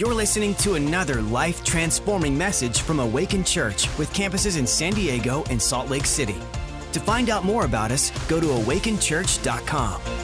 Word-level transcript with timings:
You're 0.00 0.14
listening 0.14 0.54
to 0.54 0.76
another 0.76 1.20
life 1.20 1.62
transforming 1.62 2.38
message 2.38 2.80
from 2.80 3.00
Awaken 3.00 3.44
Church 3.44 3.86
with 3.98 4.10
campuses 4.14 4.58
in 4.58 4.66
San 4.66 4.94
Diego 4.94 5.44
and 5.50 5.60
Salt 5.60 5.90
Lake 5.90 6.06
City. 6.06 6.36
To 6.92 7.00
find 7.00 7.28
out 7.28 7.44
more 7.44 7.66
about 7.66 7.90
us, 7.90 8.10
go 8.26 8.40
to 8.40 8.46
awakenchurch.com. 8.46 10.00
Here's 10.00 10.20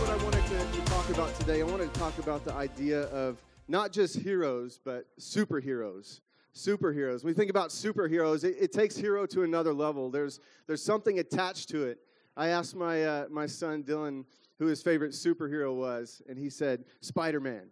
what 0.00 0.10
I 0.10 0.16
wanted 0.24 0.44
to, 0.44 0.58
to 0.58 0.80
talk 0.86 1.08
about 1.10 1.32
today. 1.38 1.60
I 1.60 1.62
wanted 1.62 1.94
to 1.94 2.00
talk 2.00 2.18
about 2.18 2.44
the 2.44 2.52
idea 2.52 3.02
of 3.02 3.40
not 3.68 3.92
just 3.92 4.16
heroes, 4.16 4.80
but 4.84 5.06
superheroes. 5.20 6.22
Superheroes. 6.52 7.22
When 7.22 7.32
we 7.32 7.34
think 7.34 7.50
about 7.50 7.70
superheroes, 7.70 8.42
it, 8.42 8.56
it 8.58 8.72
takes 8.72 8.96
hero 8.96 9.24
to 9.26 9.44
another 9.44 9.72
level. 9.72 10.10
There's, 10.10 10.40
there's 10.66 10.82
something 10.82 11.20
attached 11.20 11.68
to 11.68 11.84
it. 11.84 12.00
I 12.36 12.48
asked 12.48 12.74
my, 12.74 13.04
uh, 13.04 13.26
my 13.30 13.46
son 13.46 13.84
Dylan 13.84 14.24
who 14.60 14.66
his 14.66 14.82
favorite 14.82 15.12
superhero 15.12 15.74
was, 15.74 16.20
and 16.28 16.38
he 16.38 16.50
said, 16.50 16.84
Spider 17.00 17.40
Man. 17.40 17.62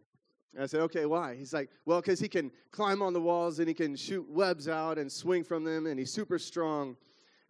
I 0.58 0.64
said, 0.64 0.80
okay, 0.80 1.04
why? 1.04 1.36
He's 1.36 1.52
like, 1.52 1.68
well, 1.84 2.00
because 2.00 2.18
he 2.18 2.28
can 2.28 2.50
climb 2.72 3.02
on 3.02 3.12
the 3.12 3.20
walls 3.20 3.58
and 3.58 3.68
he 3.68 3.74
can 3.74 3.94
shoot 3.94 4.26
webs 4.28 4.66
out 4.68 4.98
and 4.98 5.12
swing 5.12 5.44
from 5.44 5.64
them, 5.64 5.86
and 5.86 5.98
he's 5.98 6.10
super 6.10 6.38
strong. 6.38 6.96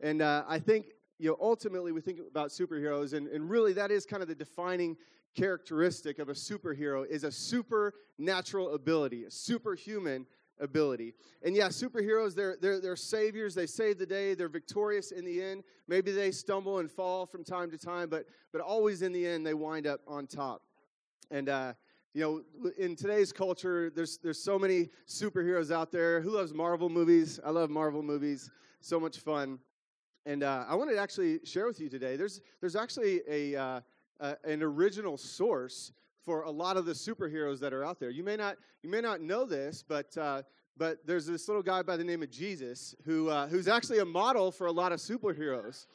And 0.01 0.23
uh, 0.23 0.43
I 0.49 0.59
think, 0.59 0.87
you 1.21 1.31
know, 1.31 1.37
ultimately 1.41 1.93
we 1.93 2.01
think 2.01 2.19
about 2.29 2.51
superheroes, 2.51 3.13
and, 3.13 3.29
and 3.29 3.49
really 3.49 3.73
that 3.75 3.93
is 3.93 4.05
kind 4.05 4.23
of 4.23 4.29
the 4.29 4.35
defining 4.35 4.97
characteristic 5.37 6.19
of 6.19 6.29
a 6.29 6.35
superhero 6.35 7.07
is 7.09 7.23
a 7.23 7.31
supernatural 7.31 8.75
ability, 8.75 9.25
a 9.25 9.31
superhuman 9.31 10.27
ability. 10.61 11.15
And 11.43 11.55
yeah, 11.55 11.69
superheroes, 11.69 12.35
they're, 12.35 12.57
they're, 12.61 12.81
they're 12.81 12.97
saviors. 12.97 13.55
They 13.55 13.67
save 13.67 13.99
the 13.99 14.07
day. 14.07 14.35
They're 14.35 14.49
victorious 14.49 15.13
in 15.13 15.25
the 15.25 15.43
end. 15.43 15.65
Maybe 15.87 16.13
they 16.13 16.31
stumble 16.31 16.79
and 16.79 16.91
fall 16.91 17.27
from 17.27 17.45
time 17.45 17.71
to 17.71 17.79
time, 17.79 18.09
but, 18.09 18.27
but 18.53 18.61
always 18.61 19.03
in 19.03 19.13
the 19.13 19.27
end, 19.27 19.47
they 19.47 19.55
wind 19.55 19.87
up 19.87 20.01
on 20.07 20.27
top. 20.27 20.63
And, 21.31 21.49
uh, 21.49 21.75
you 22.15 22.23
know, 22.23 22.71
in 22.79 22.97
today's 22.97 23.33
culture, 23.33 23.91
there's, 23.95 24.19
there's 24.19 24.43
so 24.43 24.59
many 24.59 24.89
superheroes 25.07 25.71
out 25.71 25.93
there. 25.93 26.21
Who 26.21 26.31
loves 26.31 26.55
Marvel 26.55 26.89
movies? 26.89 27.39
I 27.45 27.51
love 27.51 27.71
Marvel 27.71 28.03
movies. 28.03 28.51
So 28.81 28.99
much 28.99 29.19
fun. 29.19 29.59
And 30.27 30.43
uh, 30.43 30.65
I 30.69 30.75
wanted 30.75 30.93
to 30.93 31.01
actually 31.01 31.41
share 31.45 31.67
with 31.67 31.81
you 31.81 31.89
today. 31.89 32.17
There's, 32.17 32.41
there's 32.61 32.77
actually 32.77 33.21
a, 33.29 33.57
uh, 33.57 33.81
uh, 34.21 34.35
an 34.45 34.63
original 34.63 35.17
source 35.17 35.93
for 36.29 36.43
a 36.43 36.51
lot 36.51 36.77
of 36.77 36.85
the 36.85 36.93
superheroes 36.93 37.59
that 37.59 37.73
are 37.73 37.83
out 37.83 37.99
there. 37.99 38.11
You 38.11 38.23
may 38.23 38.37
not 38.37 38.59
you 38.83 38.91
may 38.91 39.01
not 39.01 39.23
know 39.23 39.47
this, 39.47 39.83
but 39.83 40.15
uh, 40.19 40.43
but 40.77 40.99
there's 41.07 41.25
this 41.25 41.49
little 41.49 41.63
guy 41.63 41.81
by 41.81 41.97
the 41.97 42.05
name 42.05 42.23
of 42.23 42.31
Jesus 42.31 42.95
who 43.07 43.31
uh, 43.31 43.47
who's 43.47 43.67
actually 43.67 44.01
a 44.01 44.05
model 44.05 44.53
for 44.53 44.67
a 44.67 44.71
lot 44.71 44.93
of 44.93 45.01
superheroes. 45.01 45.87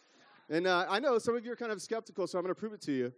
And 0.50 0.66
uh, 0.66 0.88
I 0.89 1.00
know 1.00 1.20
some 1.20 1.36
of 1.36 1.45
you 1.45 1.52
are 1.52 1.56
kind 1.56 1.72
of 1.72 1.80
skeptical, 1.84 2.26
so 2.26 2.39
I'm 2.39 2.44
going 2.44 2.56
to 2.56 2.59
prove 2.59 2.73
it 2.73 2.81
to 2.81 2.92
you. 2.92 3.14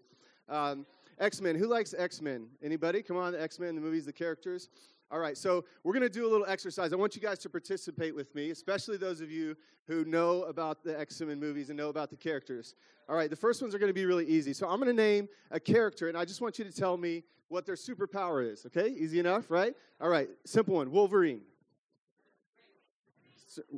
Um, 0.49 0.86
X 1.17 1.39
Men. 1.39 1.55
Who 1.55 1.67
likes 1.67 1.93
X 1.97 2.21
Men? 2.21 2.47
Anybody? 2.61 3.02
Come 3.02 3.16
on, 3.16 3.33
X 3.33 3.59
Men, 3.59 3.75
the 3.75 3.81
movies, 3.81 4.05
the 4.05 4.11
characters. 4.11 4.67
All 5.11 5.20
right, 5.20 5.38
so 5.38 5.66
we're 5.84 5.94
going 5.94 6.03
to 6.03 6.09
do 6.09 6.25
a 6.25 6.30
little 6.30 6.48
exercise. 6.48 6.92
I 6.92 6.95
want 6.95 7.16
you 7.16 7.22
guys 7.22 7.38
to 7.39 7.50
participate 7.50 8.16
with 8.16 8.34
me, 8.34 8.50
especially 8.50 8.98
those 8.98 9.22
of 9.22 9.30
you 9.30 9.56
who 9.88 10.03
know 10.03 10.44
about 10.44 10.84
the 10.84 11.00
X 11.00 11.22
Men 11.22 11.39
movies 11.39 11.70
and 11.70 11.78
know 11.78 11.89
about 11.89 12.09
the 12.09 12.17
characters. 12.17 12.73
All 13.08 13.16
right, 13.16 13.30
the 13.30 13.36
first 13.36 13.61
ones 13.61 13.76
are 13.76 13.80
going 13.80 13.89
to 13.89 13.94
be 13.94 14.06
really 14.06 14.26
easy. 14.26 14.52
So 14.52 14.67
I'm 14.67 14.80
going 14.80 14.95
to 14.95 15.02
name 15.02 15.30
a 15.52 15.59
character, 15.59 16.09
and 16.09 16.17
I 16.17 16.26
just 16.26 16.42
want 16.42 16.58
you 16.58 16.66
to 16.66 16.72
tell 16.72 16.98
me 16.98 17.23
what 17.50 17.67
their 17.67 17.76
superpower 17.76 18.52
is, 18.52 18.66
okay? 18.66 18.89
Easy 18.89 19.20
enough, 19.20 19.52
right? 19.52 19.76
All 20.02 20.09
right, 20.09 20.28
simple 20.44 20.76
one 20.76 20.92
Wolverine. 20.92 21.42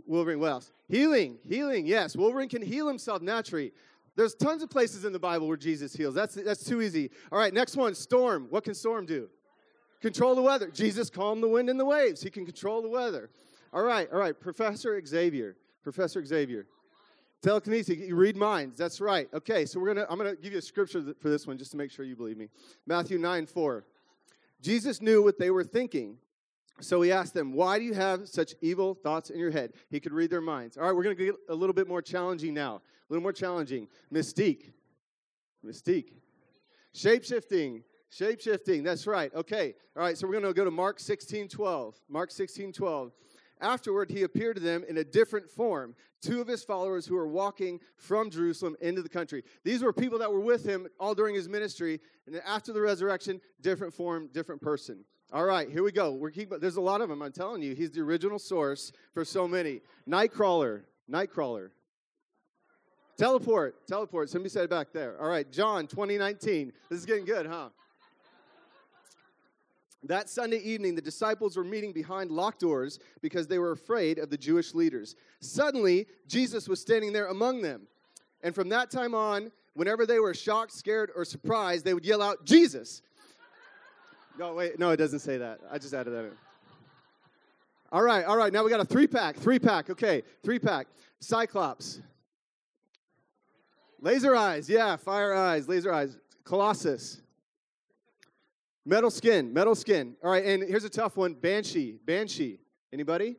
Wolverine, 0.05 0.39
what 0.39 0.51
else? 0.51 0.71
Healing, 0.87 1.37
healing, 1.47 1.85
yes. 1.85 2.15
Wolverine 2.15 2.49
can 2.49 2.61
heal 2.61 2.87
himself 2.87 3.21
naturally. 3.21 3.73
There's 4.15 4.33
tons 4.33 4.63
of 4.63 4.69
places 4.69 5.05
in 5.05 5.13
the 5.13 5.19
Bible 5.19 5.47
where 5.47 5.57
Jesus 5.57 5.93
heals. 5.93 6.15
That's, 6.15 6.33
that's 6.33 6.63
too 6.63 6.81
easy. 6.81 7.11
All 7.31 7.37
right, 7.37 7.53
next 7.53 7.75
one 7.75 7.93
Storm. 7.93 8.47
What 8.49 8.63
can 8.63 8.73
Storm 8.73 9.05
do? 9.05 9.29
Control 10.01 10.35
the 10.35 10.41
weather. 10.41 10.69
Jesus 10.69 11.09
calmed 11.09 11.41
the 11.41 11.47
wind 11.47 11.69
and 11.69 11.79
the 11.79 11.85
waves. 11.85 12.21
He 12.21 12.29
can 12.29 12.45
control 12.45 12.81
the 12.81 12.89
weather. 12.89 13.29
All 13.73 13.83
right, 13.83 14.07
all 14.11 14.19
right. 14.19 14.39
Professor 14.39 14.99
Xavier. 15.05 15.57
Professor 15.83 16.23
Xavier. 16.23 16.67
Telekinesis, 17.41 17.97
you 17.97 18.15
read 18.15 18.35
minds. 18.35 18.77
That's 18.77 18.99
right. 18.99 19.29
Okay, 19.33 19.65
so 19.65 19.79
we're 19.79 19.93
gonna 19.93 20.07
I'm 20.09 20.17
gonna 20.17 20.35
give 20.35 20.53
you 20.53 20.59
a 20.59 20.61
scripture 20.61 21.13
for 21.19 21.29
this 21.29 21.45
one 21.45 21.57
just 21.57 21.71
to 21.71 21.77
make 21.77 21.91
sure 21.91 22.03
you 22.03 22.15
believe 22.15 22.37
me. 22.37 22.49
Matthew 22.85 23.17
9, 23.17 23.45
4. 23.45 23.85
Jesus 24.61 25.01
knew 25.01 25.21
what 25.21 25.37
they 25.37 25.51
were 25.51 25.63
thinking. 25.63 26.17
So 26.79 27.01
he 27.01 27.11
asked 27.11 27.33
them, 27.33 27.53
Why 27.53 27.79
do 27.79 27.85
you 27.85 27.93
have 27.93 28.27
such 28.27 28.53
evil 28.61 28.93
thoughts 28.93 29.29
in 29.29 29.39
your 29.39 29.51
head? 29.51 29.73
He 29.89 29.99
could 29.99 30.13
read 30.13 30.29
their 30.29 30.41
minds. 30.41 30.77
All 30.77 30.83
right, 30.83 30.95
we're 30.95 31.03
going 31.03 31.17
to 31.17 31.25
get 31.25 31.35
a 31.49 31.55
little 31.55 31.73
bit 31.73 31.87
more 31.87 32.01
challenging 32.01 32.53
now. 32.53 32.75
A 32.75 33.13
little 33.13 33.23
more 33.23 33.33
challenging. 33.33 33.87
Mystique. 34.13 34.71
Mystique. 35.65 36.13
Shape 36.93 37.23
shifting. 37.23 37.83
Shape 38.09 38.41
shifting. 38.41 38.83
That's 38.83 39.05
right. 39.05 39.33
Okay. 39.33 39.73
All 39.95 40.03
right, 40.03 40.17
so 40.17 40.27
we're 40.27 40.33
going 40.33 40.45
to 40.45 40.53
go 40.53 40.63
to 40.63 40.71
Mark 40.71 40.99
16 40.99 41.47
12. 41.49 41.95
Mark 42.09 42.31
16 42.31 42.71
12. 42.71 43.11
Afterward, 43.59 44.11
he 44.11 44.23
appeared 44.23 44.55
to 44.57 44.61
them 44.61 44.85
in 44.87 44.97
a 44.97 45.03
different 45.03 45.49
form, 45.49 45.95
two 46.21 46.39
of 46.39 46.47
his 46.47 46.63
followers 46.63 47.07
who 47.07 47.15
were 47.15 47.27
walking 47.27 47.79
from 47.95 48.29
Jerusalem 48.29 48.75
into 48.81 49.01
the 49.01 49.09
country. 49.09 49.43
These 49.63 49.81
were 49.81 49.91
people 49.91 50.19
that 50.19 50.31
were 50.31 50.39
with 50.39 50.63
him 50.63 50.87
all 50.99 51.15
during 51.15 51.33
his 51.33 51.49
ministry, 51.49 51.99
and 52.27 52.35
then 52.35 52.43
after 52.45 52.71
the 52.71 52.81
resurrection, 52.81 53.41
different 53.61 53.93
form, 53.93 54.29
different 54.31 54.61
person. 54.61 55.03
All 55.33 55.43
right, 55.43 55.69
here 55.69 55.83
we 55.83 55.91
go. 55.91 56.11
We're 56.13 56.29
keep, 56.29 56.53
there's 56.61 56.77
a 56.77 56.81
lot 56.81 57.01
of 57.01 57.09
them. 57.09 57.21
I'm 57.21 57.31
telling 57.31 57.61
you, 57.61 57.73
he's 57.73 57.91
the 57.91 58.01
original 58.01 58.39
source 58.39 58.91
for 59.13 59.25
so 59.25 59.47
many. 59.47 59.81
Nightcrawler, 60.07 60.83
Nightcrawler. 61.11 61.71
Teleport, 63.17 63.87
teleport. 63.87 64.29
Somebody 64.29 64.49
said 64.49 64.65
it 64.65 64.69
back 64.69 64.93
there. 64.93 65.19
All 65.19 65.27
right, 65.27 65.51
John 65.51 65.87
2019. 65.87 66.71
This 66.89 66.99
is 66.99 67.05
getting 67.05 67.25
good, 67.25 67.47
huh? 67.47 67.69
That 70.07 70.29
Sunday 70.29 70.59
evening, 70.59 70.95
the 70.95 71.01
disciples 71.01 71.57
were 71.57 71.63
meeting 71.63 71.91
behind 71.91 72.31
locked 72.31 72.61
doors 72.61 72.99
because 73.21 73.47
they 73.47 73.59
were 73.59 73.71
afraid 73.71 74.19
of 74.19 74.29
the 74.29 74.37
Jewish 74.37 74.73
leaders. 74.73 75.15
Suddenly, 75.41 76.07
Jesus 76.27 76.69
was 76.69 76.79
standing 76.79 77.11
there 77.11 77.27
among 77.27 77.61
them. 77.61 77.87
And 78.41 78.55
from 78.55 78.69
that 78.69 78.89
time 78.89 79.13
on, 79.13 79.51
whenever 79.73 80.05
they 80.05 80.19
were 80.19 80.33
shocked, 80.33 80.71
scared, 80.71 81.11
or 81.15 81.25
surprised, 81.25 81.83
they 81.83 81.93
would 81.93 82.05
yell 82.05 82.21
out, 82.21 82.45
Jesus. 82.45 83.01
No, 84.39 84.53
wait, 84.53 84.79
no, 84.79 84.91
it 84.91 84.97
doesn't 84.97 85.19
say 85.19 85.37
that. 85.37 85.59
I 85.69 85.77
just 85.77 85.93
added 85.93 86.11
that 86.11 86.25
in. 86.25 86.31
All 87.91 88.03
right, 88.03 88.25
all 88.25 88.37
right. 88.37 88.53
Now 88.53 88.63
we 88.63 88.69
got 88.69 88.79
a 88.79 88.85
three 88.85 89.07
pack. 89.07 89.35
Three 89.35 89.59
pack. 89.59 89.89
Okay, 89.89 90.23
three 90.43 90.59
pack. 90.59 90.87
Cyclops. 91.19 92.01
Laser 93.99 94.35
eyes. 94.35 94.69
Yeah, 94.69 94.95
fire 94.95 95.33
eyes. 95.33 95.67
Laser 95.67 95.91
eyes. 95.91 96.17
Colossus. 96.43 97.21
Metal 98.87 99.11
skin. 99.11 99.53
Metal 99.53 99.75
skin. 99.75 100.15
All 100.23 100.31
right, 100.31 100.45
and 100.45 100.63
here's 100.63 100.85
a 100.85 100.89
tough 100.89 101.17
one. 101.17 101.33
Banshee. 101.33 101.99
Banshee. 102.05 102.57
Anybody? 102.93 103.35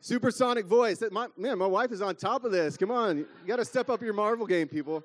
Supersonic 0.00 0.66
voice. 0.66 1.00
My, 1.12 1.28
man, 1.36 1.58
my 1.58 1.66
wife 1.66 1.92
is 1.92 2.02
on 2.02 2.16
top 2.16 2.44
of 2.44 2.50
this. 2.50 2.76
Come 2.76 2.90
on. 2.90 3.18
You 3.18 3.26
got 3.46 3.60
to 3.60 3.64
step 3.64 3.88
up 3.88 4.02
your 4.02 4.14
Marvel 4.14 4.44
game, 4.44 4.66
people. 4.66 5.04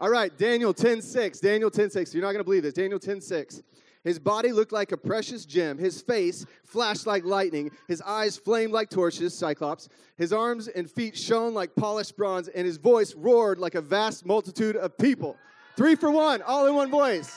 All 0.00 0.10
right, 0.10 0.36
Daniel 0.36 0.74
10:6. 0.74 1.40
Daniel 1.40 1.70
10:6. 1.70 2.12
You're 2.12 2.24
not 2.24 2.32
going 2.32 2.40
to 2.40 2.44
believe 2.44 2.64
this. 2.64 2.74
Daniel 2.74 2.98
10:6. 2.98 3.62
His 4.02 4.18
body 4.18 4.50
looked 4.50 4.72
like 4.72 4.90
a 4.90 4.96
precious 4.96 5.46
gem. 5.46 5.78
His 5.78 6.02
face 6.02 6.44
flashed 6.64 7.06
like 7.06 7.24
lightning. 7.24 7.70
His 7.86 8.02
eyes 8.02 8.36
flamed 8.36 8.72
like 8.72 8.90
torches, 8.90 9.32
Cyclops. 9.32 9.88
His 10.16 10.32
arms 10.32 10.66
and 10.66 10.90
feet 10.90 11.16
shone 11.16 11.54
like 11.54 11.72
polished 11.76 12.16
bronze, 12.16 12.48
and 12.48 12.66
his 12.66 12.78
voice 12.78 13.14
roared 13.14 13.60
like 13.60 13.76
a 13.76 13.80
vast 13.80 14.26
multitude 14.26 14.74
of 14.74 14.98
people. 14.98 15.36
Three 15.76 15.94
for 15.94 16.10
one, 16.10 16.42
all 16.42 16.66
in 16.66 16.74
one 16.74 16.90
voice. 16.90 17.32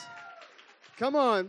Come 1.00 1.16
on. 1.16 1.48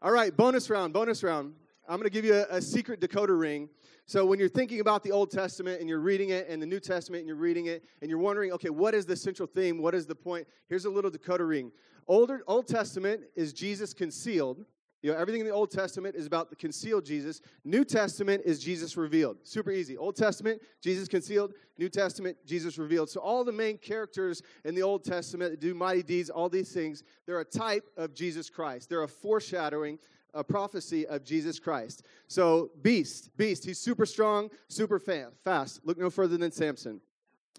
All 0.00 0.10
right, 0.10 0.34
bonus 0.34 0.70
round, 0.70 0.94
bonus 0.94 1.22
round. 1.22 1.52
I'm 1.86 1.96
going 1.96 2.04
to 2.04 2.10
give 2.10 2.24
you 2.24 2.36
a, 2.36 2.56
a 2.56 2.62
secret 2.62 3.02
decoder 3.02 3.38
ring. 3.38 3.68
So 4.06 4.24
when 4.24 4.38
you're 4.38 4.48
thinking 4.48 4.80
about 4.80 5.02
the 5.02 5.12
Old 5.12 5.30
Testament 5.30 5.80
and 5.80 5.90
you're 5.90 6.00
reading 6.00 6.30
it, 6.30 6.48
and 6.48 6.62
the 6.62 6.66
New 6.66 6.80
Testament 6.80 7.20
and 7.20 7.26
you're 7.26 7.36
reading 7.36 7.66
it, 7.66 7.84
and 8.00 8.08
you're 8.08 8.18
wondering, 8.18 8.50
okay, 8.52 8.70
what 8.70 8.94
is 8.94 9.04
the 9.04 9.14
central 9.14 9.46
theme? 9.46 9.82
What 9.82 9.94
is 9.94 10.06
the 10.06 10.14
point? 10.14 10.48
Here's 10.70 10.86
a 10.86 10.90
little 10.90 11.10
decoder 11.10 11.46
ring. 11.46 11.70
Older, 12.06 12.42
Old 12.46 12.66
Testament 12.66 13.24
is 13.36 13.52
Jesus 13.52 13.92
concealed. 13.92 14.64
You 15.00 15.12
know, 15.12 15.18
everything 15.18 15.40
in 15.40 15.46
the 15.46 15.52
Old 15.52 15.70
Testament 15.70 16.16
is 16.16 16.26
about 16.26 16.50
the 16.50 16.56
concealed 16.56 17.04
Jesus. 17.04 17.40
New 17.64 17.84
Testament 17.84 18.42
is 18.44 18.58
Jesus 18.58 18.96
revealed. 18.96 19.36
Super 19.44 19.70
easy. 19.70 19.96
Old 19.96 20.16
Testament, 20.16 20.60
Jesus 20.80 21.06
concealed. 21.06 21.54
New 21.78 21.88
Testament, 21.88 22.36
Jesus 22.44 22.78
revealed. 22.78 23.08
So 23.08 23.20
all 23.20 23.44
the 23.44 23.52
main 23.52 23.78
characters 23.78 24.42
in 24.64 24.74
the 24.74 24.82
Old 24.82 25.04
Testament 25.04 25.52
that 25.52 25.60
do 25.60 25.72
mighty 25.72 26.02
deeds, 26.02 26.30
all 26.30 26.48
these 26.48 26.72
things, 26.72 27.04
they're 27.26 27.38
a 27.38 27.44
type 27.44 27.84
of 27.96 28.12
Jesus 28.12 28.50
Christ. 28.50 28.88
They're 28.88 29.04
a 29.04 29.08
foreshadowing, 29.08 30.00
a 30.34 30.42
prophecy 30.42 31.06
of 31.06 31.22
Jesus 31.22 31.60
Christ. 31.60 32.04
So 32.26 32.72
beast, 32.82 33.30
beast, 33.36 33.64
he's 33.64 33.78
super 33.78 34.04
strong, 34.04 34.50
super 34.66 34.98
fast. 34.98 35.80
Look 35.84 35.98
no 35.98 36.10
further 36.10 36.36
than 36.36 36.50
Samson. 36.50 37.00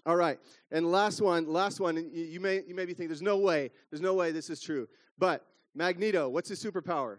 All 0.04 0.16
right. 0.16 0.38
And 0.70 0.90
last 0.90 1.22
one, 1.22 1.46
last 1.50 1.80
one, 1.80 2.10
you 2.12 2.40
may 2.40 2.62
you 2.66 2.74
maybe 2.74 2.92
think 2.92 3.08
there's 3.08 3.22
no 3.22 3.38
way, 3.38 3.70
there's 3.90 4.00
no 4.02 4.14
way 4.14 4.30
this 4.30 4.50
is 4.50 4.60
true. 4.60 4.88
But 5.18 5.46
Magneto, 5.74 6.28
what's 6.28 6.48
his 6.48 6.62
superpower? 6.62 7.18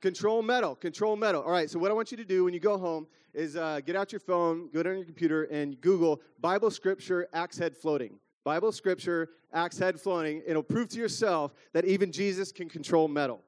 Control 0.00 0.42
metal, 0.42 0.74
control 0.74 1.14
metal. 1.14 1.42
All 1.42 1.50
right, 1.50 1.68
so 1.68 1.78
what 1.78 1.90
I 1.90 1.94
want 1.94 2.10
you 2.10 2.16
to 2.16 2.24
do 2.24 2.44
when 2.44 2.54
you 2.54 2.60
go 2.60 2.78
home 2.78 3.06
is 3.34 3.54
uh, 3.56 3.80
get 3.84 3.96
out 3.96 4.12
your 4.12 4.20
phone, 4.20 4.70
go 4.72 4.82
down 4.82 4.96
your 4.96 5.04
computer, 5.04 5.44
and 5.44 5.78
Google 5.80 6.22
Bible 6.40 6.70
scripture 6.70 7.28
axe 7.34 7.58
head 7.58 7.76
floating. 7.76 8.18
Bible, 8.42 8.72
scripture, 8.72 9.28
axe 9.52 9.78
head 9.78 10.00
floating. 10.00 10.42
It'll 10.46 10.62
prove 10.62 10.88
to 10.90 10.98
yourself 10.98 11.52
that 11.74 11.84
even 11.84 12.10
Jesus 12.10 12.50
can 12.50 12.70
control 12.70 13.08
metal. 13.08 13.42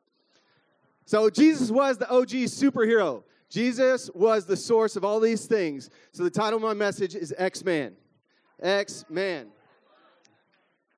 So 1.07 1.31
Jesus 1.31 1.71
was 1.71 1.97
the 1.97 2.11
OG 2.11 2.29
superhero. 2.49 3.25
Jesus 3.49 4.11
was 4.15 4.45
the 4.45 4.57
source 4.57 4.95
of 4.97 5.05
all 5.05 5.21
these 5.21 5.47
things. 5.47 5.91
So 6.13 6.23
the 6.23 6.31
title 6.31 6.59
of 6.59 6.63
my 6.63 6.75
message 6.75 7.15
is 7.15 7.35
X 7.39 7.65
Man. 7.65 7.95
X 8.61 9.05
Man. 9.09 9.49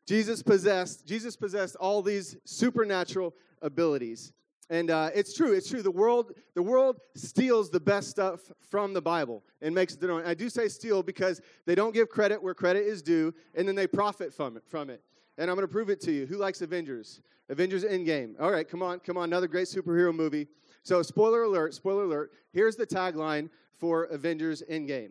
Jesus 0.07 0.43
possessed 0.43 1.07
Jesus 1.07 1.37
possessed 1.37 1.77
all 1.77 2.03
these 2.03 2.37
supernatural 2.45 3.35
abilities. 3.63 4.33
And 4.71 4.91
uh, 4.91 5.11
it's 5.15 5.35
true. 5.35 5.53
It's 5.53 5.69
true. 5.69 5.83
The 5.83 5.91
world, 5.91 6.33
the 6.55 6.63
world 6.63 7.01
steals 7.15 7.71
the 7.71 7.81
best 7.81 8.09
stuff 8.09 8.41
from 8.71 8.95
the 8.95 9.03
Bible 9.03 9.43
and 9.61 9.75
makes 9.75 9.95
it 9.95 10.01
their 10.01 10.13
own. 10.13 10.25
I 10.25 10.35
do 10.35 10.49
say 10.49 10.69
steal 10.69 11.03
because 11.03 11.41
they 11.67 11.75
don't 11.75 11.93
give 11.93 12.09
credit 12.09 12.43
where 12.43 12.55
credit 12.55 12.85
is 12.85 13.03
due, 13.03 13.35
and 13.55 13.69
then 13.69 13.75
they 13.75 13.87
profit 13.87 14.33
from 14.33 14.57
it. 14.57 14.65
From 14.67 14.91
it. 14.91 15.03
And 15.37 15.51
I'm 15.51 15.57
going 15.57 15.67
to 15.67 15.73
prove 15.73 15.91
it 15.91 16.01
to 16.03 16.13
you. 16.13 16.27
Who 16.27 16.37
likes 16.37 16.63
Avengers? 16.63 17.21
Avengers 17.49 17.85
Endgame. 17.85 18.41
All 18.41 18.51
right, 18.51 18.69
come 18.69 18.83
on, 18.83 19.01
come 19.01 19.17
on. 19.17 19.25
Another 19.25 19.49
great 19.49 19.67
superhero 19.67 20.15
movie. 20.15 20.47
So, 20.83 21.03
spoiler 21.03 21.43
alert. 21.43 21.75
Spoiler 21.75 22.05
alert. 22.05 22.33
Here's 22.53 22.77
the 22.77 22.87
tagline 22.87 23.51
for 23.73 24.05
Avengers 24.05 24.63
Endgame. 24.71 25.11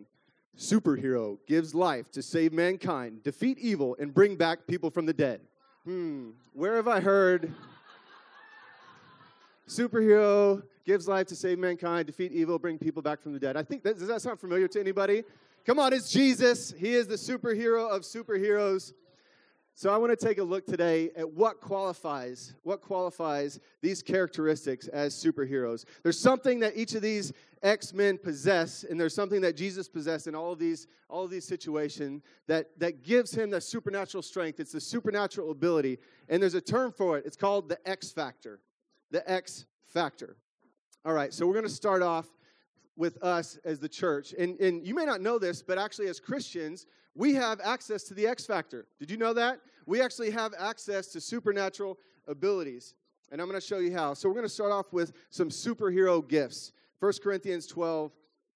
Superhero 0.58 1.38
gives 1.46 1.74
life 1.74 2.10
to 2.12 2.22
save 2.22 2.52
mankind, 2.52 3.22
defeat 3.22 3.58
evil, 3.58 3.96
and 3.98 4.14
bring 4.14 4.36
back 4.36 4.66
people 4.66 4.90
from 4.90 5.04
the 5.06 5.12
dead. 5.12 5.40
Hmm, 5.84 6.30
where 6.52 6.76
have 6.76 6.88
I 6.88 7.00
heard 7.00 7.52
superhero 9.68 10.62
gives 10.84 11.08
life 11.08 11.26
to 11.28 11.36
save 11.36 11.58
mankind, 11.58 12.06
defeat 12.06 12.32
evil, 12.32 12.58
bring 12.58 12.78
people 12.78 13.02
back 13.02 13.20
from 13.22 13.32
the 13.32 13.40
dead. 13.40 13.56
I 13.56 13.62
think 13.62 13.82
that 13.84 13.98
does 13.98 14.08
that 14.08 14.20
sound 14.20 14.38
familiar 14.40 14.68
to 14.68 14.80
anybody? 14.80 15.24
Come 15.64 15.78
on, 15.78 15.92
it's 15.92 16.10
Jesus. 16.10 16.74
He 16.76 16.94
is 16.94 17.06
the 17.06 17.14
superhero 17.14 17.88
of 17.90 18.02
superheroes. 18.02 18.92
So 19.76 19.92
I 19.92 19.96
want 19.96 20.16
to 20.16 20.26
take 20.26 20.38
a 20.38 20.42
look 20.42 20.66
today 20.66 21.10
at 21.16 21.28
what 21.28 21.60
qualifies 21.60 22.54
what 22.62 22.80
qualifies 22.80 23.58
these 23.82 24.02
characteristics 24.02 24.86
as 24.88 25.14
superheroes. 25.14 25.84
There's 26.04 26.18
something 26.18 26.60
that 26.60 26.76
each 26.76 26.94
of 26.94 27.02
these 27.02 27.32
X-men 27.62 28.18
possess 28.18 28.84
and 28.84 29.00
there's 29.00 29.14
something 29.14 29.40
that 29.40 29.56
Jesus 29.56 29.88
possessed 29.88 30.28
in 30.28 30.34
all 30.36 30.52
of 30.52 30.60
these 30.60 30.86
all 31.08 31.24
of 31.24 31.30
these 31.30 31.44
situations 31.44 32.22
that 32.46 32.78
that 32.78 33.02
gives 33.02 33.34
him 33.34 33.50
that 33.50 33.62
supernatural 33.62 34.22
strength. 34.22 34.60
It's 34.60 34.72
the 34.72 34.80
supernatural 34.80 35.50
ability 35.50 35.98
and 36.28 36.40
there's 36.40 36.54
a 36.54 36.60
term 36.60 36.92
for 36.92 37.18
it. 37.18 37.26
It's 37.26 37.36
called 37.36 37.68
the 37.68 37.78
X 37.88 38.12
factor 38.12 38.60
the 39.14 39.30
X 39.30 39.66
factor. 39.86 40.36
All 41.04 41.12
right, 41.12 41.32
so 41.32 41.46
we're 41.46 41.52
going 41.52 41.64
to 41.64 41.70
start 41.70 42.02
off 42.02 42.26
with 42.96 43.22
us 43.22 43.58
as 43.64 43.78
the 43.78 43.88
church. 43.88 44.34
And, 44.36 44.58
and 44.58 44.84
you 44.84 44.92
may 44.92 45.04
not 45.04 45.20
know 45.20 45.38
this, 45.38 45.62
but 45.62 45.78
actually, 45.78 46.08
as 46.08 46.18
Christians, 46.18 46.86
we 47.14 47.32
have 47.34 47.60
access 47.62 48.02
to 48.04 48.14
the 48.14 48.26
X 48.26 48.44
factor. 48.44 48.88
Did 48.98 49.12
you 49.12 49.16
know 49.16 49.32
that? 49.32 49.60
We 49.86 50.02
actually 50.02 50.32
have 50.32 50.52
access 50.58 51.06
to 51.12 51.20
supernatural 51.20 51.96
abilities. 52.26 52.96
And 53.30 53.40
I'm 53.40 53.48
going 53.48 53.60
to 53.60 53.64
show 53.64 53.78
you 53.78 53.92
how. 53.92 54.14
So, 54.14 54.28
we're 54.28 54.34
going 54.34 54.46
to 54.46 54.52
start 54.52 54.72
off 54.72 54.92
with 54.92 55.12
some 55.30 55.48
superhero 55.48 56.26
gifts. 56.26 56.72
1 56.98 57.12
Corinthians 57.22 57.68
12, 57.68 58.10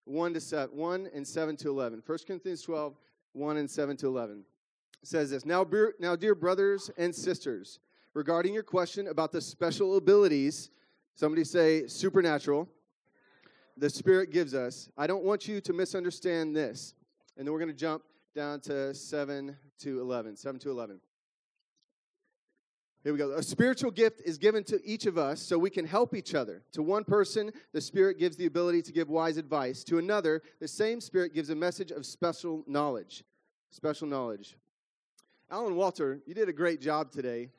1 0.06 0.34
to 0.34 0.40
7, 0.40 0.76
1 0.76 1.08
and 1.14 1.24
7 1.24 1.56
to 1.58 1.68
11. 1.68 2.02
1 2.04 2.18
Corinthians 2.26 2.62
12, 2.62 2.96
1 3.32 3.56
and 3.58 3.70
7 3.70 3.96
to 3.98 4.08
11 4.08 4.44
says 5.04 5.30
this 5.30 5.44
Now, 5.46 5.64
now 6.00 6.16
dear 6.16 6.34
brothers 6.34 6.90
and 6.98 7.14
sisters, 7.14 7.78
regarding 8.14 8.54
your 8.54 8.62
question 8.62 9.08
about 9.08 9.32
the 9.32 9.40
special 9.40 9.96
abilities, 9.96 10.70
somebody 11.14 11.44
say 11.44 11.86
supernatural, 11.86 12.68
the 13.76 13.90
Spirit 13.90 14.32
gives 14.32 14.54
us. 14.54 14.90
I 14.96 15.06
don't 15.06 15.24
want 15.24 15.46
you 15.46 15.60
to 15.60 15.72
misunderstand 15.72 16.54
this. 16.54 16.94
And 17.36 17.46
then 17.46 17.52
we're 17.52 17.60
going 17.60 17.70
to 17.70 17.76
jump 17.76 18.02
down 18.34 18.60
to 18.62 18.92
7 18.92 19.56
to 19.80 20.00
11. 20.00 20.36
7 20.36 20.60
to 20.60 20.70
11. 20.70 21.00
Here 23.04 23.12
we 23.12 23.18
go. 23.18 23.30
A 23.30 23.42
spiritual 23.42 23.92
gift 23.92 24.20
is 24.24 24.38
given 24.38 24.64
to 24.64 24.84
each 24.84 25.06
of 25.06 25.16
us 25.16 25.40
so 25.40 25.56
we 25.56 25.70
can 25.70 25.86
help 25.86 26.14
each 26.14 26.34
other. 26.34 26.62
To 26.72 26.82
one 26.82 27.04
person, 27.04 27.52
the 27.72 27.80
Spirit 27.80 28.18
gives 28.18 28.36
the 28.36 28.46
ability 28.46 28.82
to 28.82 28.92
give 28.92 29.08
wise 29.08 29.36
advice. 29.36 29.84
To 29.84 29.98
another, 29.98 30.42
the 30.60 30.66
same 30.66 31.00
Spirit 31.00 31.32
gives 31.32 31.50
a 31.50 31.54
message 31.54 31.92
of 31.92 32.04
special 32.04 32.64
knowledge. 32.66 33.22
Special 33.70 34.08
knowledge. 34.08 34.56
Alan 35.50 35.76
Walter, 35.76 36.20
you 36.26 36.34
did 36.34 36.48
a 36.48 36.52
great 36.52 36.80
job 36.80 37.12
today 37.12 37.50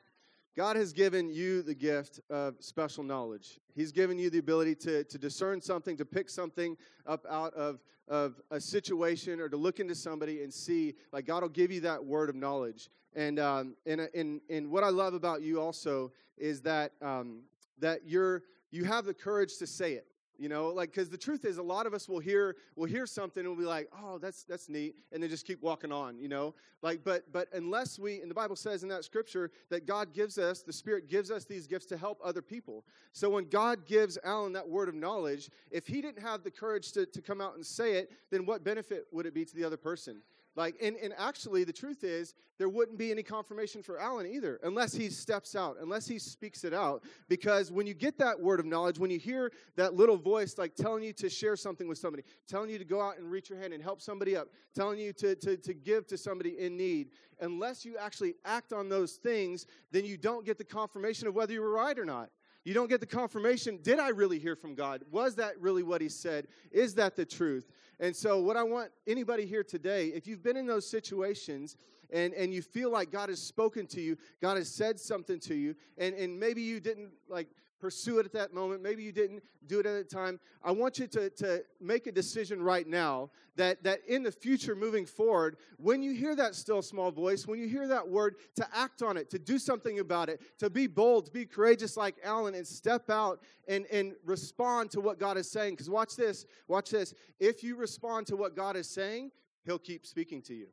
God 0.56 0.76
has 0.76 0.92
given 0.92 1.30
you 1.30 1.62
the 1.62 1.74
gift 1.74 2.20
of 2.28 2.56
special 2.60 3.04
knowledge. 3.04 3.60
He's 3.74 3.92
given 3.92 4.18
you 4.18 4.30
the 4.30 4.38
ability 4.38 4.74
to, 4.76 5.04
to 5.04 5.18
discern 5.18 5.60
something, 5.60 5.96
to 5.96 6.04
pick 6.04 6.28
something 6.28 6.76
up 7.06 7.24
out 7.30 7.54
of, 7.54 7.80
of 8.08 8.40
a 8.50 8.60
situation, 8.60 9.40
or 9.40 9.48
to 9.48 9.56
look 9.56 9.78
into 9.78 9.94
somebody 9.94 10.42
and 10.42 10.52
see. 10.52 10.94
Like, 11.12 11.26
God 11.26 11.42
will 11.42 11.50
give 11.50 11.70
you 11.70 11.80
that 11.82 12.04
word 12.04 12.28
of 12.28 12.34
knowledge. 12.34 12.90
And, 13.14 13.38
um, 13.38 13.76
and, 13.86 14.08
and, 14.14 14.40
and 14.50 14.70
what 14.70 14.82
I 14.82 14.88
love 14.88 15.14
about 15.14 15.42
you 15.42 15.60
also 15.60 16.12
is 16.36 16.60
that, 16.62 16.92
um, 17.00 17.42
that 17.78 18.00
you're, 18.04 18.42
you 18.70 18.84
have 18.84 19.04
the 19.04 19.14
courage 19.14 19.56
to 19.58 19.66
say 19.66 19.94
it 19.94 20.06
you 20.40 20.48
know 20.48 20.68
like 20.68 20.90
because 20.90 21.10
the 21.10 21.18
truth 21.18 21.44
is 21.44 21.58
a 21.58 21.62
lot 21.62 21.86
of 21.86 21.92
us 21.92 22.08
will 22.08 22.18
hear 22.18 22.56
will 22.74 22.86
hear 22.86 23.06
something 23.06 23.40
and 23.44 23.48
we'll 23.50 23.58
be 23.58 23.68
like 23.68 23.88
oh 24.02 24.18
that's 24.18 24.42
that's 24.44 24.68
neat 24.68 24.96
and 25.12 25.22
then 25.22 25.28
just 25.28 25.46
keep 25.46 25.62
walking 25.62 25.92
on 25.92 26.18
you 26.18 26.28
know? 26.28 26.54
Like 26.82 27.04
but 27.04 27.30
but 27.30 27.48
unless 27.52 27.98
we 27.98 28.22
and 28.22 28.30
the 28.30 28.34
bible 28.34 28.56
says 28.56 28.82
in 28.82 28.88
that 28.88 29.04
scripture 29.04 29.50
that 29.68 29.86
god 29.86 30.14
gives 30.14 30.38
us 30.38 30.62
the 30.62 30.72
spirit 30.72 31.08
gives 31.08 31.30
us 31.30 31.44
these 31.44 31.66
gifts 31.66 31.86
to 31.86 31.96
help 31.96 32.18
other 32.24 32.40
people. 32.40 32.84
So 33.12 33.28
when 33.28 33.44
god 33.50 33.86
gives 33.86 34.16
alan 34.24 34.54
that 34.54 34.66
word 34.66 34.88
of 34.88 34.94
knowledge 34.94 35.50
if 35.70 35.86
he 35.86 36.00
didn't 36.00 36.22
have 36.22 36.42
the 36.42 36.50
courage 36.50 36.92
to, 36.92 37.04
to 37.04 37.20
come 37.20 37.40
out 37.40 37.54
and 37.54 37.64
say 37.64 37.96
it 37.96 38.10
then 38.30 38.46
what 38.46 38.64
benefit 38.64 39.06
would 39.12 39.26
it 39.26 39.34
be 39.34 39.44
to 39.44 39.54
the 39.54 39.64
other 39.64 39.76
person 39.76 40.22
like, 40.60 40.76
and, 40.82 40.94
and 40.96 41.14
actually, 41.16 41.64
the 41.64 41.72
truth 41.72 42.04
is, 42.04 42.34
there 42.58 42.68
wouldn't 42.68 42.98
be 42.98 43.10
any 43.10 43.22
confirmation 43.22 43.82
for 43.82 43.98
Alan 43.98 44.26
either, 44.26 44.60
unless 44.62 44.92
he 44.92 45.08
steps 45.08 45.56
out, 45.56 45.78
unless 45.80 46.06
he 46.06 46.18
speaks 46.18 46.64
it 46.64 46.74
out. 46.74 47.02
Because 47.30 47.72
when 47.72 47.86
you 47.86 47.94
get 47.94 48.18
that 48.18 48.38
word 48.38 48.60
of 48.60 48.66
knowledge, 48.66 48.98
when 48.98 49.10
you 49.10 49.18
hear 49.18 49.52
that 49.76 49.94
little 49.94 50.18
voice 50.18 50.58
like 50.58 50.74
telling 50.74 51.02
you 51.02 51.14
to 51.14 51.30
share 51.30 51.56
something 51.56 51.88
with 51.88 51.96
somebody, 51.96 52.24
telling 52.46 52.68
you 52.68 52.76
to 52.76 52.84
go 52.84 53.00
out 53.00 53.16
and 53.16 53.30
reach 53.30 53.48
your 53.48 53.58
hand 53.58 53.72
and 53.72 53.82
help 53.82 54.02
somebody 54.02 54.36
up, 54.36 54.48
telling 54.74 54.98
you 54.98 55.14
to, 55.14 55.34
to, 55.36 55.56
to 55.56 55.72
give 55.72 56.06
to 56.08 56.18
somebody 56.18 56.58
in 56.58 56.76
need, 56.76 57.08
unless 57.40 57.82
you 57.82 57.96
actually 57.96 58.34
act 58.44 58.74
on 58.74 58.90
those 58.90 59.12
things, 59.12 59.64
then 59.92 60.04
you 60.04 60.18
don't 60.18 60.44
get 60.44 60.58
the 60.58 60.64
confirmation 60.64 61.26
of 61.26 61.34
whether 61.34 61.54
you 61.54 61.62
were 61.62 61.72
right 61.72 61.98
or 61.98 62.04
not. 62.04 62.28
You 62.64 62.74
don't 62.74 62.90
get 62.90 63.00
the 63.00 63.06
confirmation. 63.06 63.78
Did 63.82 63.98
I 63.98 64.10
really 64.10 64.38
hear 64.38 64.54
from 64.54 64.74
God? 64.74 65.02
Was 65.10 65.36
that 65.36 65.58
really 65.58 65.82
what 65.82 66.02
He 66.02 66.10
said? 66.10 66.48
Is 66.70 66.94
that 66.96 67.16
the 67.16 67.24
truth? 67.24 67.66
And 68.00 68.16
so, 68.16 68.40
what 68.40 68.56
I 68.56 68.62
want 68.62 68.90
anybody 69.06 69.44
here 69.44 69.62
today, 69.62 70.06
if 70.08 70.26
you've 70.26 70.42
been 70.42 70.56
in 70.56 70.66
those 70.66 70.88
situations 70.88 71.76
and, 72.10 72.32
and 72.32 72.52
you 72.52 72.62
feel 72.62 72.90
like 72.90 73.12
God 73.12 73.28
has 73.28 73.42
spoken 73.42 73.86
to 73.88 74.00
you, 74.00 74.16
God 74.40 74.56
has 74.56 74.70
said 74.70 74.98
something 74.98 75.38
to 75.40 75.54
you, 75.54 75.76
and, 75.98 76.14
and 76.14 76.40
maybe 76.40 76.62
you 76.62 76.80
didn't 76.80 77.10
like 77.28 77.48
pursue 77.80 78.18
it 78.18 78.26
at 78.26 78.32
that 78.32 78.52
moment. 78.52 78.82
Maybe 78.82 79.02
you 79.02 79.12
didn't 79.12 79.42
do 79.66 79.80
it 79.80 79.86
at 79.86 79.94
the 79.94 80.04
time. 80.04 80.38
I 80.62 80.70
want 80.70 80.98
you 80.98 81.06
to, 81.08 81.30
to 81.30 81.64
make 81.80 82.06
a 82.06 82.12
decision 82.12 82.62
right 82.62 82.86
now 82.86 83.30
that, 83.56 83.82
that 83.84 84.00
in 84.06 84.22
the 84.22 84.32
future, 84.32 84.74
moving 84.74 85.06
forward, 85.06 85.56
when 85.78 86.02
you 86.02 86.12
hear 86.12 86.34
that 86.36 86.54
still 86.54 86.82
small 86.82 87.10
voice, 87.10 87.46
when 87.46 87.58
you 87.58 87.68
hear 87.68 87.88
that 87.88 88.06
word, 88.06 88.36
to 88.56 88.66
act 88.74 89.02
on 89.02 89.16
it, 89.16 89.30
to 89.30 89.38
do 89.38 89.58
something 89.58 89.98
about 89.98 90.28
it, 90.28 90.40
to 90.58 90.70
be 90.70 90.86
bold, 90.86 91.26
to 91.26 91.32
be 91.32 91.46
courageous 91.46 91.96
like 91.96 92.16
Alan, 92.22 92.54
and 92.54 92.66
step 92.66 93.10
out 93.10 93.40
and, 93.68 93.86
and 93.92 94.12
respond 94.24 94.90
to 94.92 95.00
what 95.00 95.18
God 95.18 95.36
is 95.36 95.50
saying. 95.50 95.74
Because 95.74 95.90
watch 95.90 96.16
this, 96.16 96.46
watch 96.68 96.90
this. 96.90 97.14
If 97.38 97.62
you 97.64 97.76
respond 97.76 98.26
to 98.28 98.36
what 98.36 98.54
God 98.54 98.76
is 98.76 98.88
saying, 98.88 99.30
He'll 99.64 99.78
keep 99.78 100.06
speaking 100.06 100.42
to 100.42 100.54
you. 100.54 100.68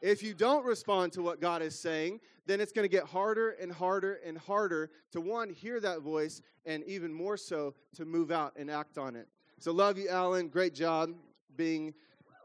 If 0.00 0.22
you 0.22 0.32
don't 0.32 0.64
respond 0.64 1.12
to 1.14 1.22
what 1.22 1.40
God 1.40 1.60
is 1.60 1.78
saying, 1.78 2.20
then 2.46 2.60
it's 2.60 2.72
going 2.72 2.84
to 2.84 2.88
get 2.88 3.04
harder 3.04 3.50
and 3.50 3.72
harder 3.72 4.20
and 4.24 4.38
harder 4.38 4.90
to 5.12 5.20
one, 5.20 5.50
hear 5.50 5.80
that 5.80 6.02
voice, 6.02 6.40
and 6.64 6.84
even 6.84 7.12
more 7.12 7.36
so 7.36 7.74
to 7.96 8.04
move 8.04 8.30
out 8.30 8.54
and 8.56 8.70
act 8.70 8.96
on 8.96 9.16
it. 9.16 9.26
So, 9.58 9.72
love 9.72 9.98
you, 9.98 10.08
Alan. 10.08 10.48
Great 10.48 10.74
job 10.74 11.10
being 11.56 11.94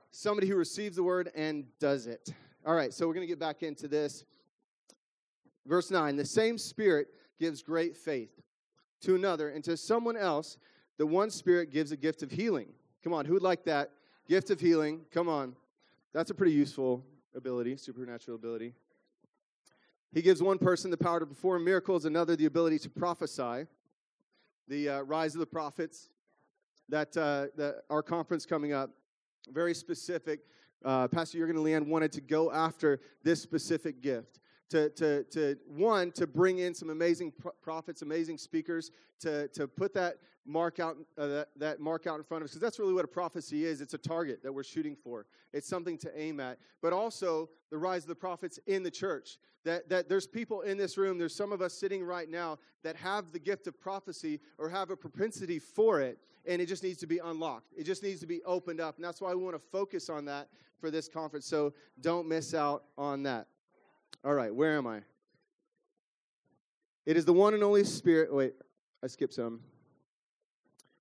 somebody 0.09 0.47
who 0.47 0.55
receives 0.55 0.95
the 0.95 1.03
word 1.03 1.31
and 1.35 1.65
does 1.79 2.07
it. 2.07 2.33
All 2.65 2.73
right, 2.73 2.91
so 2.93 3.07
we're 3.07 3.13
going 3.13 3.27
to 3.27 3.31
get 3.31 3.39
back 3.39 3.61
into 3.61 3.87
this. 3.87 4.25
Verse 5.67 5.91
9 5.91 6.15
The 6.15 6.25
same 6.25 6.57
Spirit 6.57 7.07
gives 7.39 7.61
great 7.61 7.95
faith 7.95 8.41
to 9.01 9.15
another, 9.15 9.49
and 9.49 9.63
to 9.65 9.77
someone 9.77 10.17
else, 10.17 10.57
the 10.97 11.05
one 11.05 11.29
Spirit 11.29 11.71
gives 11.71 11.91
a 11.91 11.97
gift 11.97 12.23
of 12.23 12.31
healing. 12.31 12.69
Come 13.03 13.13
on, 13.13 13.25
who 13.25 13.33
would 13.33 13.43
like 13.43 13.63
that? 13.65 13.91
Gift 14.27 14.49
of 14.49 14.59
healing. 14.59 15.01
Come 15.11 15.27
on. 15.29 15.55
That's 16.13 16.31
a 16.31 16.33
pretty 16.33 16.53
useful 16.53 17.03
ability, 17.35 17.77
supernatural 17.77 18.35
ability. 18.35 18.73
He 20.13 20.21
gives 20.21 20.43
one 20.43 20.57
person 20.57 20.91
the 20.91 20.97
power 20.97 21.19
to 21.19 21.25
perform 21.25 21.65
miracles, 21.65 22.05
another 22.05 22.35
the 22.35 22.45
ability 22.45 22.79
to 22.79 22.89
prophesy. 22.89 23.65
The 24.67 24.89
uh, 24.89 25.01
rise 25.01 25.33
of 25.33 25.39
the 25.39 25.45
prophets, 25.45 26.09
that, 26.89 27.17
uh, 27.17 27.47
that 27.57 27.83
our 27.89 28.03
conference 28.03 28.45
coming 28.45 28.73
up, 28.73 28.91
very 29.51 29.73
specific. 29.73 30.41
Uh, 30.85 31.07
Pastor 31.07 31.37
Jurgen 31.37 31.57
and 31.57 31.65
Leanne 31.65 31.87
wanted 31.87 32.11
to 32.13 32.21
go 32.21 32.51
after 32.51 33.01
this 33.23 33.41
specific 33.41 34.01
gift 34.01 34.39
to, 34.73 34.89
to, 34.89 35.23
to 35.25 35.55
one, 35.67 36.11
to 36.13 36.25
bring 36.25 36.57
in 36.57 36.73
some 36.73 36.89
amazing 36.89 37.31
prophets, 37.61 38.01
amazing 38.01 38.39
speakers, 38.39 38.89
to, 39.19 39.47
to 39.49 39.67
put 39.67 39.93
that 39.93 40.15
mark 40.47 40.79
out 40.79 40.97
uh, 41.17 41.27
that, 41.27 41.47
that 41.55 41.79
mark 41.79 42.07
out 42.07 42.17
in 42.17 42.23
front 42.23 42.41
of 42.41 42.45
us 42.45 42.51
because 42.51 42.61
that's 42.61 42.79
really 42.79 42.93
what 42.93 43.05
a 43.05 43.07
prophecy 43.07 43.65
is. 43.65 43.81
It's 43.81 43.93
a 43.93 43.99
target 43.99 44.41
that 44.41 44.51
we're 44.51 44.63
shooting 44.63 44.95
for. 44.95 45.27
It's 45.53 45.67
something 45.67 45.95
to 45.99 46.19
aim 46.19 46.39
at. 46.39 46.57
But 46.81 46.91
also 46.91 47.49
the 47.69 47.77
rise 47.77 48.01
of 48.01 48.07
the 48.07 48.15
prophets 48.15 48.59
in 48.65 48.81
the 48.81 48.89
church. 48.89 49.37
That, 49.63 49.87
that 49.89 50.09
there's 50.09 50.25
people 50.25 50.61
in 50.61 50.75
this 50.75 50.97
room 50.97 51.19
there's 51.19 51.35
some 51.35 51.51
of 51.53 51.61
us 51.61 51.73
sitting 51.73 52.03
right 52.03 52.27
now 52.27 52.57
that 52.83 52.95
have 52.95 53.31
the 53.31 53.39
gift 53.39 53.67
of 53.67 53.79
prophecy 53.79 54.39
or 54.57 54.67
have 54.69 54.89
a 54.89 54.97
propensity 54.97 55.59
for 55.59 56.01
it 56.01 56.17
and 56.47 56.61
it 56.61 56.65
just 56.65 56.81
needs 56.81 56.97
to 56.97 57.07
be 57.07 57.19
unlocked. 57.19 57.73
It 57.77 57.83
just 57.83 58.01
needs 58.01 58.19
to 58.21 58.27
be 58.27 58.41
opened 58.43 58.81
up 58.81 58.95
and 58.95 59.05
that's 59.05 59.21
why 59.21 59.35
we 59.35 59.43
want 59.43 59.55
to 59.55 59.61
focus 59.71 60.09
on 60.09 60.25
that 60.25 60.49
for 60.81 60.89
this 60.89 61.07
conference. 61.07 61.45
So 61.45 61.73
don't 62.01 62.27
miss 62.27 62.55
out 62.55 62.85
on 62.97 63.21
that 63.23 63.47
all 64.23 64.33
right, 64.33 64.53
where 64.53 64.77
am 64.77 64.87
I? 64.87 65.01
It 67.05 67.17
is 67.17 67.25
the 67.25 67.33
one 67.33 67.53
and 67.53 67.63
only 67.63 67.83
Spirit. 67.83 68.33
Wait, 68.33 68.53
I 69.03 69.07
skipped 69.07 69.33
some. 69.33 69.59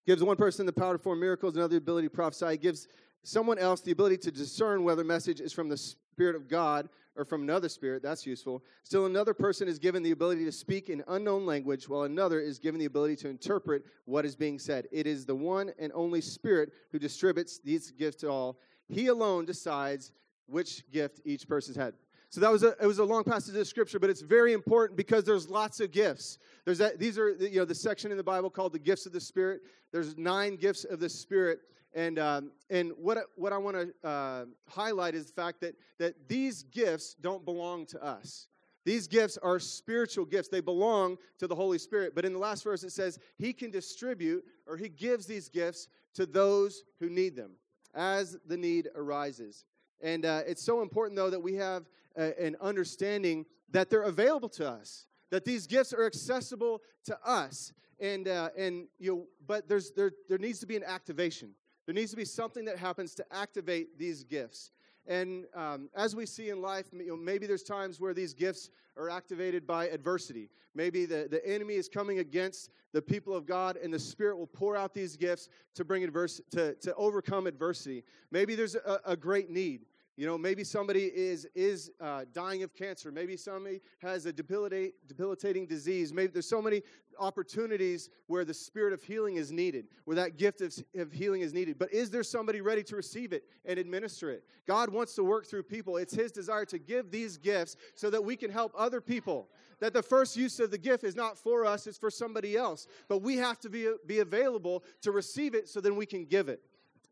Gives 0.07 0.23
one 0.23 0.37
person 0.37 0.67
the 0.67 0.73
power 0.73 0.95
to 0.95 0.99
perform 0.99 1.21
miracles, 1.21 1.55
another 1.55 1.69
the 1.69 1.77
ability 1.77 2.09
to 2.09 2.15
prophesy. 2.15 2.57
Gives 2.57 2.89
someone 3.23 3.59
else 3.59 3.81
the 3.81 3.93
ability 3.93 4.19
to 4.19 4.33
discern 4.33 4.83
whether 4.83 5.05
message 5.05 5.41
is 5.41 5.53
from 5.53 5.69
the 5.69 5.77
Spirit 5.77 6.35
of 6.35 6.49
God 6.49 6.89
or 7.17 7.25
from 7.25 7.43
another 7.43 7.69
spirit. 7.69 8.03
That's 8.03 8.27
useful. 8.27 8.63
Still, 8.85 9.07
another 9.07 9.35
person 9.35 9.69
is 9.69 9.79
given 9.79 10.03
the 10.03 10.13
ability 10.13 10.45
to 10.45 10.53
speak 10.53 10.89
in 10.89 11.05
unknown 11.09 11.45
language, 11.47 11.89
while 11.89 12.03
another 12.03 12.41
is 12.41 12.59
given 12.59 12.81
the 12.81 12.87
ability 12.87 13.17
to 13.17 13.29
interpret 13.29 13.85
what 14.07 14.25
is 14.25 14.35
being 14.35 14.59
said. 14.59 14.89
It 14.91 15.07
is 15.07 15.27
the 15.27 15.35
one 15.35 15.73
and 15.79 15.93
only 15.95 16.21
Spirit 16.21 16.73
who 16.91 16.99
distributes 16.99 17.59
these 17.59 17.91
gifts 17.91 18.17
to 18.23 18.31
all. 18.31 18.59
He 18.89 19.09
alone 19.09 19.45
decides 19.45 20.13
which 20.47 20.91
gift 20.91 21.21
each 21.25 21.47
person's 21.47 21.77
had. 21.77 21.95
So 22.33 22.41
that 22.41 22.51
was 22.51 22.63
a 22.63 22.75
it 22.81 22.87
was 22.87 22.99
a 22.99 23.05
long 23.05 23.25
passage 23.25 23.55
of 23.57 23.69
scripture, 23.69 23.99
but 23.99 24.09
it's 24.09 24.23
very 24.23 24.55
important 24.55 24.97
because 24.97 25.23
there's 25.23 25.51
lots 25.51 25.81
of 25.81 25.91
gifts. 25.91 26.39
There's 26.65 26.79
that 26.79 26.99
these 26.99 27.19
are 27.19 27.33
you 27.35 27.59
know 27.59 27.67
the 27.67 27.75
section 27.75 28.11
in 28.11 28.17
the 28.17 28.25
Bible 28.25 28.49
called 28.49 28.73
the 28.73 28.79
gifts 28.79 29.05
of 29.05 29.13
the 29.13 29.21
Spirit. 29.21 29.61
There's 29.93 30.17
nine 30.17 30.57
gifts 30.57 30.85
of 30.85 30.99
the 30.99 31.11
Spirit, 31.11 31.61
and 31.93 32.19
um, 32.19 32.51
and 32.71 32.93
what 32.97 33.19
what 33.37 33.53
I 33.53 33.59
want 33.59 33.77
to 33.77 34.09
uh, 34.09 34.45
highlight 34.67 35.15
is 35.15 35.27
the 35.27 35.35
fact 35.35 35.61
that 35.61 35.75
that 35.99 36.27
these 36.27 36.63
gifts 36.63 37.17
don't 37.21 37.45
belong 37.45 37.85
to 37.87 38.03
us. 38.03 38.49
These 38.87 39.09
gifts 39.09 39.37
are 39.37 39.61
spiritual 39.61 40.25
gifts. 40.25 40.49
They 40.49 40.61
belong 40.61 41.19
to 41.39 41.47
the 41.47 41.55
Holy 41.55 41.79
Spirit. 41.79 42.15
But 42.15 42.25
in 42.25 42.33
the 42.33 42.39
last 42.39 42.65
verse, 42.65 42.83
it 42.83 42.91
says, 42.91 43.19
He 43.39 43.53
can 43.53 43.71
distribute 43.71 44.43
or 44.67 44.77
He 44.77 44.89
gives 44.89 45.25
these 45.25 45.49
gifts 45.49 45.87
to 46.15 46.27
those 46.27 46.83
who 46.99 47.09
need 47.09 47.37
them 47.37 47.53
as 47.95 48.37
the 48.47 48.57
need 48.57 48.89
arises. 48.97 49.67
And 50.01 50.25
uh, 50.25 50.43
it's 50.49 50.65
so 50.65 50.83
important, 50.83 51.17
though, 51.17 51.31
that 51.31 51.39
we 51.39 51.55
have 51.55 51.85
an 52.17 52.57
understanding 52.61 53.47
that 53.71 53.91
they're 53.91 54.03
available 54.03 54.49
to 54.51 54.69
us, 54.69 55.07
that 55.31 55.45
these 55.45 55.67
gifts 55.67 55.93
are 55.93 56.05
accessible 56.05 56.83
to 57.05 57.19
us. 57.25 57.73
And, 58.01 58.29
uh, 58.29 58.51
and 58.57 58.89
you 58.99 59.13
know, 59.13 59.27
but 59.47 59.69
there's, 59.69 59.93
there, 59.93 60.13
there 60.29 60.39
needs 60.39 60.59
to 60.61 60.67
be 60.67 60.77
an 60.77 60.85
activation. 60.85 61.51
There 61.87 61.95
needs 61.95 62.11
to 62.11 62.17
be 62.17 62.25
something 62.25 62.65
that 62.67 62.79
happens 62.79 63.15
to 63.17 63.25
activate 63.33 63.99
these 63.99 64.25
gifts. 64.25 64.71
And 65.07 65.47
um, 65.55 65.89
as 65.97 66.15
we 66.15 66.27
see 66.27 66.51
in 66.51 66.63
life, 66.63 66.87
you 66.93 67.09
know, 67.09 67.17
maybe 67.17 67.47
there's 67.47 67.65
times 67.65 68.01
where 68.01 68.15
these 68.15 68.35
gifts 68.35 68.71
are 68.97 69.11
activated 69.11 69.67
by 69.67 69.89
adversity. 69.89 70.49
Maybe 70.75 71.07
the, 71.07 71.27
the 71.31 71.45
enemy 71.47 71.75
is 71.75 71.89
coming 71.89 72.19
against 72.21 72.71
the 72.93 73.03
people 73.03 73.35
of 73.35 73.47
God, 73.47 73.77
and 73.77 73.93
the 73.93 73.99
Spirit 73.99 74.37
will 74.37 74.47
pour 74.47 74.77
out 74.77 74.95
these 74.95 75.17
gifts 75.17 75.49
to 75.75 75.85
bring 75.85 76.05
adverse, 76.05 76.41
to, 76.53 76.75
to 76.77 76.95
overcome 76.95 77.47
adversity. 77.47 78.05
Maybe 78.31 78.55
there's 78.55 78.75
a, 78.75 79.01
a 79.05 79.17
great 79.17 79.51
need. 79.51 79.87
You 80.17 80.27
know, 80.27 80.37
maybe 80.37 80.63
somebody 80.63 81.05
is 81.05 81.47
is 81.55 81.91
uh, 81.99 82.27
dying 82.35 82.63
of 82.63 82.75
cancer. 82.75 83.11
Maybe 83.11 83.35
somebody 83.35 83.81
has 84.03 84.27
a 84.27 84.33
debilitate, 84.33 85.09
debilitating 85.09 85.67
disease. 85.67 86.13
Maybe 86.13 86.33
there's 86.33 86.49
so 86.49 86.61
many 86.61 86.83
opportunities 87.19 88.11
where 88.27 88.45
the 88.45 88.53
spirit 88.53 88.93
of 88.93 89.03
healing 89.03 89.37
is 89.37 89.51
needed, 89.51 89.87
where 90.05 90.17
that 90.17 90.37
gift 90.37 90.61
of, 90.61 90.75
of 90.97 91.13
healing 91.13 91.41
is 91.41 91.55
needed. 91.55 91.79
But 91.79 91.95
is 91.95 92.11
there 92.11 92.23
somebody 92.23 92.61
ready 92.61 92.83
to 92.85 92.97
receive 92.97 93.33
it 93.33 93.45
and 93.65 93.79
administer 93.79 94.31
it? 94.31 94.45
God 94.67 94.91
wants 94.91 95.15
to 95.15 95.25
work 95.25 95.47
through 95.47 95.63
people. 95.63 95.97
It's 95.97 96.15
His 96.15 96.31
desire 96.31 96.67
to 96.67 96.79
give 96.79 97.11
these 97.11 97.39
gifts 97.39 97.77
so 97.95 98.11
that 98.11 98.23
we 98.23 98.37
can 98.37 98.51
help 98.51 98.73
other 98.77 99.01
people. 99.01 99.49
That 99.81 99.95
the 99.95 100.03
first 100.03 100.37
use 100.37 100.61
of 100.61 100.71
the 100.71 100.79
gift 100.79 101.05
is 101.05 101.17
not 101.17 101.39
for 101.39 101.65
us; 101.65 101.87
it's 101.87 101.97
for 101.97 102.11
somebody 102.11 102.55
else. 102.55 102.87
But 103.09 103.23
we 103.23 103.39
have 103.39 103.59
to 103.61 103.71
be 103.71 103.91
be 104.07 104.19
available 104.19 104.85
to 105.01 105.11
receive 105.11 105.55
it, 105.55 105.71
so 105.71 105.81
then 105.81 105.97
we 105.97 106.05
can 106.05 106.27
give 106.27 106.51
it. 106.51 106.61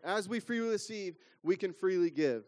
As 0.05 0.29
we 0.29 0.39
freely 0.39 0.69
receive, 0.69 1.17
we 1.43 1.57
can 1.57 1.73
freely 1.73 2.11
give. 2.11 2.45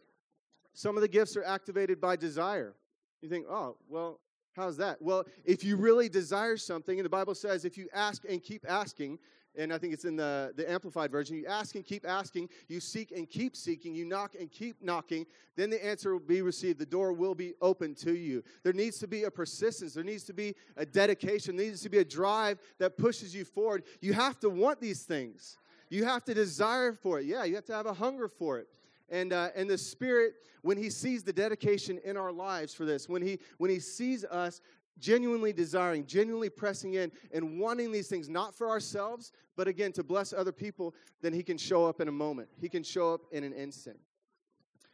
Some 0.73 0.97
of 0.97 1.01
the 1.01 1.07
gifts 1.07 1.37
are 1.37 1.43
activated 1.43 2.01
by 2.01 2.15
desire. 2.15 2.73
You 3.21 3.29
think, 3.29 3.45
oh, 3.49 3.77
well, 3.87 4.19
how's 4.55 4.77
that? 4.77 5.01
Well, 5.01 5.25
if 5.45 5.63
you 5.63 5.77
really 5.77 6.09
desire 6.09 6.57
something, 6.57 6.99
and 6.99 7.05
the 7.05 7.09
Bible 7.09 7.35
says 7.35 7.63
if 7.63 7.77
you 7.77 7.87
ask 7.93 8.23
and 8.27 8.41
keep 8.41 8.65
asking, 8.67 9.19
and 9.55 9.71
I 9.71 9.77
think 9.77 9.93
it's 9.93 10.05
in 10.05 10.15
the, 10.15 10.51
the 10.55 10.69
Amplified 10.69 11.11
Version, 11.11 11.37
you 11.37 11.45
ask 11.45 11.75
and 11.75 11.85
keep 11.85 12.07
asking, 12.07 12.49
you 12.67 12.79
seek 12.79 13.11
and 13.11 13.29
keep 13.29 13.55
seeking, 13.55 13.93
you 13.93 14.03
knock 14.03 14.33
and 14.39 14.51
keep 14.51 14.81
knocking, 14.81 15.27
then 15.55 15.69
the 15.69 15.83
answer 15.85 16.13
will 16.13 16.19
be 16.19 16.41
received. 16.41 16.79
The 16.79 16.87
door 16.87 17.13
will 17.13 17.35
be 17.35 17.53
open 17.61 17.93
to 17.95 18.15
you. 18.15 18.43
There 18.63 18.73
needs 18.73 18.97
to 18.99 19.07
be 19.07 19.25
a 19.25 19.31
persistence, 19.31 19.93
there 19.93 20.03
needs 20.03 20.23
to 20.23 20.33
be 20.33 20.55
a 20.75 20.87
dedication, 20.87 21.55
there 21.55 21.67
needs 21.67 21.81
to 21.81 21.89
be 21.89 21.99
a 21.99 22.05
drive 22.05 22.57
that 22.79 22.97
pushes 22.97 23.35
you 23.35 23.45
forward. 23.45 23.83
You 24.01 24.13
have 24.13 24.39
to 24.39 24.49
want 24.49 24.81
these 24.81 25.03
things, 25.03 25.57
you 25.89 26.03
have 26.05 26.23
to 26.25 26.33
desire 26.33 26.93
for 26.93 27.19
it. 27.19 27.27
Yeah, 27.27 27.43
you 27.43 27.53
have 27.53 27.65
to 27.65 27.73
have 27.73 27.85
a 27.85 27.93
hunger 27.93 28.27
for 28.27 28.57
it 28.57 28.67
and 29.09 29.33
uh, 29.33 29.49
and 29.55 29.69
the 29.69 29.77
spirit 29.77 30.33
when 30.61 30.77
he 30.77 30.89
sees 30.89 31.23
the 31.23 31.33
dedication 31.33 31.99
in 32.03 32.17
our 32.17 32.31
lives 32.31 32.73
for 32.73 32.85
this 32.85 33.09
when 33.09 33.21
he 33.21 33.39
when 33.57 33.69
he 33.69 33.79
sees 33.79 34.23
us 34.25 34.61
genuinely 34.99 35.51
desiring 35.51 36.05
genuinely 36.05 36.49
pressing 36.49 36.93
in 36.95 37.11
and 37.33 37.59
wanting 37.59 37.91
these 37.91 38.07
things 38.07 38.29
not 38.29 38.55
for 38.55 38.69
ourselves 38.69 39.31
but 39.55 39.67
again 39.67 39.91
to 39.91 40.03
bless 40.03 40.33
other 40.33 40.51
people 40.51 40.93
then 41.21 41.33
he 41.33 41.43
can 41.43 41.57
show 41.57 41.85
up 41.85 42.01
in 42.01 42.07
a 42.07 42.11
moment. 42.11 42.49
He 42.59 42.69
can 42.69 42.83
show 42.83 43.13
up 43.13 43.21
in 43.31 43.43
an 43.43 43.53
instant. 43.53 43.97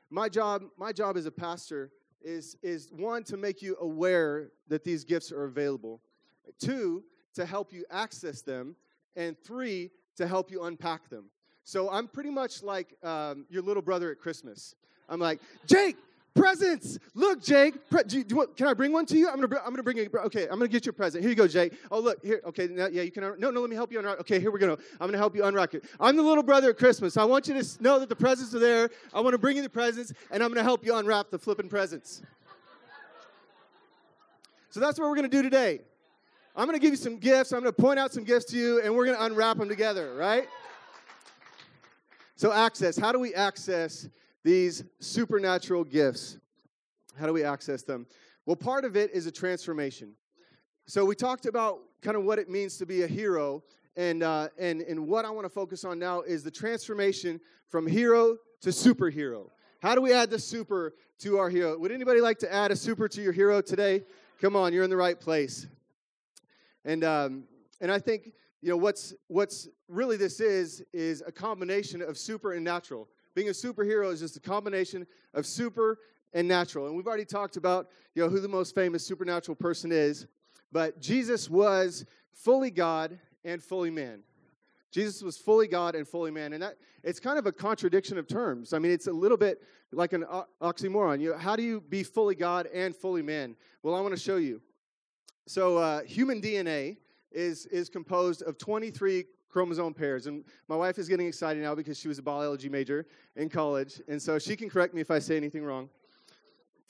My 0.09 0.29
job 0.29 0.63
my 0.77 0.91
job 0.91 1.17
as 1.17 1.25
a 1.25 1.31
pastor 1.31 1.91
is 2.21 2.57
is 2.61 2.91
one 2.91 3.23
to 3.25 3.37
make 3.37 3.61
you 3.61 3.77
aware 3.79 4.51
that 4.67 4.83
these 4.83 5.03
gifts 5.03 5.31
are 5.31 5.45
available. 5.45 6.01
Two 6.59 7.03
to 7.35 7.45
help 7.45 7.71
you 7.71 7.85
access 7.89 8.41
them. 8.41 8.75
And 9.15 9.37
three 9.37 9.91
to 10.17 10.27
help 10.27 10.51
you 10.51 10.63
unpack 10.63 11.09
them 11.09 11.25
so 11.69 11.87
I'm 11.91 12.07
pretty 12.07 12.31
much 12.31 12.63
like 12.63 12.95
um, 13.03 13.45
your 13.47 13.61
little 13.61 13.83
brother 13.83 14.09
at 14.11 14.19
Christmas. 14.19 14.73
I'm 15.07 15.19
like, 15.19 15.39
Jake, 15.67 15.97
presents. 16.33 16.97
Look, 17.13 17.43
Jake, 17.43 17.87
pre- 17.91 18.03
do 18.05 18.17
you, 18.17 18.23
do 18.23 18.33
you 18.33 18.37
want, 18.37 18.57
can 18.57 18.65
I 18.65 18.73
bring 18.73 18.91
one 18.91 19.05
to 19.05 19.15
you? 19.15 19.29
I'm 19.29 19.39
gonna, 19.39 19.61
I'm 19.63 19.69
gonna 19.69 19.83
bring. 19.83 19.99
Okay, 19.99 20.43
I'm 20.45 20.57
gonna 20.57 20.67
get 20.67 20.87
you 20.87 20.89
a 20.89 20.93
present. 20.93 21.21
Here 21.21 21.29
you 21.29 21.35
go, 21.35 21.47
Jake. 21.47 21.73
Oh, 21.91 21.99
look 21.99 22.25
here. 22.25 22.41
Okay, 22.47 22.67
now, 22.67 22.87
yeah, 22.87 23.03
you 23.03 23.11
can. 23.11 23.21
No, 23.37 23.51
no, 23.51 23.61
let 23.61 23.69
me 23.69 23.75
help 23.75 23.91
you 23.91 23.99
unwrap. 23.99 24.19
Okay, 24.21 24.39
here 24.39 24.49
we 24.49 24.59
go. 24.59 24.79
I'm 24.99 25.07
gonna 25.07 25.19
help 25.19 25.35
you 25.35 25.43
unwrap 25.43 25.75
it. 25.75 25.83
I'm 25.99 26.17
the 26.17 26.23
little 26.23 26.41
brother 26.41 26.71
at 26.71 26.77
Christmas. 26.79 27.17
I 27.17 27.23
want 27.23 27.47
you 27.47 27.61
to 27.61 27.83
know 27.83 27.99
that 27.99 28.09
the 28.09 28.15
presents 28.15 28.55
are 28.55 28.59
there. 28.59 28.89
I 29.13 29.21
want 29.21 29.35
to 29.35 29.39
bring 29.39 29.55
you 29.55 29.61
the 29.61 29.69
presents, 29.69 30.11
and 30.31 30.41
I'm 30.41 30.49
gonna 30.49 30.63
help 30.63 30.83
you 30.83 30.95
unwrap 30.95 31.29
the 31.29 31.37
flipping 31.37 31.69
presents. 31.69 32.23
So 34.71 34.79
that's 34.79 34.99
what 34.99 35.07
we're 35.07 35.15
gonna 35.15 35.27
do 35.27 35.43
today. 35.43 35.81
I'm 36.55 36.65
gonna 36.65 36.79
give 36.79 36.91
you 36.91 36.97
some 36.97 37.17
gifts. 37.17 37.51
I'm 37.51 37.59
gonna 37.59 37.71
point 37.73 37.99
out 37.99 38.11
some 38.11 38.23
gifts 38.23 38.45
to 38.45 38.57
you, 38.57 38.81
and 38.81 38.95
we're 38.95 39.05
gonna 39.05 39.23
unwrap 39.23 39.57
them 39.57 39.69
together, 39.69 40.15
right? 40.15 40.47
So, 42.39 42.53
access. 42.53 42.97
How 42.97 43.11
do 43.11 43.19
we 43.19 43.35
access 43.35 44.07
these 44.45 44.85
supernatural 45.01 45.83
gifts? 45.83 46.37
How 47.19 47.25
do 47.25 47.33
we 47.33 47.43
access 47.43 47.83
them? 47.83 48.07
Well, 48.45 48.55
part 48.55 48.85
of 48.85 48.95
it 48.95 49.11
is 49.11 49.27
a 49.27 49.31
transformation. 49.31 50.13
So, 50.87 51.03
we 51.03 51.15
talked 51.15 51.47
about 51.47 51.79
kind 52.01 52.15
of 52.15 52.23
what 52.23 52.39
it 52.39 52.49
means 52.49 52.77
to 52.77 52.85
be 52.85 53.01
a 53.01 53.07
hero. 53.07 53.61
And, 53.97 54.23
uh, 54.23 54.47
and, 54.57 54.79
and 54.83 55.05
what 55.05 55.25
I 55.25 55.29
want 55.31 55.43
to 55.43 55.49
focus 55.49 55.83
on 55.83 55.99
now 55.99 56.21
is 56.21 56.41
the 56.41 56.49
transformation 56.49 57.41
from 57.67 57.85
hero 57.85 58.37
to 58.61 58.69
superhero. 58.69 59.49
How 59.81 59.93
do 59.93 59.99
we 59.99 60.13
add 60.13 60.29
the 60.29 60.39
super 60.39 60.93
to 61.17 61.39
our 61.39 61.49
hero? 61.49 61.77
Would 61.77 61.91
anybody 61.91 62.21
like 62.21 62.39
to 62.39 62.53
add 62.53 62.71
a 62.71 62.75
super 62.77 63.09
to 63.09 63.21
your 63.21 63.33
hero 63.33 63.59
today? 63.59 64.05
Come 64.39 64.55
on, 64.55 64.71
you're 64.71 64.85
in 64.85 64.89
the 64.89 64.95
right 64.95 65.19
place. 65.19 65.67
And, 66.85 67.03
um, 67.03 67.43
and 67.81 67.91
I 67.91 67.99
think 67.99 68.31
you 68.61 68.69
know 68.69 68.77
what's 68.77 69.13
what's 69.27 69.67
really 69.89 70.17
this 70.17 70.39
is 70.39 70.83
is 70.93 71.23
a 71.25 71.31
combination 71.31 72.01
of 72.01 72.17
super 72.17 72.53
and 72.53 72.63
natural 72.63 73.07
being 73.35 73.49
a 73.49 73.51
superhero 73.51 74.11
is 74.11 74.19
just 74.19 74.37
a 74.37 74.39
combination 74.39 75.05
of 75.33 75.45
super 75.45 75.99
and 76.33 76.47
natural 76.47 76.87
and 76.87 76.95
we've 76.95 77.07
already 77.07 77.25
talked 77.25 77.57
about 77.57 77.89
you 78.15 78.23
know 78.23 78.29
who 78.29 78.39
the 78.39 78.47
most 78.47 78.75
famous 78.75 79.05
supernatural 79.05 79.55
person 79.55 79.91
is 79.91 80.27
but 80.71 80.99
jesus 81.01 81.49
was 81.49 82.05
fully 82.33 82.71
god 82.71 83.19
and 83.43 83.61
fully 83.61 83.89
man. 83.89 84.21
Jesus 84.91 85.21
was 85.21 85.37
fully 85.37 85.67
god 85.67 85.93
and 85.95 86.07
fully 86.07 86.31
man. 86.31 86.53
And 86.53 86.63
that 86.63 86.77
it's 87.03 87.19
kind 87.19 87.37
of 87.37 87.45
a 87.45 87.51
contradiction 87.51 88.17
of 88.17 88.27
terms. 88.27 88.73
I 88.73 88.79
mean 88.79 88.91
it's 88.91 89.07
a 89.07 89.11
little 89.11 89.37
bit 89.37 89.61
like 89.91 90.13
an 90.13 90.25
oxymoron. 90.61 91.21
You 91.21 91.31
know, 91.31 91.37
how 91.37 91.55
do 91.55 91.63
you 91.63 91.81
be 91.81 92.03
fully 92.03 92.35
god 92.35 92.67
and 92.73 92.95
fully 92.95 93.21
man? 93.21 93.55
Well 93.83 93.95
i 93.95 94.01
want 94.01 94.13
to 94.13 94.19
show 94.19 94.37
you. 94.37 94.61
So 95.47 95.77
uh, 95.77 96.01
human 96.03 96.41
dna 96.41 96.97
is, 97.31 97.65
is 97.67 97.89
composed 97.89 98.41
of 98.43 98.57
23 98.57 99.25
chromosome 99.49 99.93
pairs. 99.93 100.27
And 100.27 100.43
my 100.67 100.75
wife 100.75 100.97
is 100.97 101.07
getting 101.07 101.27
excited 101.27 101.61
now 101.61 101.75
because 101.75 101.99
she 101.99 102.07
was 102.07 102.19
a 102.19 102.23
biology 102.23 102.69
major 102.69 103.05
in 103.35 103.49
college. 103.49 104.01
And 104.07 104.21
so 104.21 104.39
she 104.39 104.55
can 104.55 104.69
correct 104.69 104.93
me 104.93 105.01
if 105.01 105.11
I 105.11 105.19
say 105.19 105.35
anything 105.37 105.63
wrong. 105.63 105.89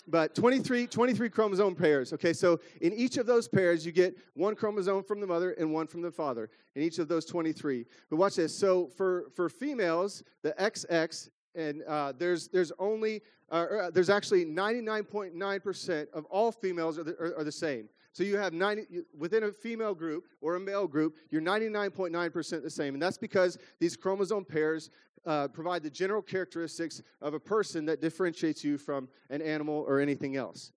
but 0.07 0.33
23, 0.33 0.87
23 0.87 1.29
chromosome 1.29 1.75
pairs. 1.75 2.13
Okay, 2.13 2.33
so 2.33 2.59
in 2.81 2.93
each 2.93 3.17
of 3.17 3.25
those 3.25 3.47
pairs, 3.47 3.85
you 3.85 3.91
get 3.91 4.17
one 4.33 4.55
chromosome 4.55 5.03
from 5.03 5.19
the 5.19 5.27
mother 5.27 5.51
and 5.51 5.71
one 5.71 5.87
from 5.87 6.01
the 6.01 6.11
father 6.11 6.49
in 6.75 6.81
each 6.81 6.97
of 6.99 7.07
those 7.07 7.25
23. 7.25 7.85
But 8.09 8.15
watch 8.15 8.35
this. 8.35 8.57
So 8.57 8.87
for, 8.87 9.29
for 9.35 9.49
females, 9.49 10.23
the 10.41 10.53
XX, 10.59 11.29
and 11.55 11.83
uh, 11.83 12.13
there's, 12.17 12.47
there's 12.47 12.71
only, 12.79 13.21
uh, 13.51 13.55
uh 13.55 13.89
there's 13.91 14.09
actually 14.09 14.45
99.9% 14.45 16.11
of 16.13 16.25
all 16.25 16.51
females 16.51 16.97
are 16.97 17.03
the, 17.03 17.15
are, 17.19 17.39
are 17.39 17.43
the 17.43 17.51
same. 17.51 17.87
So 18.13 18.23
you 18.23 18.37
have 18.37 18.53
90, 18.53 19.03
within 19.17 19.43
a 19.43 19.51
female 19.51 19.93
group 19.93 20.25
or 20.41 20.55
a 20.55 20.59
male 20.59 20.87
group, 20.87 21.17
you're 21.29 21.41
99.9% 21.41 22.63
the 22.63 22.69
same. 22.69 22.95
And 22.95 23.01
that's 23.01 23.17
because 23.17 23.57
these 23.79 23.95
chromosome 23.95 24.45
pairs 24.45 24.89
uh, 25.25 25.47
provide 25.49 25.83
the 25.83 25.89
general 25.89 26.21
characteristics 26.21 27.01
of 27.21 27.33
a 27.33 27.39
person 27.39 27.85
that 27.85 28.01
differentiates 28.01 28.63
you 28.63 28.77
from 28.77 29.07
an 29.29 29.41
animal 29.41 29.85
or 29.87 29.99
anything 29.99 30.35
else. 30.35 30.71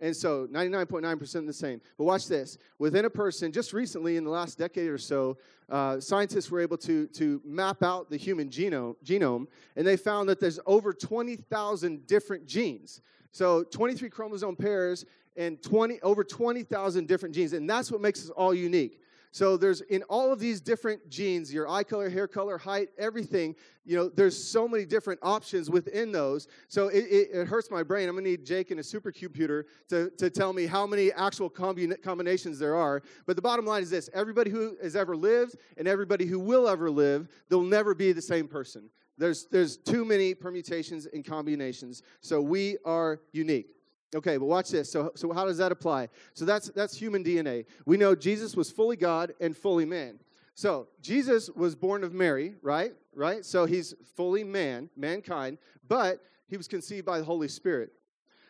And 0.00 0.14
so 0.14 0.46
99.9% 0.48 1.46
the 1.46 1.52
same. 1.52 1.80
But 1.96 2.04
watch 2.04 2.26
this. 2.26 2.58
Within 2.78 3.04
a 3.04 3.10
person, 3.10 3.52
just 3.52 3.72
recently 3.72 4.16
in 4.16 4.24
the 4.24 4.30
last 4.30 4.58
decade 4.58 4.88
or 4.88 4.98
so, 4.98 5.38
uh, 5.70 6.00
scientists 6.00 6.50
were 6.50 6.60
able 6.60 6.76
to, 6.78 7.06
to 7.08 7.40
map 7.44 7.82
out 7.82 8.10
the 8.10 8.16
human 8.16 8.50
genome, 8.50 8.96
genome, 9.04 9.46
and 9.76 9.86
they 9.86 9.96
found 9.96 10.28
that 10.28 10.40
there's 10.40 10.60
over 10.66 10.92
20,000 10.92 12.06
different 12.06 12.46
genes. 12.46 13.00
So 13.30 13.64
23 13.64 14.10
chromosome 14.10 14.56
pairs 14.56 15.04
and 15.36 15.62
20, 15.62 16.00
over 16.02 16.24
20,000 16.24 17.08
different 17.08 17.34
genes. 17.34 17.52
And 17.52 17.68
that's 17.68 17.90
what 17.90 18.00
makes 18.00 18.24
us 18.24 18.30
all 18.30 18.54
unique. 18.54 19.00
So 19.34 19.56
there's 19.56 19.80
in 19.80 20.04
all 20.04 20.32
of 20.32 20.38
these 20.38 20.60
different 20.60 21.08
genes, 21.08 21.52
your 21.52 21.68
eye 21.68 21.82
color, 21.82 22.08
hair 22.08 22.28
color, 22.28 22.56
height, 22.56 22.90
everything, 22.96 23.56
you 23.84 23.96
know, 23.96 24.08
there's 24.08 24.40
so 24.40 24.68
many 24.68 24.84
different 24.84 25.18
options 25.24 25.68
within 25.68 26.12
those. 26.12 26.46
So 26.68 26.86
it, 26.86 27.00
it, 27.06 27.28
it 27.32 27.48
hurts 27.48 27.68
my 27.68 27.82
brain. 27.82 28.08
I'm 28.08 28.14
gonna 28.14 28.28
need 28.28 28.46
Jake 28.46 28.70
and 28.70 28.78
a 28.78 28.82
supercomputer 28.84 29.64
to, 29.88 30.10
to 30.18 30.30
tell 30.30 30.52
me 30.52 30.66
how 30.66 30.86
many 30.86 31.10
actual 31.10 31.50
combina- 31.50 32.00
combinations 32.00 32.60
there 32.60 32.76
are. 32.76 33.02
But 33.26 33.34
the 33.34 33.42
bottom 33.42 33.66
line 33.66 33.82
is 33.82 33.90
this 33.90 34.08
everybody 34.14 34.52
who 34.52 34.76
has 34.80 34.94
ever 34.94 35.16
lived 35.16 35.56
and 35.78 35.88
everybody 35.88 36.26
who 36.26 36.38
will 36.38 36.68
ever 36.68 36.88
live, 36.88 37.26
they'll 37.48 37.62
never 37.62 37.92
be 37.92 38.12
the 38.12 38.22
same 38.22 38.46
person. 38.46 38.88
There's, 39.18 39.46
there's 39.46 39.76
too 39.76 40.04
many 40.04 40.34
permutations 40.34 41.06
and 41.06 41.24
combinations. 41.24 42.02
So 42.20 42.40
we 42.40 42.76
are 42.84 43.20
unique. 43.32 43.74
Okay, 44.14 44.36
but 44.36 44.46
watch 44.46 44.70
this. 44.70 44.90
So, 44.90 45.12
so 45.14 45.32
how 45.32 45.44
does 45.44 45.58
that 45.58 45.72
apply? 45.72 46.08
So 46.34 46.44
that's 46.44 46.68
that's 46.68 46.96
human 46.96 47.24
DNA. 47.24 47.66
We 47.84 47.96
know 47.96 48.14
Jesus 48.14 48.56
was 48.56 48.70
fully 48.70 48.96
God 48.96 49.34
and 49.40 49.56
fully 49.56 49.84
man. 49.84 50.18
So 50.54 50.86
Jesus 51.00 51.50
was 51.50 51.74
born 51.74 52.04
of 52.04 52.12
Mary, 52.12 52.54
right? 52.62 52.94
Right? 53.14 53.44
So 53.44 53.64
he's 53.64 53.94
fully 54.14 54.44
man, 54.44 54.88
mankind, 54.96 55.58
but 55.88 56.20
he 56.48 56.56
was 56.56 56.68
conceived 56.68 57.04
by 57.04 57.18
the 57.18 57.24
Holy 57.24 57.48
Spirit. 57.48 57.90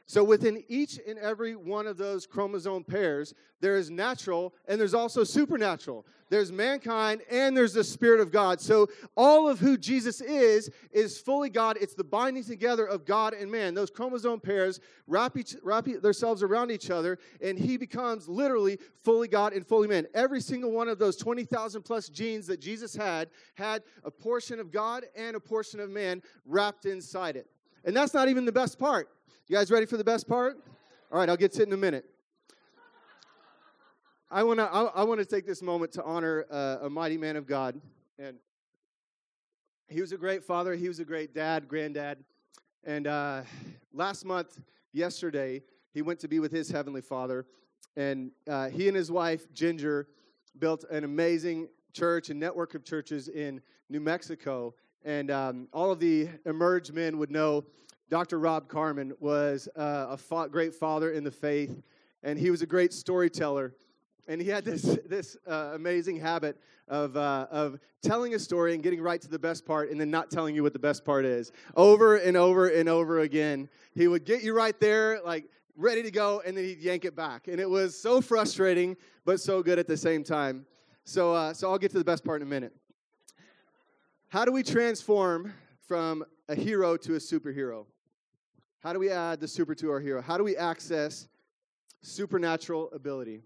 So 0.06 0.22
within 0.22 0.62
each 0.68 1.00
and 1.06 1.18
every 1.18 1.56
one 1.56 1.86
of 1.86 1.96
those 1.96 2.26
chromosome 2.26 2.84
pairs, 2.84 3.32
there 3.60 3.76
is 3.76 3.90
natural 3.90 4.54
and 4.68 4.78
there's 4.78 4.92
also 4.92 5.24
supernatural. 5.24 6.04
There's 6.28 6.52
mankind 6.52 7.22
and 7.30 7.56
there's 7.56 7.72
the 7.72 7.84
Spirit 7.84 8.20
of 8.20 8.30
God. 8.30 8.60
So 8.60 8.88
all 9.16 9.48
of 9.48 9.60
who 9.60 9.78
Jesus 9.78 10.20
is 10.20 10.70
is 10.92 11.18
fully 11.18 11.48
God. 11.48 11.78
It's 11.80 11.94
the 11.94 12.04
binding 12.04 12.44
together 12.44 12.84
of 12.84 13.06
God 13.06 13.32
and 13.32 13.50
man. 13.50 13.72
Those 13.72 13.90
chromosome 13.90 14.40
pairs 14.40 14.78
wrap, 15.06 15.38
each, 15.38 15.56
wrap 15.62 15.86
themselves 15.86 16.42
around 16.42 16.70
each 16.70 16.90
other, 16.90 17.18
and 17.40 17.58
he 17.58 17.78
becomes 17.78 18.28
literally 18.28 18.78
fully 19.04 19.28
God 19.28 19.54
and 19.54 19.66
fully 19.66 19.88
man. 19.88 20.06
Every 20.12 20.42
single 20.42 20.70
one 20.70 20.88
of 20.88 20.98
those 20.98 21.16
20,000 21.16 21.80
plus 21.80 22.10
genes 22.10 22.46
that 22.48 22.60
Jesus 22.60 22.94
had 22.94 23.30
had 23.54 23.82
a 24.04 24.10
portion 24.10 24.60
of 24.60 24.70
God 24.70 25.06
and 25.16 25.34
a 25.34 25.40
portion 25.40 25.80
of 25.80 25.88
man 25.88 26.20
wrapped 26.44 26.84
inside 26.84 27.36
it. 27.36 27.46
And 27.86 27.96
that's 27.96 28.12
not 28.12 28.28
even 28.28 28.44
the 28.44 28.52
best 28.52 28.78
part. 28.78 29.08
You 29.46 29.56
guys 29.56 29.70
ready 29.70 29.84
for 29.84 29.98
the 29.98 30.04
best 30.04 30.26
part? 30.26 30.56
All 31.12 31.18
right, 31.18 31.28
I'll 31.28 31.36
get 31.36 31.52
to 31.52 31.60
it 31.60 31.68
in 31.68 31.74
a 31.74 31.76
minute. 31.76 32.06
I 34.30 34.42
want 34.42 34.58
to 34.58 34.64
I, 34.64 34.84
I 34.84 35.02
want 35.02 35.20
to 35.20 35.26
take 35.26 35.46
this 35.46 35.60
moment 35.60 35.92
to 35.92 36.02
honor 36.02 36.46
uh, 36.50 36.78
a 36.80 36.88
mighty 36.88 37.18
man 37.18 37.36
of 37.36 37.46
God, 37.46 37.78
and 38.18 38.38
he 39.86 40.00
was 40.00 40.12
a 40.12 40.16
great 40.16 40.44
father. 40.44 40.74
He 40.74 40.88
was 40.88 40.98
a 40.98 41.04
great 41.04 41.34
dad, 41.34 41.68
granddad, 41.68 42.24
and 42.84 43.06
uh, 43.06 43.42
last 43.92 44.24
month, 44.24 44.62
yesterday, 44.94 45.60
he 45.92 46.00
went 46.00 46.20
to 46.20 46.28
be 46.28 46.40
with 46.40 46.50
his 46.50 46.70
heavenly 46.70 47.02
Father, 47.02 47.44
and 47.98 48.30
uh, 48.48 48.70
he 48.70 48.88
and 48.88 48.96
his 48.96 49.12
wife 49.12 49.52
Ginger 49.52 50.08
built 50.58 50.84
an 50.90 51.04
amazing 51.04 51.68
church 51.92 52.30
and 52.30 52.40
network 52.40 52.74
of 52.74 52.82
churches 52.82 53.28
in 53.28 53.60
New 53.90 54.00
Mexico. 54.00 54.74
And 55.04 55.30
um, 55.30 55.68
all 55.70 55.92
of 55.92 56.00
the 56.00 56.30
emerged 56.46 56.94
men 56.94 57.18
would 57.18 57.30
know 57.30 57.66
Dr. 58.10 58.38
Rob 58.38 58.68
Carmen 58.68 59.12
was 59.18 59.68
uh, 59.76 60.16
a 60.16 60.48
great 60.48 60.74
father 60.74 61.12
in 61.12 61.24
the 61.24 61.30
faith, 61.30 61.82
and 62.22 62.38
he 62.38 62.50
was 62.50 62.62
a 62.62 62.66
great 62.66 62.92
storyteller. 62.92 63.74
And 64.26 64.40
he 64.40 64.48
had 64.48 64.64
this, 64.64 64.82
this 65.06 65.36
uh, 65.46 65.72
amazing 65.74 66.18
habit 66.18 66.58
of, 66.88 67.16
uh, 67.16 67.46
of 67.50 67.78
telling 68.02 68.34
a 68.34 68.38
story 68.38 68.74
and 68.74 68.82
getting 68.82 69.00
right 69.00 69.20
to 69.20 69.28
the 69.28 69.38
best 69.38 69.66
part 69.66 69.90
and 69.90 70.00
then 70.00 70.10
not 70.10 70.30
telling 70.30 70.54
you 70.54 70.62
what 70.62 70.72
the 70.72 70.78
best 70.78 71.04
part 71.04 71.24
is. 71.24 71.52
Over 71.76 72.16
and 72.16 72.36
over 72.36 72.68
and 72.68 72.88
over 72.88 73.20
again. 73.20 73.68
He 73.94 74.08
would 74.08 74.24
get 74.24 74.42
you 74.42 74.54
right 74.54 74.78
there, 74.80 75.20
like 75.24 75.44
ready 75.76 76.02
to 76.02 76.10
go, 76.10 76.42
and 76.44 76.56
then 76.56 76.64
he'd 76.64 76.80
yank 76.80 77.04
it 77.04 77.16
back. 77.16 77.48
And 77.48 77.60
it 77.60 77.68
was 77.68 78.00
so 78.00 78.20
frustrating, 78.20 78.96
but 79.24 79.40
so 79.40 79.62
good 79.62 79.78
at 79.78 79.86
the 79.86 79.96
same 79.96 80.24
time. 80.24 80.66
So, 81.04 81.34
uh, 81.34 81.52
so 81.52 81.70
I'll 81.70 81.78
get 81.78 81.90
to 81.92 81.98
the 81.98 82.04
best 82.04 82.24
part 82.24 82.40
in 82.40 82.46
a 82.46 82.50
minute. 82.50 82.72
How 84.28 84.44
do 84.44 84.52
we 84.52 84.62
transform 84.62 85.52
from 85.86 86.24
a 86.48 86.54
hero 86.54 86.96
to 86.96 87.14
a 87.14 87.18
superhero? 87.18 87.86
How 88.84 88.92
do 88.92 88.98
we 88.98 89.08
add 89.08 89.40
the 89.40 89.48
super 89.48 89.74
to 89.76 89.90
our 89.90 89.98
hero? 89.98 90.20
How 90.20 90.36
do 90.36 90.44
we 90.44 90.58
access 90.58 91.26
supernatural 92.02 92.90
ability? 92.92 93.40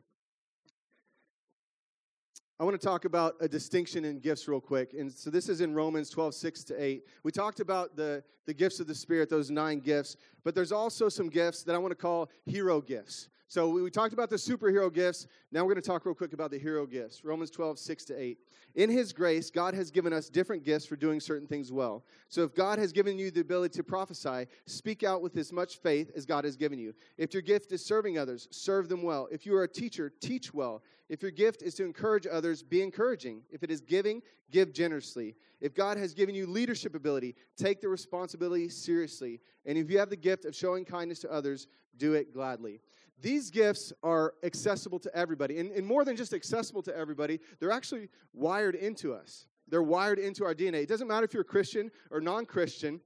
I 2.59 2.65
want 2.65 2.79
to 2.79 2.85
talk 2.85 3.05
about 3.05 3.37
a 3.41 3.47
distinction 3.47 4.05
in 4.05 4.19
gifts 4.19 4.49
real 4.49 4.61
quick. 4.61 4.95
And 4.99 5.13
so 5.13 5.31
this 5.31 5.49
is 5.49 5.61
in 5.61 5.75
Romans 5.75 6.11
12, 6.11 6.35
6 6.35 6.65
to 6.65 6.83
8. 6.83 7.05
We 7.23 7.31
talked 7.31 7.61
about 7.61 7.95
the, 7.95 8.25
the 8.47 8.53
gifts 8.53 8.81
of 8.81 8.89
the 8.89 8.97
Spirit, 8.97 9.31
those 9.31 9.49
nine 9.49 9.79
gifts, 9.79 10.17
but 10.43 10.57
there's 10.57 10.73
also 10.73 11.09
some 11.09 11.29
gifts 11.29 11.63
that 11.63 11.77
I 11.77 11.79
want 11.79 11.93
to 11.93 11.97
call 11.97 12.31
hero 12.45 12.81
gifts. 12.81 13.29
So 13.51 13.71
we, 13.71 13.91
talked 13.91 14.13
about 14.13 14.29
the 14.29 14.37
superhero 14.37 14.93
gifts. 14.93 15.27
Now 15.53 15.65
we're 15.65 15.73
going 15.73 15.83
to 15.83 15.89
talk 15.89 16.05
real 16.05 16.15
quick 16.15 16.35
about 16.35 16.51
the 16.51 16.59
hero 16.59 16.85
gifts. 16.85 17.25
Romans 17.25 17.51
12, 17.51 17.79
6 17.79 18.05
to 18.05 18.21
8. 18.21 18.39
In 18.75 18.91
His 18.91 19.11
grace, 19.11 19.51
God 19.51 19.73
has 19.73 19.91
given 19.91 20.13
us 20.13 20.29
different 20.29 20.65
gifts 20.65 20.85
for 20.85 20.97
doing 20.97 21.19
certain 21.19 21.47
things 21.47 21.73
well. 21.73 22.05
So 22.29 22.43
if 22.43 22.55
God 22.55 22.79
has 22.79 22.93
given 22.93 23.19
you 23.19 23.31
the 23.31 23.41
ability 23.41 23.75
to 23.79 23.83
prophesy, 23.83 24.47
speak 24.67 25.03
out 25.03 25.23
with 25.23 25.35
as 25.39 25.51
much 25.51 25.79
faith 25.79 26.13
as 26.15 26.27
God 26.27 26.45
has 26.45 26.57
given 26.57 26.79
you. 26.79 26.95
If 27.17 27.33
your 27.33 27.41
gift 27.41 27.73
is 27.73 27.83
serving 27.83 28.19
others, 28.19 28.49
serve 28.51 28.91
them 28.91 29.03
well. 29.03 29.29
If 29.33 29.47
you 29.47 29.57
are 29.57 29.65
a 29.65 29.69
teacher, 29.69 30.13
teach 30.21 30.53
well. 30.53 30.83
If 31.09 31.23
your 31.23 31.31
gift 31.31 31.63
is 31.63 31.75
to 31.77 31.87
encourage 31.87 32.27
others, 32.31 32.63
be 32.63 32.83
encouraging. 32.83 33.41
If 33.51 33.63
it 33.63 33.71
is 33.71 33.81
giving, 33.81 34.21
give 34.51 34.75
generously. 34.75 35.37
If 35.63 35.75
God 35.75 35.97
has 35.97 36.13
given 36.13 36.35
you 36.35 36.47
leadership 36.47 36.95
ability, 36.95 37.35
take 37.57 37.81
the 37.81 37.89
responsibility 37.89 38.69
seriously. 38.69 39.41
And 39.65 39.79
if 39.79 39.91
you 39.91 39.99
have 39.99 40.11
the 40.11 40.17
gift 40.17 40.45
of 40.45 40.55
showing 40.55 40.85
kindness 40.85 41.21
to 41.21 41.33
others, 41.33 41.67
do 41.97 42.13
it 42.13 42.35
gladly 42.35 42.81
these 43.21 43.51
gifts 43.51 43.93
are 44.03 44.35
accessible 44.43 44.99
to 45.01 45.15
everybody. 45.15 45.59
And, 45.59 45.73
and, 45.73 45.87
more 45.87 46.05
than 46.05 46.17
just 46.17 46.33
accessible 46.33 46.83
to 46.83 46.97
everybody, 46.97 47.41
they're 47.59 47.73
actually 47.73 48.09
wired 48.33 48.75
into 48.75 49.13
us. 49.13 49.47
They're 49.69 49.83
wired 49.83 50.19
into 50.19 50.45
our 50.45 50.55
DNA. 50.55 50.83
It 50.83 50.89
doesn't 50.89 51.09
matter 51.09 51.25
if 51.25 51.33
you're 51.33 51.43
a 51.43 51.45
Christian 51.45 51.91
or 52.11 52.21
non 52.21 52.47
Christian, 52.47 53.01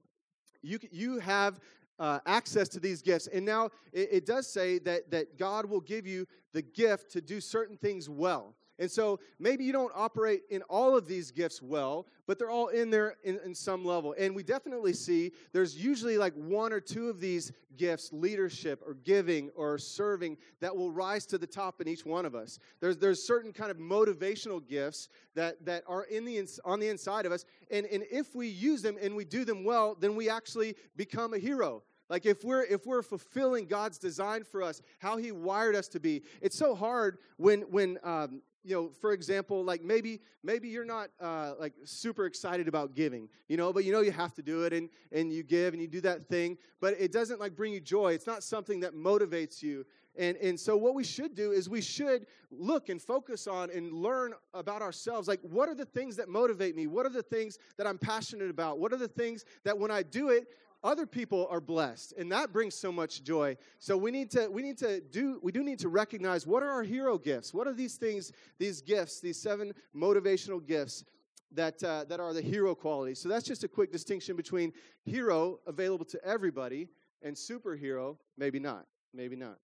you, 0.61 0.79
you 0.91 1.19
have 1.19 1.59
uh, 1.99 2.19
access 2.25 2.69
to 2.69 2.79
these 2.79 3.01
gifts. 3.01 3.27
And 3.27 3.45
now 3.45 3.69
it, 3.91 4.09
it 4.11 4.25
does 4.25 4.51
say 4.51 4.79
that, 4.79 5.11
that 5.11 5.37
God 5.37 5.65
will 5.65 5.81
give 5.81 6.07
you 6.07 6.25
the 6.53 6.61
gift 6.61 7.11
to 7.11 7.21
do 7.21 7.41
certain 7.41 7.77
things 7.77 8.09
well. 8.09 8.55
And 8.79 8.89
so 8.89 9.19
maybe 9.39 9.63
you 9.63 9.71
don't 9.71 9.91
operate 9.95 10.41
in 10.49 10.63
all 10.63 10.97
of 10.97 11.07
these 11.07 11.29
gifts 11.29 11.61
well, 11.61 12.07
but 12.25 12.39
they're 12.39 12.49
all 12.49 12.69
in 12.69 12.89
there 12.89 13.17
in, 13.23 13.39
in, 13.45 13.53
some 13.53 13.85
level. 13.85 14.15
And 14.17 14.35
we 14.35 14.41
definitely 14.41 14.93
see 14.93 15.31
there's 15.51 15.77
usually 15.77 16.17
like 16.17 16.33
one 16.33 16.73
or 16.73 16.79
two 16.79 17.07
of 17.07 17.19
these 17.19 17.51
gifts, 17.77 18.11
leadership 18.11 18.81
or 18.85 18.95
giving 18.95 19.51
or 19.55 19.77
serving, 19.77 20.37
that 20.59 20.75
will 20.75 20.91
rise 20.91 21.25
to 21.27 21.37
the 21.37 21.45
top 21.45 21.81
in 21.81 21.87
each 21.87 22.03
one 22.03 22.25
of 22.25 22.33
us. 22.33 22.57
There's, 22.79 22.97
there's 22.97 23.25
certain 23.25 23.53
kind 23.53 23.69
of 23.69 23.77
motivational 23.77 24.65
gifts 24.67 25.09
that, 25.35 25.63
that 25.65 25.83
are 25.87 26.05
in 26.05 26.25
the, 26.25 26.47
on 26.65 26.79
the 26.79 26.87
inside 26.87 27.27
of 27.27 27.31
us. 27.31 27.45
And, 27.69 27.85
and 27.85 28.03
if 28.09 28.35
we 28.35 28.47
use 28.47 28.81
them 28.81 28.97
and 28.99 29.15
we 29.15 29.25
do 29.25 29.45
them 29.45 29.63
well, 29.63 29.95
then 29.99 30.15
we 30.15 30.29
actually 30.29 30.75
become 30.95 31.35
a 31.35 31.39
hero. 31.39 31.83
Like 32.09 32.25
if 32.25 32.43
we're 32.43 32.63
if 32.65 32.85
we're 32.85 33.01
fulfilling 33.01 33.65
God's 33.65 33.97
design 33.97 34.43
for 34.43 34.61
us, 34.61 34.81
how 34.99 35.17
He 35.17 35.31
wired 35.31 35.75
us 35.75 35.87
to 35.89 35.99
be, 35.99 36.21
it's 36.41 36.57
so 36.57 36.75
hard 36.75 37.17
when 37.37 37.61
when 37.61 37.97
um, 38.03 38.41
you 38.63 38.75
know 38.75 38.89
for 39.01 39.11
example 39.13 39.63
like 39.63 39.83
maybe 39.83 40.21
maybe 40.43 40.67
you're 40.67 40.85
not 40.85 41.09
uh, 41.19 41.53
like 41.59 41.73
super 41.83 42.25
excited 42.25 42.67
about 42.67 42.95
giving 42.95 43.27
you 43.47 43.57
know 43.57 43.73
but 43.73 43.83
you 43.83 43.91
know 43.91 44.01
you 44.01 44.11
have 44.11 44.33
to 44.33 44.41
do 44.41 44.63
it 44.63 44.73
and 44.73 44.89
and 45.11 45.31
you 45.33 45.43
give 45.43 45.73
and 45.73 45.81
you 45.81 45.87
do 45.87 46.01
that 46.01 46.27
thing 46.27 46.57
but 46.83 46.95
it 46.99 47.11
doesn't 47.13 47.39
like 47.39 47.55
bring 47.55 47.71
you 47.71 47.79
joy. 47.79 48.13
It's 48.13 48.27
not 48.27 48.43
something 48.43 48.81
that 48.81 48.93
motivates 48.93 49.61
you. 49.63 49.85
And 50.17 50.35
and 50.37 50.59
so 50.59 50.75
what 50.75 50.95
we 50.95 51.03
should 51.03 51.33
do 51.33 51.51
is 51.51 51.69
we 51.69 51.81
should 51.81 52.27
look 52.51 52.89
and 52.89 53.01
focus 53.01 53.47
on 53.47 53.69
and 53.71 53.93
learn 53.93 54.33
about 54.53 54.81
ourselves. 54.81 55.27
Like 55.27 55.39
what 55.41 55.69
are 55.69 55.75
the 55.75 55.85
things 55.85 56.15
that 56.17 56.27
motivate 56.27 56.75
me? 56.75 56.87
What 56.87 57.05
are 57.05 57.09
the 57.09 57.23
things 57.23 57.57
that 57.77 57.87
i'm 57.87 57.97
passionate 57.97 58.49
about? 58.49 58.79
What 58.79 58.91
are 58.91 58.97
the 58.97 59.07
things 59.07 59.45
that 59.63 59.77
when 59.77 59.91
i 59.91 60.03
do 60.03 60.29
it 60.29 60.47
other 60.83 61.05
people 61.05 61.47
are 61.49 61.61
blessed 61.61 62.13
and 62.17 62.31
that 62.31 62.51
brings 62.51 62.75
so 62.75 62.91
much 62.91 63.23
joy. 63.23 63.55
So 63.79 63.95
we 63.95 64.11
need 64.11 64.29
to 64.31 64.47
we 64.49 64.61
need 64.61 64.77
to 64.79 64.99
do 64.99 65.39
we 65.41 65.51
do 65.51 65.63
need 65.63 65.79
to 65.79 65.89
recognize 65.89 66.45
what 66.45 66.61
are 66.61 66.69
our 66.69 66.83
hero 66.83 67.17
gifts? 67.17 67.53
What 67.53 67.67
are 67.67 67.73
these 67.73 67.95
things 67.95 68.31
these 68.59 68.81
gifts 68.81 69.19
these 69.19 69.39
seven 69.39 69.73
motivational 69.95 70.65
gifts 70.65 71.05
that 71.53 71.81
uh, 71.83 72.03
that 72.05 72.19
are 72.19 72.33
the 72.33 72.41
hero 72.41 72.75
qualities? 72.75 73.19
So 73.19 73.29
that's 73.29 73.45
just 73.45 73.63
a 73.63 73.67
quick 73.67 73.91
distinction 73.91 74.35
between 74.35 74.73
hero 75.05 75.59
available 75.67 76.05
to 76.05 76.23
everybody 76.25 76.89
and 77.21 77.35
superhero 77.35 78.17
maybe 78.37 78.59
not 78.59 78.85
maybe 79.13 79.35
not. 79.35 79.57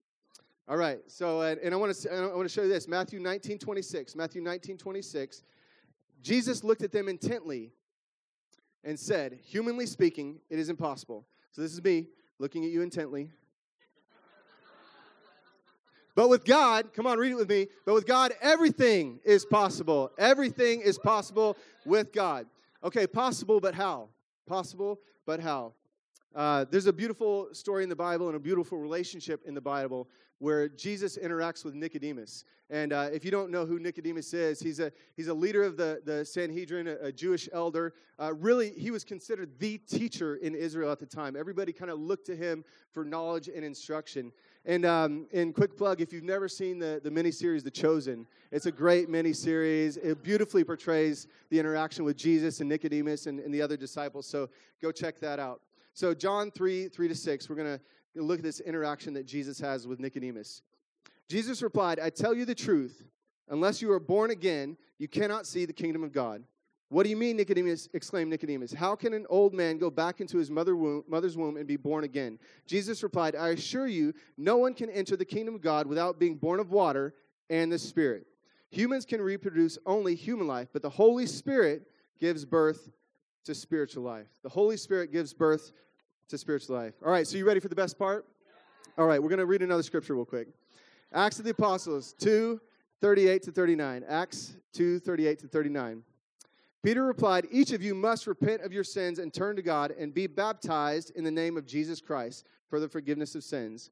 All 0.69 0.77
right 0.77 0.99
so 1.07 1.41
uh, 1.41 1.55
and 1.63 1.73
i 1.73 1.77
want 1.77 1.93
to 1.93 2.13
i 2.13 2.27
want 2.27 2.47
to 2.47 2.53
show 2.53 2.61
you 2.61 2.69
this 2.69 2.87
matthew 2.87 3.19
19 3.19 3.57
26 3.57 4.15
matthew 4.15 4.39
19 4.39 4.77
26 4.77 5.41
jesus 6.21 6.63
looked 6.63 6.83
at 6.83 6.91
them 6.91 7.09
intently 7.09 7.71
and 8.83 8.99
said, 8.99 9.39
Humanly 9.43 9.85
speaking, 9.85 10.39
it 10.49 10.59
is 10.59 10.69
impossible. 10.69 11.25
So 11.51 11.61
this 11.61 11.73
is 11.73 11.83
me 11.83 12.07
looking 12.37 12.63
at 12.63 12.71
you 12.71 12.81
intently. 12.81 13.29
But 16.15 16.27
with 16.27 16.43
God, 16.43 16.91
come 16.93 17.07
on, 17.07 17.17
read 17.17 17.31
it 17.31 17.35
with 17.35 17.49
me. 17.49 17.67
But 17.85 17.93
with 17.93 18.05
God, 18.05 18.33
everything 18.41 19.19
is 19.23 19.45
possible. 19.45 20.11
Everything 20.17 20.81
is 20.81 20.97
possible 20.97 21.55
with 21.85 22.11
God. 22.11 22.45
Okay, 22.83 23.07
possible, 23.07 23.61
but 23.61 23.73
how? 23.73 24.09
Possible, 24.45 24.99
but 25.25 25.39
how? 25.39 25.73
Uh, 26.35 26.65
there's 26.69 26.87
a 26.87 26.93
beautiful 26.93 27.47
story 27.53 27.83
in 27.83 27.89
the 27.89 27.95
Bible 27.95 28.27
and 28.27 28.35
a 28.35 28.39
beautiful 28.39 28.77
relationship 28.77 29.41
in 29.45 29.53
the 29.53 29.61
Bible 29.61 30.09
where 30.39 30.69
Jesus 30.69 31.17
interacts 31.17 31.63
with 31.63 31.75
Nicodemus. 31.75 32.45
And 32.69 32.93
uh, 32.93 33.09
if 33.11 33.25
you 33.25 33.31
don't 33.31 33.51
know 33.51 33.65
who 33.65 33.79
Nicodemus 33.79 34.33
is, 34.33 34.59
he's 34.59 34.79
a, 34.79 34.91
he's 35.17 35.27
a 35.27 35.33
leader 35.33 35.63
of 35.63 35.75
the, 35.75 36.01
the 36.05 36.23
Sanhedrin, 36.23 36.87
a, 36.87 36.95
a 37.07 37.11
Jewish 37.11 37.49
elder. 37.51 37.93
Uh, 38.19 38.33
really, 38.35 38.69
he 38.69 38.91
was 38.91 39.03
considered 39.03 39.57
the 39.59 39.77
teacher 39.79 40.35
in 40.35 40.55
Israel 40.55 40.91
at 40.91 40.99
the 40.99 41.05
time. 41.05 41.35
Everybody 41.35 41.73
kind 41.73 41.91
of 41.91 41.99
looked 41.99 42.25
to 42.27 42.35
him 42.35 42.63
for 42.91 43.03
knowledge 43.03 43.49
and 43.53 43.65
instruction. 43.65 44.31
And 44.65 44.85
um, 44.85 45.27
in 45.31 45.51
quick 45.51 45.75
plug, 45.75 45.99
if 45.99 46.13
you've 46.13 46.23
never 46.23 46.47
seen 46.47 46.79
the, 46.79 47.01
the 47.03 47.09
miniseries 47.09 47.63
The 47.63 47.71
Chosen, 47.71 48.27
it's 48.51 48.65
a 48.65 48.71
great 48.71 49.09
miniseries. 49.09 49.97
It 49.97 50.21
beautifully 50.21 50.63
portrays 50.63 51.27
the 51.49 51.59
interaction 51.59 52.05
with 52.05 52.17
Jesus 52.17 52.59
and 52.59 52.69
Nicodemus 52.69 53.25
and, 53.25 53.39
and 53.39 53.53
the 53.53 53.61
other 53.61 53.77
disciples. 53.77 54.27
So 54.27 54.49
go 54.81 54.91
check 54.91 55.19
that 55.19 55.39
out. 55.39 55.61
So, 55.93 56.13
John 56.13 56.49
3 56.51 56.87
3 56.87 57.07
to 57.09 57.15
6, 57.15 57.49
we're 57.49 57.57
going 57.57 57.77
to 57.77 57.83
look 58.15 58.39
at 58.39 58.43
this 58.43 58.59
interaction 58.59 59.13
that 59.13 59.25
Jesus 59.25 59.59
has 59.59 59.87
with 59.87 59.99
Nicodemus. 59.99 60.61
Jesus 61.29 61.61
replied, 61.61 61.99
I 61.99 62.09
tell 62.09 62.33
you 62.33 62.45
the 62.45 62.55
truth. 62.55 63.03
Unless 63.49 63.81
you 63.81 63.91
are 63.91 63.99
born 63.99 64.31
again, 64.31 64.77
you 64.97 65.07
cannot 65.07 65.47
see 65.47 65.65
the 65.65 65.73
kingdom 65.73 66.03
of 66.03 66.11
God. 66.11 66.43
What 66.89 67.03
do 67.03 67.09
you 67.09 67.15
mean, 67.15 67.37
Nicodemus? 67.37 67.87
exclaimed 67.93 68.31
Nicodemus. 68.31 68.73
How 68.73 68.95
can 68.95 69.13
an 69.13 69.27
old 69.29 69.53
man 69.53 69.77
go 69.77 69.91
back 69.91 70.21
into 70.21 70.37
his 70.37 70.49
mother 70.49 70.75
womb, 70.75 71.03
mother's 71.07 71.37
womb 71.37 71.57
and 71.57 71.67
be 71.67 71.77
born 71.77 72.03
again? 72.03 72.39
Jesus 72.65 73.03
replied, 73.03 73.35
I 73.35 73.49
assure 73.49 73.87
you, 73.87 74.13
no 74.37 74.57
one 74.57 74.73
can 74.73 74.89
enter 74.89 75.15
the 75.15 75.25
kingdom 75.25 75.53
of 75.55 75.61
God 75.61 75.85
without 75.85 76.19
being 76.19 76.35
born 76.35 76.59
of 76.59 76.71
water 76.71 77.13
and 77.49 77.71
the 77.71 77.77
Spirit. 77.77 78.25
Humans 78.71 79.05
can 79.05 79.21
reproduce 79.21 79.77
only 79.85 80.15
human 80.15 80.47
life, 80.47 80.69
but 80.73 80.81
the 80.81 80.89
Holy 80.89 81.27
Spirit 81.27 81.83
gives 82.19 82.43
birth 82.43 82.91
to 83.45 83.53
spiritual 83.53 84.03
life. 84.03 84.27
The 84.43 84.49
Holy 84.49 84.77
Spirit 84.77 85.11
gives 85.11 85.33
birth 85.33 85.71
to 86.29 86.37
spiritual 86.37 86.75
life. 86.75 86.93
All 87.03 87.11
right, 87.11 87.27
so 87.27 87.37
you 87.37 87.45
ready 87.45 87.59
for 87.59 87.67
the 87.67 87.75
best 87.75 87.97
part? 87.97 88.25
All 88.97 89.07
right, 89.07 89.21
we're 89.21 89.29
going 89.29 89.39
to 89.39 89.45
read 89.45 89.61
another 89.61 89.83
scripture 89.83 90.13
real 90.13 90.25
quick. 90.25 90.47
Acts 91.11 91.39
of 91.39 91.45
the 91.45 91.51
Apostles 91.51 92.13
2 92.19 92.61
38 93.01 93.43
to 93.43 93.51
39. 93.51 94.03
Acts 94.07 94.55
2 94.73 94.99
38 94.99 95.39
to 95.39 95.47
39. 95.47 96.03
Peter 96.83 97.03
replied, 97.03 97.47
Each 97.51 97.71
of 97.71 97.81
you 97.81 97.95
must 97.95 98.27
repent 98.27 98.61
of 98.61 98.71
your 98.71 98.83
sins 98.83 99.19
and 99.19 99.33
turn 99.33 99.55
to 99.55 99.61
God 99.61 99.91
and 99.97 100.13
be 100.13 100.27
baptized 100.27 101.11
in 101.15 101.23
the 101.23 101.31
name 101.31 101.57
of 101.57 101.65
Jesus 101.65 101.99
Christ 101.99 102.45
for 102.69 102.79
the 102.79 102.87
forgiveness 102.87 103.33
of 103.35 103.43
sins. 103.43 103.89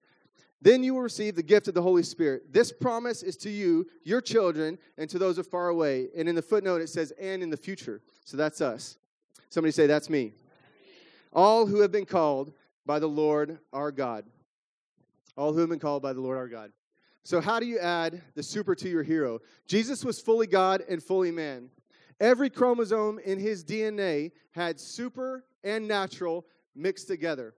Then 0.61 0.83
you 0.83 0.93
will 0.93 1.01
receive 1.01 1.35
the 1.35 1.43
gift 1.43 1.67
of 1.67 1.73
the 1.73 1.81
Holy 1.81 2.03
Spirit. 2.03 2.53
This 2.53 2.71
promise 2.71 3.23
is 3.23 3.35
to 3.37 3.49
you, 3.49 3.87
your 4.03 4.21
children, 4.21 4.77
and 4.97 5.09
to 5.09 5.19
those 5.19 5.35
who 5.35 5.41
are 5.41 5.43
far 5.43 5.69
away. 5.69 6.09
And 6.15 6.29
in 6.29 6.35
the 6.35 6.41
footnote, 6.41 6.81
it 6.81 6.89
says, 6.89 7.11
and 7.19 7.41
in 7.43 7.49
the 7.49 7.57
future. 7.57 8.01
So 8.25 8.37
that's 8.37 8.61
us. 8.61 8.97
Somebody 9.49 9.71
say, 9.71 9.87
That's 9.87 10.09
me 10.09 10.33
all 11.37 11.67
who 11.67 11.81
have 11.81 11.91
been 11.91 12.05
called 12.05 12.51
by 12.87 12.97
the 12.97 13.07
Lord 13.07 13.59
our 13.71 13.91
God. 13.91 14.25
All 15.37 15.53
who 15.53 15.59
have 15.59 15.69
been 15.69 15.79
called 15.79 16.01
by 16.01 16.11
the 16.11 16.19
Lord 16.19 16.35
our 16.35 16.47
God. 16.47 16.71
So, 17.23 17.39
how 17.39 17.59
do 17.59 17.67
you 17.67 17.77
add 17.77 18.23
the 18.33 18.41
super 18.41 18.73
to 18.73 18.89
your 18.89 19.03
hero? 19.03 19.39
Jesus 19.67 20.03
was 20.03 20.19
fully 20.19 20.47
God 20.47 20.83
and 20.89 21.01
fully 21.01 21.29
man. 21.29 21.69
Every 22.19 22.49
chromosome 22.49 23.19
in 23.19 23.37
his 23.37 23.63
DNA 23.63 24.31
had 24.51 24.79
super 24.79 25.45
and 25.63 25.87
natural 25.87 26.45
mixed 26.75 27.07
together. 27.07 27.53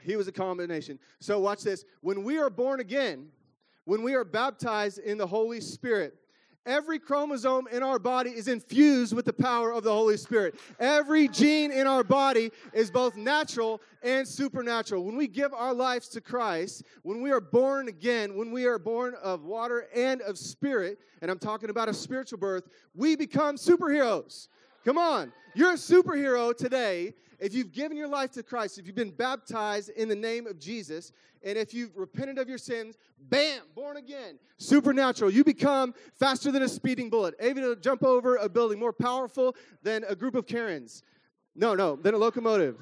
He 0.00 0.16
was 0.16 0.26
a 0.26 0.32
combination. 0.32 0.98
So, 1.20 1.38
watch 1.38 1.62
this. 1.62 1.84
When 2.00 2.22
we 2.22 2.38
are 2.38 2.48
born 2.48 2.80
again, 2.80 3.28
when 3.84 4.02
we 4.02 4.14
are 4.14 4.24
baptized 4.24 5.00
in 5.00 5.18
the 5.18 5.26
Holy 5.26 5.60
Spirit, 5.60 6.14
Every 6.66 6.98
chromosome 6.98 7.66
in 7.72 7.82
our 7.82 7.98
body 7.98 8.30
is 8.30 8.46
infused 8.46 9.14
with 9.14 9.24
the 9.24 9.32
power 9.32 9.72
of 9.72 9.84
the 9.84 9.92
Holy 9.92 10.18
Spirit. 10.18 10.60
Every 10.78 11.26
gene 11.26 11.72
in 11.72 11.86
our 11.86 12.04
body 12.04 12.50
is 12.74 12.90
both 12.90 13.16
natural 13.16 13.80
and 14.02 14.28
supernatural. 14.28 15.04
When 15.04 15.16
we 15.16 15.28
give 15.28 15.54
our 15.54 15.72
lives 15.72 16.08
to 16.10 16.20
Christ, 16.20 16.82
when 17.02 17.22
we 17.22 17.30
are 17.30 17.40
born 17.40 17.88
again, 17.88 18.36
when 18.36 18.50
we 18.50 18.66
are 18.66 18.78
born 18.78 19.14
of 19.22 19.44
water 19.44 19.86
and 19.94 20.20
of 20.22 20.36
spirit, 20.36 20.98
and 21.22 21.30
I'm 21.30 21.38
talking 21.38 21.70
about 21.70 21.88
a 21.88 21.94
spiritual 21.94 22.38
birth, 22.38 22.68
we 22.94 23.16
become 23.16 23.56
superheroes. 23.56 24.48
Come 24.84 24.98
on. 24.98 25.32
You're 25.54 25.72
a 25.72 25.76
superhero 25.76 26.56
today 26.56 27.14
if 27.38 27.54
you've 27.54 27.72
given 27.72 27.96
your 27.96 28.08
life 28.08 28.32
to 28.32 28.42
Christ, 28.42 28.78
if 28.78 28.86
you've 28.86 28.96
been 28.96 29.10
baptized 29.10 29.90
in 29.90 30.08
the 30.08 30.16
name 30.16 30.46
of 30.46 30.58
Jesus, 30.58 31.12
and 31.42 31.56
if 31.56 31.72
you've 31.72 31.96
repented 31.96 32.38
of 32.38 32.48
your 32.48 32.58
sins, 32.58 32.96
bam, 33.30 33.62
born 33.74 33.96
again, 33.96 34.38
supernatural. 34.56 35.30
You 35.30 35.44
become 35.44 35.94
faster 36.18 36.50
than 36.50 36.62
a 36.62 36.68
speeding 36.68 37.10
bullet, 37.10 37.34
able 37.38 37.62
to 37.62 37.76
jump 37.76 38.02
over 38.02 38.36
a 38.36 38.48
building, 38.48 38.78
more 38.78 38.92
powerful 38.92 39.54
than 39.82 40.04
a 40.08 40.16
group 40.16 40.34
of 40.34 40.46
Karens. 40.46 41.02
No, 41.54 41.74
no, 41.74 41.96
than 41.96 42.14
a 42.14 42.18
locomotive. 42.18 42.76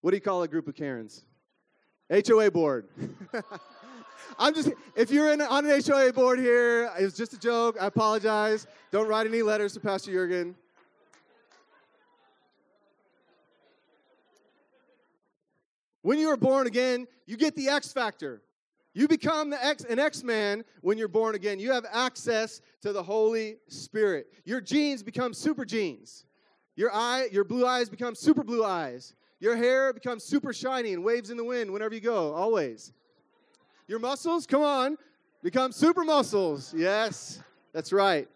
What 0.00 0.10
do 0.10 0.16
you 0.16 0.20
call 0.20 0.42
a 0.42 0.48
group 0.48 0.66
of 0.66 0.74
Karens? 0.74 1.24
HOA 2.10 2.50
board. 2.50 2.88
I'm 4.38 4.54
just, 4.54 4.70
if 4.96 5.10
you're 5.10 5.32
in, 5.32 5.40
on 5.40 5.70
an 5.70 5.82
HOA 5.84 6.12
board 6.12 6.38
here, 6.38 6.90
it's 6.98 7.16
just 7.16 7.32
a 7.32 7.38
joke. 7.38 7.76
I 7.80 7.86
apologize. 7.86 8.66
Don't 8.90 9.06
write 9.06 9.26
any 9.26 9.42
letters 9.42 9.74
to 9.74 9.80
Pastor 9.80 10.10
Jurgen. 10.10 10.54
When 16.02 16.18
you 16.18 16.28
are 16.28 16.36
born 16.36 16.66
again, 16.66 17.06
you 17.26 17.36
get 17.36 17.54
the 17.56 17.68
X 17.68 17.92
factor. 17.92 18.42
You 18.92 19.06
become 19.06 19.50
the 19.50 19.64
X, 19.64 19.84
an 19.84 19.98
X 19.98 20.24
man 20.24 20.64
when 20.80 20.98
you're 20.98 21.08
born 21.08 21.34
again. 21.34 21.60
You 21.60 21.72
have 21.72 21.86
access 21.90 22.60
to 22.82 22.92
the 22.92 23.02
Holy 23.02 23.56
Spirit. 23.68 24.26
Your 24.44 24.60
genes 24.60 25.02
become 25.02 25.32
super 25.32 25.64
genes. 25.64 26.24
Your 26.74 26.92
eye, 26.92 27.28
your 27.30 27.44
blue 27.44 27.66
eyes 27.66 27.88
become 27.88 28.14
super 28.14 28.42
blue 28.42 28.64
eyes. 28.64 29.14
Your 29.38 29.56
hair 29.56 29.92
becomes 29.92 30.24
super 30.24 30.52
shiny 30.52 30.92
and 30.92 31.04
waves 31.04 31.30
in 31.30 31.36
the 31.36 31.44
wind 31.44 31.70
whenever 31.70 31.94
you 31.94 32.00
go, 32.00 32.34
always. 32.34 32.92
Your 33.86 33.98
muscles, 33.98 34.46
come 34.46 34.62
on, 34.62 34.96
become 35.42 35.72
super 35.72 36.04
muscles. 36.04 36.74
Yes, 36.76 37.40
that's 37.72 37.92
right. 37.92 38.28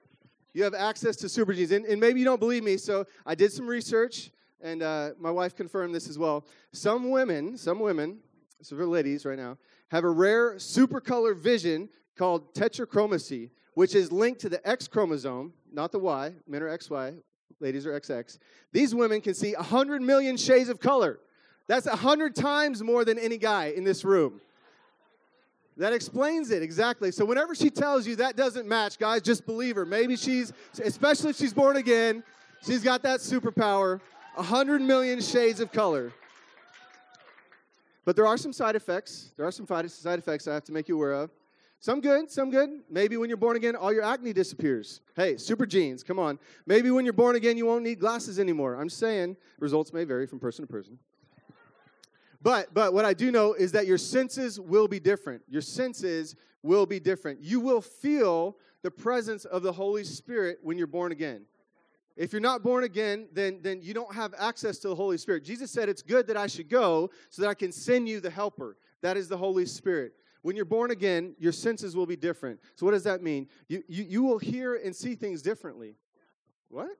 You 0.53 0.62
have 0.62 0.74
access 0.74 1.16
to 1.16 1.29
super 1.29 1.53
genes. 1.53 1.72
And, 1.72 1.85
and 1.85 2.00
maybe 2.00 2.20
you 2.20 2.24
don't 2.24 2.40
believe 2.40 2.62
me, 2.62 2.77
so 2.77 3.07
I 3.27 3.35
did 3.35 3.53
some 3.53 3.66
research 3.66 4.31
and 4.64 4.83
uh, 4.83 5.11
my 5.20 5.31
wife 5.31 5.55
confirmed 5.55 5.94
this 5.94 6.09
as 6.09 6.18
well. 6.18 6.44
Some 6.72 7.11
women, 7.11 7.57
some 7.57 7.79
women, 7.79 8.18
so 8.62 8.74
ladies 8.77 9.27
right 9.27 9.38
now, 9.38 9.59
have 9.90 10.05
a 10.05 10.11
rare 10.11 10.55
supercolor 10.55 11.37
vision 11.37 11.88
called 12.16 12.55
tetrachromacy, 12.55 13.50
which 13.74 13.94
is 13.94 14.11
linked 14.11 14.40
to 14.40 14.48
the 14.48 14.66
X 14.66 14.88
chromosome, 14.88 15.53
not 15.70 15.92
the 15.92 15.98
Y. 15.98 16.33
Men 16.48 16.62
are 16.62 16.79
XY, 16.79 17.14
ladies 17.61 17.87
are 17.87 18.00
XX. 18.00 18.38
These 18.72 18.94
women 18.94 19.20
can 19.20 19.35
see 19.35 19.53
100 19.53 20.00
million 20.00 20.37
shades 20.37 20.70
of 20.70 20.81
color. 20.81 21.20
That's 21.66 21.87
100 21.87 22.35
times 22.35 22.83
more 22.83 23.05
than 23.05 23.18
any 23.18 23.37
guy 23.37 23.66
in 23.66 23.85
this 23.85 24.03
room. 24.03 24.40
That 25.77 25.92
explains 25.92 26.50
it 26.50 26.62
exactly. 26.62 27.11
So 27.11 27.24
whenever 27.24 27.55
she 27.55 27.68
tells 27.68 28.07
you 28.07 28.16
that 28.16 28.37
doesn't 28.37 28.66
match, 28.66 28.98
guys, 28.98 29.22
just 29.22 29.44
believe 29.44 29.77
her. 29.77 29.85
Maybe 29.85 30.16
she's, 30.16 30.53
especially 30.83 31.31
if 31.31 31.37
she's 31.37 31.53
born 31.53 31.77
again, 31.77 32.22
she's 32.64 32.83
got 32.83 33.03
that 33.03 33.20
superpower. 33.20 34.00
100 34.35 34.81
million 34.81 35.20
shades 35.20 35.61
of 35.61 35.73
color. 35.73 36.12
But 38.05 38.16
there 38.16 38.27
are 38.27 38.37
some 38.37 38.53
side 38.53 38.77
effects. 38.77 39.33
There 39.37 39.47
are 39.47 39.53
some 39.53 39.66
side 39.66 40.18
effects 40.18 40.47
I 40.47 40.55
have 40.55 40.64
to 40.64 40.73
make 40.73 40.88
you 40.88 40.97
aware 40.97 41.12
of. 41.12 41.31
Some 41.81 42.01
good, 42.01 42.31
some 42.31 42.51
good. 42.51 42.81
Maybe 42.88 43.16
when 43.16 43.29
you're 43.29 43.37
born 43.37 43.57
again, 43.57 43.77
all 43.77 43.92
your 43.92 44.05
acne 44.05 44.33
disappears. 44.33 45.03
Hey, 45.16 45.37
super 45.37 45.66
genes, 45.66 46.03
come 46.03 46.18
on. 46.18 46.38
Maybe 46.66 46.90
when 46.90 47.05
you're 47.05 47.12
born 47.12 47.37
again, 47.37 47.59
you 47.59 47.66
won't 47.66 47.85
need 47.85 48.01
glasses 48.01 48.38
anymore. 48.38 48.81
I'm 48.81 48.88
saying 48.88 49.37
results 49.59 49.92
may 49.92 50.05
vary 50.05 50.27
from 50.27 50.38
person 50.38 50.66
to 50.66 50.73
person. 50.73 50.99
But 52.40 52.73
but 52.73 52.92
what 52.92 53.05
I 53.05 53.14
do 53.14 53.31
know 53.31 53.53
is 53.55 53.73
that 53.73 53.87
your 53.87 53.99
senses 53.99 54.59
will 54.59 54.88
be 54.88 54.99
different. 54.99 55.42
Your 55.49 55.62
senses 55.62 56.37
will 56.62 56.87
be 56.87 57.01
different. 57.01 57.40
You 57.42 57.61
will 57.61 57.83
feel 57.83 58.57
the 58.83 58.90
presence 58.90 59.44
of 59.44 59.62
the 59.62 59.73
Holy 59.73 60.05
Spirit 60.05 60.59
when 60.62 60.79
you're 60.79 60.87
born 60.87 61.12
again. 61.12 61.44
If 62.16 62.33
you're 62.33 62.40
not 62.40 62.62
born 62.62 62.85
again, 62.85 63.29
then, 63.33 63.59
then 63.61 63.83
you 63.83 63.92
don't 63.92 64.14
have 64.14 64.35
access 64.38 64.79
to 64.79 64.88
the 64.88 64.94
Holy 64.94 65.18
Spirit. 65.18 65.44
Jesus 65.44 65.70
said, 65.70 65.88
It's 65.88 66.03
good 66.03 66.27
that 66.29 66.37
I 66.37 66.46
should 66.46 66.68
go 66.68 67.11
so 67.31 67.42
that 67.42 67.48
I 67.48 67.55
can 67.55 67.72
send 67.72 68.09
you 68.09 68.20
the 68.20 68.31
helper. 68.31 68.77
That 69.03 69.16
is 69.16 69.29
the 69.29 69.37
Holy 69.37 69.66
Spirit. 69.66 70.12
When 70.42 70.55
you're 70.55 70.64
born 70.64 70.90
again, 70.90 71.35
your 71.38 71.53
senses 71.53 71.96
will 71.96 72.07
be 72.07 72.16
different. 72.16 72.61
So, 72.77 72.87
what 72.87 72.92
does 72.92 73.05
that 73.05 73.22
mean? 73.22 73.48
You, 73.68 73.83
you, 73.88 74.05
you 74.05 74.22
will 74.22 74.38
hear 74.38 74.77
and 74.77 74.94
see 74.94 75.14
things 75.14 75.42
differently. 75.42 75.96
What? 76.68 76.90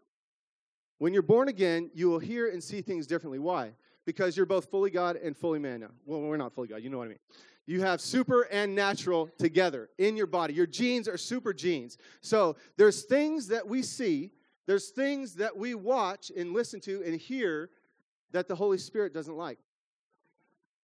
When 0.99 1.13
you're 1.13 1.23
born 1.23 1.49
again, 1.49 1.91
you 1.95 2.09
will 2.09 2.19
hear 2.19 2.51
and 2.51 2.63
see 2.63 2.81
things 2.81 3.07
differently. 3.07 3.39
Why? 3.39 3.73
Because 4.07 4.37
you're 4.37 4.47
both 4.47 4.71
fully 4.71 4.91
God 4.91 5.17
and 5.17 5.37
fully 5.37 5.59
man 5.59 5.81
now. 5.81 5.91
Well, 6.07 6.21
we're 6.21 6.37
not 6.37 6.55
fully 6.55 6.69
God, 6.69 6.83
you 6.83 6.91
know 6.91 6.99
what 6.99 7.05
I 7.05 7.09
mean. 7.09 7.19
You 7.67 7.81
have 7.81 8.01
super 8.01 8.43
and 8.43 8.75
natural 8.75 9.29
together 9.39 9.89
in 9.99 10.17
your 10.17 10.27
body. 10.27 10.55
Your 10.55 10.67
genes 10.67 11.09
are 11.09 11.17
super 11.17 11.55
genes. 11.55 11.97
So 12.21 12.57
there's 12.77 13.05
things 13.05 13.49
that 13.49 13.67
we 13.67 13.83
see, 13.83 14.33
there's 14.67 14.91
things 14.91 15.35
that 15.35 15.57
we 15.57 15.75
watch 15.75 16.31
and 16.37 16.53
listen 16.53 16.81
to 16.81 17.03
and 17.05 17.21
hear 17.21 17.71
that 18.33 18.49
the 18.49 18.55
Holy 18.55 18.79
Spirit 18.79 19.13
doesn't 19.13 19.37
like. 19.37 19.59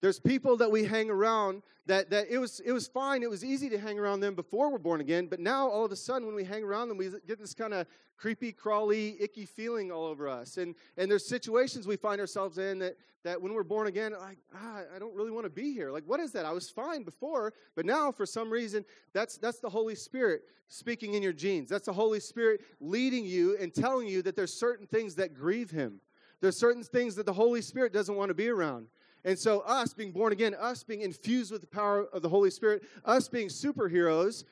There's 0.00 0.18
people 0.18 0.56
that 0.58 0.70
we 0.70 0.84
hang 0.84 1.10
around 1.10 1.62
that, 1.86 2.10
that 2.10 2.28
it 2.30 2.38
was 2.38 2.60
it 2.60 2.72
was 2.72 2.88
fine, 2.88 3.22
it 3.22 3.30
was 3.30 3.44
easy 3.44 3.68
to 3.68 3.78
hang 3.78 3.98
around 3.98 4.20
them 4.20 4.34
before 4.34 4.70
we're 4.70 4.78
born 4.78 5.00
again, 5.00 5.26
but 5.26 5.40
now 5.40 5.68
all 5.68 5.84
of 5.84 5.92
a 5.92 5.96
sudden 5.96 6.26
when 6.26 6.34
we 6.34 6.44
hang 6.44 6.62
around 6.62 6.88
them, 6.88 6.96
we 6.96 7.10
get 7.26 7.38
this 7.38 7.52
kind 7.52 7.74
of 7.74 7.86
creepy, 8.16 8.52
crawly, 8.52 9.16
icky 9.20 9.44
feeling 9.44 9.90
all 9.90 10.04
over 10.04 10.28
us. 10.28 10.56
And 10.56 10.74
and 10.96 11.10
there's 11.10 11.26
situations 11.26 11.86
we 11.86 11.96
find 11.96 12.20
ourselves 12.20 12.58
in 12.58 12.78
that 12.78 12.96
that 13.24 13.40
when 13.40 13.52
we're 13.52 13.62
born 13.62 13.86
again, 13.86 14.12
like, 14.18 14.38
ah, 14.54 14.80
I 14.94 14.98
don't 14.98 15.14
really 15.14 15.30
want 15.30 15.44
to 15.44 15.50
be 15.50 15.74
here. 15.74 15.90
Like, 15.90 16.04
what 16.06 16.20
is 16.20 16.32
that? 16.32 16.46
I 16.46 16.52
was 16.52 16.70
fine 16.70 17.02
before, 17.02 17.52
but 17.74 17.84
now 17.84 18.10
for 18.10 18.24
some 18.24 18.50
reason, 18.50 18.84
that's 19.12 19.36
that's 19.36 19.60
the 19.60 19.68
Holy 19.68 19.94
Spirit 19.94 20.42
speaking 20.68 21.14
in 21.14 21.22
your 21.22 21.32
genes. 21.34 21.68
That's 21.68 21.86
the 21.86 21.92
Holy 21.92 22.20
Spirit 22.20 22.62
leading 22.80 23.26
you 23.26 23.56
and 23.58 23.74
telling 23.74 24.08
you 24.08 24.22
that 24.22 24.36
there's 24.36 24.54
certain 24.54 24.86
things 24.86 25.16
that 25.16 25.34
grieve 25.34 25.70
him. 25.70 26.00
There's 26.40 26.56
certain 26.56 26.82
things 26.82 27.16
that 27.16 27.26
the 27.26 27.32
Holy 27.32 27.60
Spirit 27.60 27.92
doesn't 27.92 28.16
want 28.16 28.30
to 28.30 28.34
be 28.34 28.48
around. 28.48 28.86
And 29.24 29.38
so, 29.38 29.60
us 29.60 29.92
being 29.92 30.12
born 30.12 30.32
again, 30.32 30.54
us 30.54 30.82
being 30.82 31.02
infused 31.02 31.52
with 31.52 31.60
the 31.60 31.66
power 31.66 32.06
of 32.12 32.22
the 32.22 32.28
Holy 32.28 32.50
Spirit, 32.50 32.82
us 33.04 33.28
being 33.28 33.48
superheroes, 33.48 34.44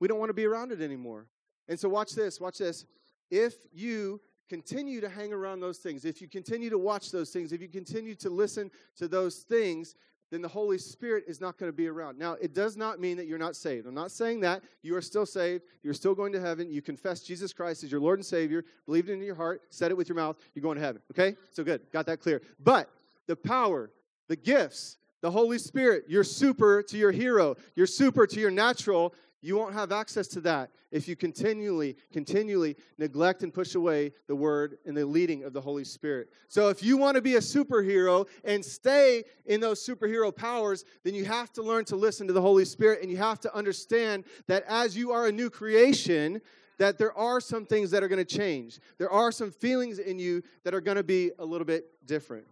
we 0.00 0.08
don't 0.08 0.18
want 0.18 0.30
to 0.30 0.34
be 0.34 0.44
around 0.44 0.72
it 0.72 0.80
anymore. 0.80 1.26
And 1.68 1.78
so, 1.78 1.88
watch 1.88 2.12
this, 2.12 2.40
watch 2.40 2.58
this. 2.58 2.84
If 3.30 3.54
you 3.72 4.20
continue 4.48 5.00
to 5.00 5.08
hang 5.08 5.32
around 5.32 5.60
those 5.60 5.78
things, 5.78 6.04
if 6.04 6.20
you 6.20 6.28
continue 6.28 6.70
to 6.70 6.78
watch 6.78 7.10
those 7.10 7.30
things, 7.30 7.52
if 7.52 7.60
you 7.60 7.68
continue 7.68 8.14
to 8.16 8.30
listen 8.30 8.70
to 8.96 9.08
those 9.08 9.38
things, 9.38 9.94
then 10.30 10.42
the 10.42 10.48
Holy 10.48 10.78
Spirit 10.78 11.24
is 11.28 11.40
not 11.40 11.56
going 11.56 11.70
to 11.70 11.76
be 11.76 11.86
around. 11.86 12.18
Now, 12.18 12.32
it 12.40 12.52
does 12.52 12.76
not 12.76 12.98
mean 13.00 13.16
that 13.16 13.26
you're 13.26 13.38
not 13.38 13.54
saved. 13.54 13.86
I'm 13.86 13.94
not 13.94 14.10
saying 14.10 14.40
that. 14.40 14.62
You 14.82 14.96
are 14.96 15.02
still 15.02 15.26
saved. 15.26 15.62
You're 15.82 15.94
still 15.94 16.14
going 16.14 16.32
to 16.32 16.40
heaven. 16.40 16.70
You 16.70 16.82
confess 16.82 17.20
Jesus 17.20 17.52
Christ 17.52 17.84
as 17.84 17.92
your 17.92 18.00
Lord 18.00 18.18
and 18.18 18.26
Savior, 18.26 18.64
believed 18.86 19.08
it 19.08 19.14
in 19.14 19.22
your 19.22 19.36
heart, 19.36 19.62
said 19.70 19.90
it 19.92 19.96
with 19.96 20.08
your 20.08 20.16
mouth, 20.16 20.36
you're 20.54 20.62
going 20.62 20.76
to 20.76 20.82
heaven. 20.82 21.00
Okay? 21.12 21.36
So 21.52 21.62
good. 21.62 21.82
Got 21.92 22.06
that 22.06 22.20
clear. 22.20 22.42
But 22.58 22.90
the 23.26 23.36
power, 23.36 23.90
the 24.28 24.36
gifts, 24.36 24.98
the 25.20 25.30
Holy 25.30 25.58
Spirit. 25.58 26.04
You're 26.08 26.24
super 26.24 26.82
to 26.82 26.96
your 26.96 27.12
hero, 27.12 27.56
you're 27.74 27.86
super 27.86 28.26
to 28.26 28.40
your 28.40 28.50
natural. 28.50 29.14
You 29.42 29.56
won't 29.56 29.74
have 29.74 29.92
access 29.92 30.26
to 30.28 30.40
that 30.40 30.70
if 30.90 31.06
you 31.06 31.14
continually, 31.14 31.96
continually 32.12 32.74
neglect 32.98 33.44
and 33.44 33.54
push 33.54 33.76
away 33.76 34.12
the 34.26 34.34
word 34.34 34.78
and 34.86 34.96
the 34.96 35.06
leading 35.06 35.44
of 35.44 35.52
the 35.52 35.60
Holy 35.60 35.84
Spirit. 35.84 36.30
So, 36.48 36.68
if 36.68 36.82
you 36.82 36.96
want 36.96 37.14
to 37.14 37.22
be 37.22 37.36
a 37.36 37.40
superhero 37.40 38.26
and 38.44 38.64
stay 38.64 39.22
in 39.44 39.60
those 39.60 39.86
superhero 39.86 40.34
powers, 40.34 40.84
then 41.04 41.14
you 41.14 41.26
have 41.26 41.52
to 41.52 41.62
learn 41.62 41.84
to 41.84 41.96
listen 41.96 42.26
to 42.26 42.32
the 42.32 42.40
Holy 42.40 42.64
Spirit 42.64 43.02
and 43.02 43.10
you 43.10 43.18
have 43.18 43.38
to 43.40 43.54
understand 43.54 44.24
that 44.48 44.64
as 44.66 44.96
you 44.96 45.12
are 45.12 45.26
a 45.26 45.32
new 45.32 45.50
creation, 45.50 46.40
that 46.78 46.98
there 46.98 47.16
are 47.16 47.40
some 47.40 47.64
things 47.64 47.90
that 47.90 48.02
are 48.02 48.08
going 48.08 48.24
to 48.24 48.36
change. 48.36 48.80
There 48.98 49.10
are 49.10 49.30
some 49.30 49.50
feelings 49.50 49.98
in 49.98 50.18
you 50.18 50.42
that 50.64 50.74
are 50.74 50.80
going 50.80 50.96
to 50.96 51.04
be 51.04 51.30
a 51.38 51.44
little 51.44 51.64
bit 51.64 51.86
different. 52.06 52.46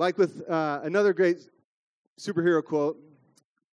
Like 0.00 0.16
with 0.16 0.48
uh, 0.48 0.80
another 0.82 1.12
great 1.12 1.40
superhero 2.18 2.64
quote, 2.64 2.98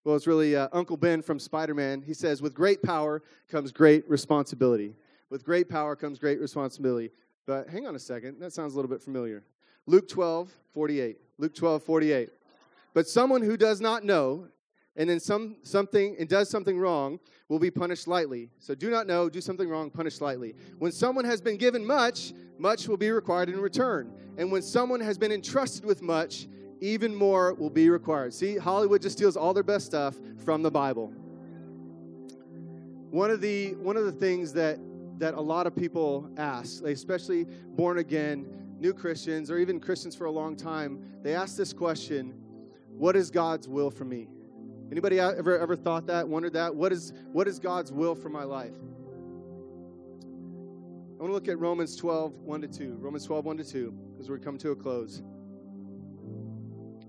well, 0.04 0.14
it's 0.18 0.28
really 0.28 0.58
uh, 0.58 0.68
Uncle 0.74 0.98
Ben 0.98 1.22
from 1.22 1.40
Spider 1.40 1.74
Man. 1.74 2.02
He 2.02 2.14
says, 2.14 2.42
With 2.42 2.54
great 2.54 2.84
power 2.84 3.24
comes 3.50 3.72
great 3.72 4.04
responsibility. 4.10 4.94
With 5.30 5.46
great 5.46 5.70
power 5.70 5.96
comes 5.96 6.20
great 6.20 6.42
responsibility. 6.42 7.12
But 7.46 7.70
hang 7.70 7.88
on 7.88 7.96
a 7.96 8.00
second, 8.00 8.42
that 8.42 8.52
sounds 8.52 8.74
a 8.74 8.76
little 8.76 8.90
bit 8.90 9.02
familiar. 9.02 9.46
Luke 9.86 10.10
12, 10.10 10.52
48. 10.74 11.18
Luke 11.38 11.56
12, 11.56 11.82
48. 11.82 12.30
But 12.94 13.08
someone 13.08 13.42
who 13.42 13.56
does 13.56 13.80
not 13.80 14.04
know 14.04 14.50
and 14.98 15.08
then 15.08 15.20
some, 15.20 15.58
something 15.62 16.16
and 16.20 16.28
does 16.28 16.50
something 16.50 16.78
wrong 16.78 17.20
will 17.50 17.60
be 17.60 17.70
punished 17.70 18.08
lightly. 18.08 18.50
So 18.58 18.74
do 18.74 18.90
not 18.90 19.06
know, 19.06 19.30
do 19.30 19.40
something 19.40 19.70
wrong, 19.70 19.92
punish 19.92 20.20
lightly. 20.20 20.56
When 20.80 20.92
someone 20.92 21.24
has 21.24 21.40
been 21.40 21.56
given 21.56 21.86
much, 21.86 22.34
much 22.58 22.88
will 22.88 22.98
be 22.98 23.12
required 23.12 23.50
in 23.50 23.60
return. 23.60 24.12
And 24.38 24.52
when 24.52 24.64
someone 24.64 25.00
has 25.00 25.18
been 25.18 25.32
entrusted 25.32 25.86
with 25.86 26.02
much, 26.02 26.48
even 26.82 27.14
more 27.14 27.54
will 27.54 27.70
be 27.70 27.90
required. 27.92 28.34
See, 28.34 28.58
Hollywood 28.58 29.04
just 29.04 29.18
steals 29.18 29.38
all 29.38 29.54
their 29.54 29.64
best 29.64 29.86
stuff 29.86 30.16
from 30.44 30.64
the 30.64 30.72
Bible. 30.72 31.14
One 33.12 33.30
of 33.30 33.40
the 33.40 33.76
one 33.76 33.98
of 33.98 34.06
the 34.06 34.12
things 34.12 34.52
that 34.54 34.80
that 35.20 35.34
a 35.36 35.42
lot 35.42 35.66
of 35.66 35.76
people 35.76 36.30
ask, 36.38 36.84
especially 36.84 37.46
born 37.46 38.00
again, 38.00 38.46
new 38.80 38.94
Christians, 38.94 39.50
or 39.50 39.58
even 39.58 39.80
Christians 39.80 40.16
for 40.16 40.26
a 40.26 40.32
long 40.32 40.56
time, 40.56 41.00
they 41.24 41.34
ask 41.34 41.56
this 41.56 41.72
question: 41.72 42.34
What 42.90 43.16
is 43.16 43.32
God's 43.32 43.68
will 43.68 43.90
for 43.90 44.06
me? 44.06 44.28
Anybody 44.92 45.20
ever 45.20 45.60
ever 45.60 45.76
thought 45.76 46.08
that, 46.08 46.28
wondered 46.28 46.54
that? 46.54 46.74
What 46.74 46.92
is 46.92 47.14
what 47.32 47.48
is 47.48 47.60
God's 47.60 47.92
will 47.92 48.16
for 48.16 48.30
my 48.30 48.44
life? 48.44 48.74
I 51.18 51.22
want 51.22 51.32
to 51.32 51.34
look 51.34 51.48
at 51.48 51.58
Romans 51.58 51.96
12, 51.96 52.34
1 52.44 52.62
to 52.62 52.68
2. 52.68 52.98
Romans 53.00 53.26
12, 53.26 53.44
1 53.44 53.58
to 53.58 53.64
2, 53.64 53.94
as 54.20 54.30
we 54.30 54.38
come 54.38 54.56
to 54.60 54.70
a 54.70 54.76
close. 54.76 55.24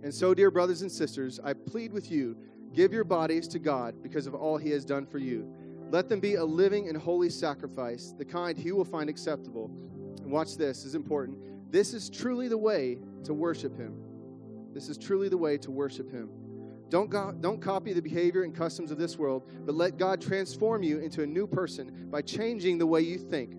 And 0.02 0.14
so, 0.14 0.32
dear 0.32 0.50
brothers 0.50 0.80
and 0.80 0.90
sisters, 0.90 1.38
I 1.44 1.52
plead 1.52 1.92
with 1.92 2.10
you 2.10 2.36
give 2.72 2.92
your 2.92 3.04
bodies 3.04 3.46
to 3.48 3.58
God 3.58 4.02
because 4.02 4.26
of 4.26 4.34
all 4.34 4.56
he 4.56 4.70
has 4.70 4.84
done 4.84 5.04
for 5.04 5.18
you. 5.18 5.52
Let 5.90 6.08
them 6.08 6.20
be 6.20 6.36
a 6.36 6.44
living 6.44 6.88
and 6.88 6.96
holy 6.96 7.30
sacrifice, 7.30 8.14
the 8.16 8.24
kind 8.24 8.56
he 8.56 8.72
will 8.72 8.84
find 8.84 9.10
acceptable. 9.10 9.70
And 10.22 10.30
watch 10.30 10.56
this, 10.56 10.78
this 10.78 10.84
is 10.84 10.94
important. 10.94 11.38
This 11.70 11.92
is 11.92 12.08
truly 12.08 12.48
the 12.48 12.58
way 12.58 12.98
to 13.24 13.34
worship 13.34 13.76
him. 13.76 13.94
This 14.72 14.88
is 14.88 14.96
truly 14.96 15.28
the 15.28 15.38
way 15.38 15.58
to 15.58 15.70
worship 15.70 16.10
him. 16.10 16.30
Don't, 16.90 17.10
go, 17.10 17.32
don't 17.32 17.60
copy 17.60 17.92
the 17.92 18.00
behavior 18.00 18.44
and 18.44 18.54
customs 18.54 18.90
of 18.90 18.98
this 18.98 19.18
world, 19.18 19.50
but 19.66 19.74
let 19.74 19.98
God 19.98 20.20
transform 20.20 20.82
you 20.82 21.00
into 21.00 21.22
a 21.22 21.26
new 21.26 21.46
person 21.46 22.08
by 22.10 22.22
changing 22.22 22.78
the 22.78 22.86
way 22.86 23.00
you 23.02 23.18
think. 23.18 23.54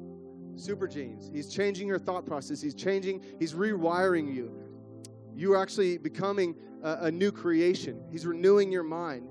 Super 0.56 0.88
genes. 0.88 1.30
He's 1.32 1.50
changing 1.50 1.88
your 1.88 2.00
thought 2.00 2.26
process. 2.26 2.62
He's 2.62 2.74
changing, 2.74 3.24
he's 3.40 3.54
rewiring 3.54 4.34
you. 4.34 4.52
You 5.36 5.54
are 5.54 5.62
actually 5.62 5.98
becoming 5.98 6.56
a, 6.84 7.06
a 7.06 7.12
new 7.12 7.32
creation. 7.32 8.02
He's 8.12 8.26
renewing 8.26 8.72
your 8.72 8.84
mind 8.84 9.30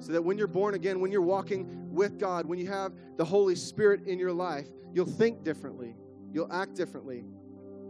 so 0.00 0.12
that 0.12 0.22
when 0.22 0.36
you're 0.36 0.46
born 0.46 0.74
again, 0.74 1.00
when 1.00 1.12
you're 1.12 1.22
walking 1.22 1.90
with 1.90 2.18
God, 2.18 2.46
when 2.46 2.58
you 2.58 2.66
have 2.66 2.92
the 3.16 3.24
Holy 3.24 3.54
Spirit 3.54 4.06
in 4.06 4.18
your 4.18 4.32
life, 4.32 4.66
you'll 4.92 5.06
think 5.06 5.44
differently, 5.44 5.94
you'll 6.32 6.52
act 6.52 6.74
differently. 6.74 7.24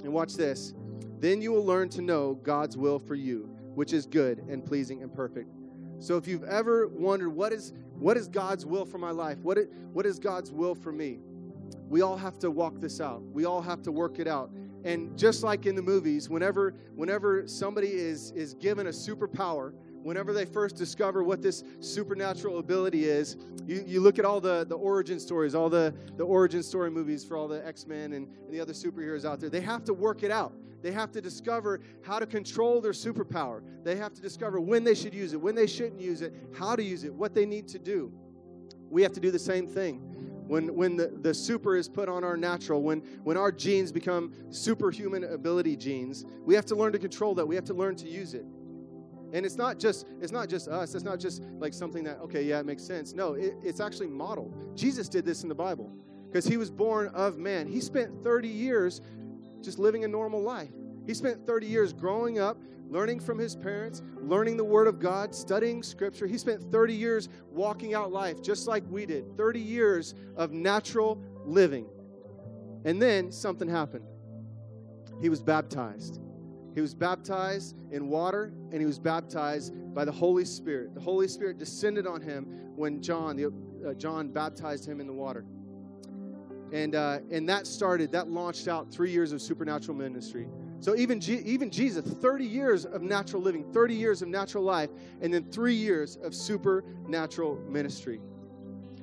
And 0.02 0.12
watch 0.12 0.34
this. 0.34 0.74
Then 1.18 1.40
you 1.40 1.50
will 1.50 1.64
learn 1.64 1.88
to 1.90 2.02
know 2.02 2.34
God's 2.34 2.76
will 2.76 2.98
for 2.98 3.14
you, 3.14 3.53
which 3.74 3.92
is 3.92 4.06
good 4.06 4.38
and 4.48 4.64
pleasing 4.64 5.02
and 5.02 5.12
perfect. 5.12 5.50
So 5.98 6.16
if 6.16 6.26
you've 6.26 6.44
ever 6.44 6.88
wondered 6.88 7.30
what 7.30 7.52
is 7.52 7.72
what 7.98 8.16
is 8.16 8.28
God's 8.28 8.66
will 8.66 8.84
for 8.84 8.98
my 8.98 9.10
life? 9.10 9.38
What 9.38 9.56
is, 9.56 9.68
what 9.92 10.04
is 10.04 10.18
God's 10.18 10.50
will 10.50 10.74
for 10.74 10.90
me? 10.90 11.20
we 11.88 12.02
all 12.02 12.16
have 12.16 12.38
to 12.40 12.50
walk 12.50 12.80
this 12.80 13.00
out. 13.00 13.22
We 13.32 13.44
all 13.44 13.62
have 13.62 13.82
to 13.82 13.92
work 13.92 14.18
it 14.18 14.26
out. 14.26 14.50
And 14.84 15.16
just 15.18 15.42
like 15.42 15.66
in 15.66 15.74
the 15.74 15.82
movies, 15.82 16.28
whenever 16.28 16.74
whenever 16.94 17.46
somebody 17.46 17.88
is 17.88 18.32
is 18.32 18.54
given 18.54 18.86
a 18.88 18.90
superpower, 18.90 19.72
whenever 20.04 20.32
they 20.32 20.44
first 20.44 20.76
discover 20.76 21.24
what 21.24 21.42
this 21.42 21.64
supernatural 21.80 22.58
ability 22.58 23.06
is, 23.06 23.36
you, 23.66 23.82
you 23.86 24.00
look 24.00 24.18
at 24.18 24.24
all 24.24 24.40
the, 24.40 24.64
the 24.68 24.76
origin 24.76 25.18
stories, 25.18 25.54
all 25.54 25.70
the, 25.70 25.92
the 26.16 26.24
origin 26.24 26.62
story 26.62 26.90
movies 26.90 27.24
for 27.24 27.36
all 27.36 27.48
the 27.48 27.66
X-Men 27.66 28.12
and, 28.12 28.28
and 28.28 28.52
the 28.52 28.60
other 28.60 28.74
superheroes 28.74 29.24
out 29.24 29.40
there. 29.40 29.50
They 29.50 29.62
have 29.62 29.82
to 29.84 29.94
work 29.94 30.22
it 30.22 30.30
out. 30.30 30.52
They 30.82 30.92
have 30.92 31.10
to 31.12 31.22
discover 31.22 31.80
how 32.02 32.18
to 32.18 32.26
control 32.26 32.82
their 32.82 32.92
superpower. 32.92 33.62
They 33.82 33.96
have 33.96 34.12
to 34.12 34.20
discover 34.20 34.60
when 34.60 34.84
they 34.84 34.94
should 34.94 35.14
use 35.14 35.32
it, 35.32 35.40
when 35.40 35.54
they 35.54 35.66
shouldn't 35.66 36.00
use 36.00 36.20
it, 36.20 36.34
how 36.56 36.76
to 36.76 36.82
use 36.82 37.04
it, 37.04 37.12
what 37.12 37.34
they 37.34 37.46
need 37.46 37.66
to 37.68 37.78
do. 37.78 38.12
We 38.90 39.02
have 39.02 39.12
to 39.14 39.20
do 39.20 39.30
the 39.30 39.38
same 39.38 39.66
thing 39.66 40.02
when, 40.46 40.74
when 40.74 40.96
the, 40.96 41.06
the 41.22 41.32
super 41.32 41.74
is 41.76 41.88
put 41.88 42.08
on 42.08 42.22
our 42.22 42.36
natural, 42.36 42.82
when, 42.82 43.00
when 43.22 43.38
our 43.38 43.50
genes 43.50 43.90
become 43.90 44.34
superhuman 44.50 45.24
ability 45.24 45.76
genes, 45.76 46.26
we 46.44 46.54
have 46.54 46.66
to 46.66 46.76
learn 46.76 46.92
to 46.92 46.98
control 46.98 47.34
that. 47.34 47.46
We 47.46 47.54
have 47.54 47.64
to 47.64 47.74
learn 47.74 47.96
to 47.96 48.08
use 48.08 48.34
it. 48.34 48.44
And 49.34 49.44
it's 49.44 49.56
not 49.56 49.80
just 49.80 50.06
it's 50.22 50.30
not 50.30 50.48
just 50.48 50.68
us. 50.68 50.94
It's 50.94 51.04
not 51.04 51.18
just 51.18 51.42
like 51.58 51.74
something 51.74 52.04
that 52.04 52.20
okay, 52.20 52.44
yeah, 52.44 52.60
it 52.60 52.66
makes 52.66 52.84
sense. 52.84 53.12
No, 53.12 53.34
it, 53.34 53.56
it's 53.64 53.80
actually 53.80 54.06
modeled. 54.06 54.76
Jesus 54.76 55.08
did 55.08 55.26
this 55.26 55.42
in 55.42 55.48
the 55.48 55.54
Bible 55.54 55.90
because 56.28 56.46
he 56.46 56.56
was 56.56 56.70
born 56.70 57.08
of 57.08 57.36
man. 57.36 57.66
He 57.66 57.80
spent 57.80 58.22
30 58.22 58.48
years 58.48 59.00
just 59.60 59.80
living 59.80 60.04
a 60.04 60.08
normal 60.08 60.40
life. 60.40 60.70
He 61.04 61.14
spent 61.14 61.44
30 61.46 61.66
years 61.66 61.92
growing 61.92 62.38
up, 62.38 62.58
learning 62.88 63.18
from 63.18 63.36
his 63.38 63.56
parents, 63.56 64.02
learning 64.20 64.56
the 64.56 64.64
Word 64.64 64.86
of 64.86 65.00
God, 65.00 65.34
studying 65.34 65.82
Scripture. 65.82 66.28
He 66.28 66.38
spent 66.38 66.70
30 66.70 66.94
years 66.94 67.28
walking 67.50 67.92
out 67.92 68.12
life 68.12 68.40
just 68.40 68.68
like 68.68 68.84
we 68.88 69.04
did 69.04 69.36
30 69.36 69.58
years 69.58 70.14
of 70.36 70.52
natural 70.52 71.20
living. 71.44 71.86
And 72.84 73.02
then 73.02 73.32
something 73.32 73.68
happened. 73.68 74.04
He 75.20 75.28
was 75.28 75.42
baptized. 75.42 76.20
He 76.74 76.80
was 76.80 76.94
baptized 76.94 77.76
in 77.92 78.08
water 78.08 78.52
and 78.72 78.80
he 78.80 78.86
was 78.86 78.98
baptized 78.98 79.72
by 79.94 80.04
the 80.04 80.12
Holy 80.12 80.44
Spirit. 80.44 80.94
The 80.94 81.00
Holy 81.00 81.28
Spirit 81.28 81.58
descended 81.58 82.06
on 82.06 82.20
him 82.20 82.46
when 82.74 83.00
John, 83.00 83.36
the, 83.36 83.52
uh, 83.88 83.94
John 83.94 84.28
baptized 84.28 84.86
him 84.88 85.00
in 85.00 85.06
the 85.06 85.12
water. 85.12 85.44
And, 86.72 86.96
uh, 86.96 87.20
and 87.30 87.48
that 87.48 87.68
started, 87.68 88.10
that 88.12 88.28
launched 88.28 88.66
out 88.66 88.90
three 88.90 89.12
years 89.12 89.30
of 89.30 89.40
supernatural 89.40 89.96
ministry. 89.96 90.48
So 90.80 90.96
even, 90.96 91.20
G- 91.20 91.42
even 91.44 91.70
Jesus, 91.70 92.04
30 92.04 92.44
years 92.44 92.84
of 92.84 93.00
natural 93.00 93.40
living, 93.40 93.72
30 93.72 93.94
years 93.94 94.22
of 94.22 94.28
natural 94.28 94.64
life, 94.64 94.90
and 95.22 95.32
then 95.32 95.44
three 95.52 95.76
years 95.76 96.16
of 96.16 96.34
supernatural 96.34 97.56
ministry. 97.68 98.20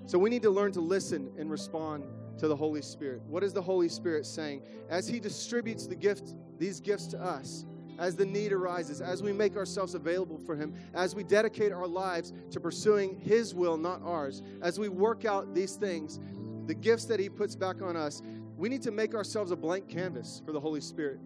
So 0.06 0.20
we 0.20 0.30
need 0.30 0.42
to 0.42 0.50
learn 0.50 0.74
to 0.74 0.82
listen 0.82 1.32
and 1.38 1.50
respond 1.50 2.04
to 2.40 2.50
the 2.50 2.56
Holy 2.56 2.82
Spirit. 2.82 3.22
What 3.28 3.44
is 3.44 3.54
the 3.54 3.62
Holy 3.62 3.88
Spirit 3.88 4.26
saying? 4.26 4.64
As 4.90 5.08
He 5.08 5.20
distributes 5.20 5.88
the 5.88 5.96
gift, 5.96 6.36
these 6.62 6.80
gifts 6.80 7.08
to 7.08 7.20
us, 7.20 7.66
as 7.98 8.16
the 8.16 8.26
need 8.26 8.54
arises, 8.54 9.02
as 9.02 9.24
we 9.24 9.34
make 9.34 9.58
ourselves 9.58 9.96
available 9.96 10.38
for 10.38 10.56
Him, 10.56 10.76
as 10.94 11.16
we 11.16 11.24
dedicate 11.24 11.72
our 11.72 11.88
lives 11.88 12.34
to 12.52 12.60
pursuing 12.60 13.20
His 13.20 13.56
will, 13.56 13.78
not 13.78 14.00
ours, 14.04 14.44
as 14.62 14.80
we 14.80 14.88
work 14.88 15.26
out 15.26 15.56
these 15.56 15.76
things, 15.76 16.20
the 16.68 16.76
gifts 16.76 17.06
that 17.06 17.20
He 17.20 17.30
puts 17.30 17.56
back 17.56 17.82
on 17.82 17.98
us, 17.98 18.22
we 18.58 18.70
need 18.70 18.84
to 18.84 18.92
make 18.92 19.16
ourselves 19.16 19.50
a 19.50 19.56
blank 19.56 19.90
canvas 19.90 20.44
for 20.46 20.52
the 20.52 20.60
Holy 20.60 20.82
Spirit. 20.82 21.20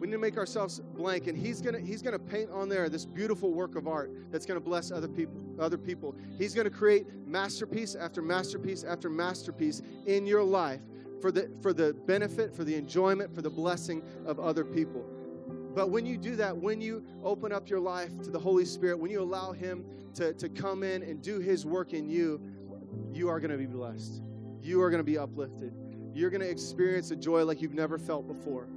We 0.00 0.06
need 0.06 0.14
to 0.14 0.18
make 0.18 0.38
ourselves 0.38 0.80
blank, 0.96 1.26
and 1.26 1.36
He's 1.36 1.60
gonna 1.60 1.80
He's 1.80 2.00
gonna 2.00 2.18
paint 2.18 2.50
on 2.50 2.70
there 2.70 2.88
this 2.88 3.04
beautiful 3.04 3.52
work 3.52 3.76
of 3.76 3.86
art 3.86 4.10
that's 4.30 4.46
gonna 4.46 4.60
bless 4.60 4.90
other 4.90 5.08
people. 5.08 5.42
Other 5.60 5.76
people. 5.76 6.14
He's 6.38 6.54
gonna 6.54 6.70
create 6.70 7.06
masterpiece 7.26 7.94
after 7.94 8.22
masterpiece 8.22 8.82
after 8.82 9.10
masterpiece 9.10 9.82
in 10.06 10.26
your 10.26 10.42
life 10.42 10.80
for 11.20 11.32
the 11.32 11.50
for 11.60 11.72
the 11.72 11.94
benefit, 12.06 12.54
for 12.54 12.64
the 12.64 12.74
enjoyment, 12.74 13.34
for 13.34 13.42
the 13.42 13.50
blessing 13.50 14.02
of 14.26 14.38
other 14.38 14.64
people. 14.64 15.04
But 15.74 15.90
when 15.90 16.06
you 16.06 16.16
do 16.16 16.34
that, 16.36 16.56
when 16.56 16.80
you 16.80 17.04
open 17.22 17.52
up 17.52 17.68
your 17.68 17.80
life 17.80 18.10
to 18.22 18.30
the 18.30 18.38
Holy 18.38 18.64
Spirit, 18.64 18.98
when 18.98 19.10
you 19.10 19.22
allow 19.22 19.52
Him 19.52 19.84
to, 20.14 20.32
to 20.34 20.48
come 20.48 20.82
in 20.82 21.02
and 21.02 21.22
do 21.22 21.38
His 21.38 21.64
work 21.64 21.92
in 21.92 22.08
you, 22.08 22.40
you 23.12 23.28
are 23.28 23.38
going 23.38 23.50
to 23.50 23.58
be 23.58 23.66
blessed. 23.66 24.22
You 24.60 24.82
are 24.82 24.90
going 24.90 24.98
to 25.00 25.04
be 25.04 25.18
uplifted. 25.18 25.72
You're 26.12 26.30
going 26.30 26.40
to 26.40 26.50
experience 26.50 27.10
a 27.10 27.16
joy 27.16 27.44
like 27.44 27.62
you've 27.62 27.74
never 27.74 27.98
felt 27.98 28.26
before. 28.26 28.68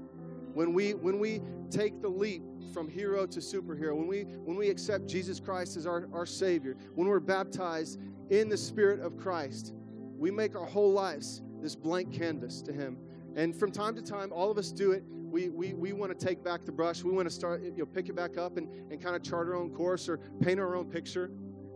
When 0.54 0.74
we 0.74 0.94
when 0.94 1.18
we 1.18 1.42
take 1.70 2.02
the 2.02 2.10
leap 2.10 2.44
from 2.74 2.88
hero 2.88 3.26
to 3.26 3.40
superhero, 3.40 3.96
when 3.96 4.08
we 4.08 4.24
when 4.24 4.58
we 4.58 4.70
accept 4.70 5.08
Jesus 5.08 5.40
Christ 5.40 5.78
as 5.78 5.88
our, 5.88 6.08
our 6.14 6.26
Savior, 6.26 6.76
when 6.94 7.08
we're 7.08 7.20
baptized 7.20 8.00
in 8.30 8.50
the 8.50 8.58
Spirit 8.58 9.00
of 9.00 9.18
Christ, 9.18 9.74
we 10.18 10.30
make 10.30 10.56
our 10.56 10.66
whole 10.66 10.92
lives 10.92 11.42
this 11.62 11.76
blank 11.76 12.12
canvas 12.12 12.62
to 12.64 12.74
Him. 12.74 12.98
And 13.36 13.56
from 13.56 13.72
time 13.72 13.96
to 13.96 14.02
time, 14.02 14.32
all 14.34 14.52
of 14.52 14.58
us 14.58 14.72
do 14.72 14.92
it. 14.92 15.04
We, 15.08 15.50
we, 15.50 15.74
we 15.74 15.94
want 15.94 16.18
to 16.18 16.26
take 16.26 16.44
back 16.44 16.66
the 16.66 16.72
brush. 16.72 17.04
We 17.04 17.12
want 17.12 17.28
to 17.28 17.34
start, 17.34 17.64
you 17.64 17.72
know, 17.78 17.86
pick 17.86 18.10
it 18.10 18.16
back 18.16 18.38
up 18.38 18.58
and, 18.58 18.68
and 18.92 19.02
kind 19.02 19.16
of 19.16 19.24
chart 19.24 19.48
our 19.48 19.56
own 19.56 19.70
course 19.70 20.10
or 20.10 20.18
paint 20.42 20.60
our 20.60 20.76
own 20.76 20.86
picture. 20.86 21.32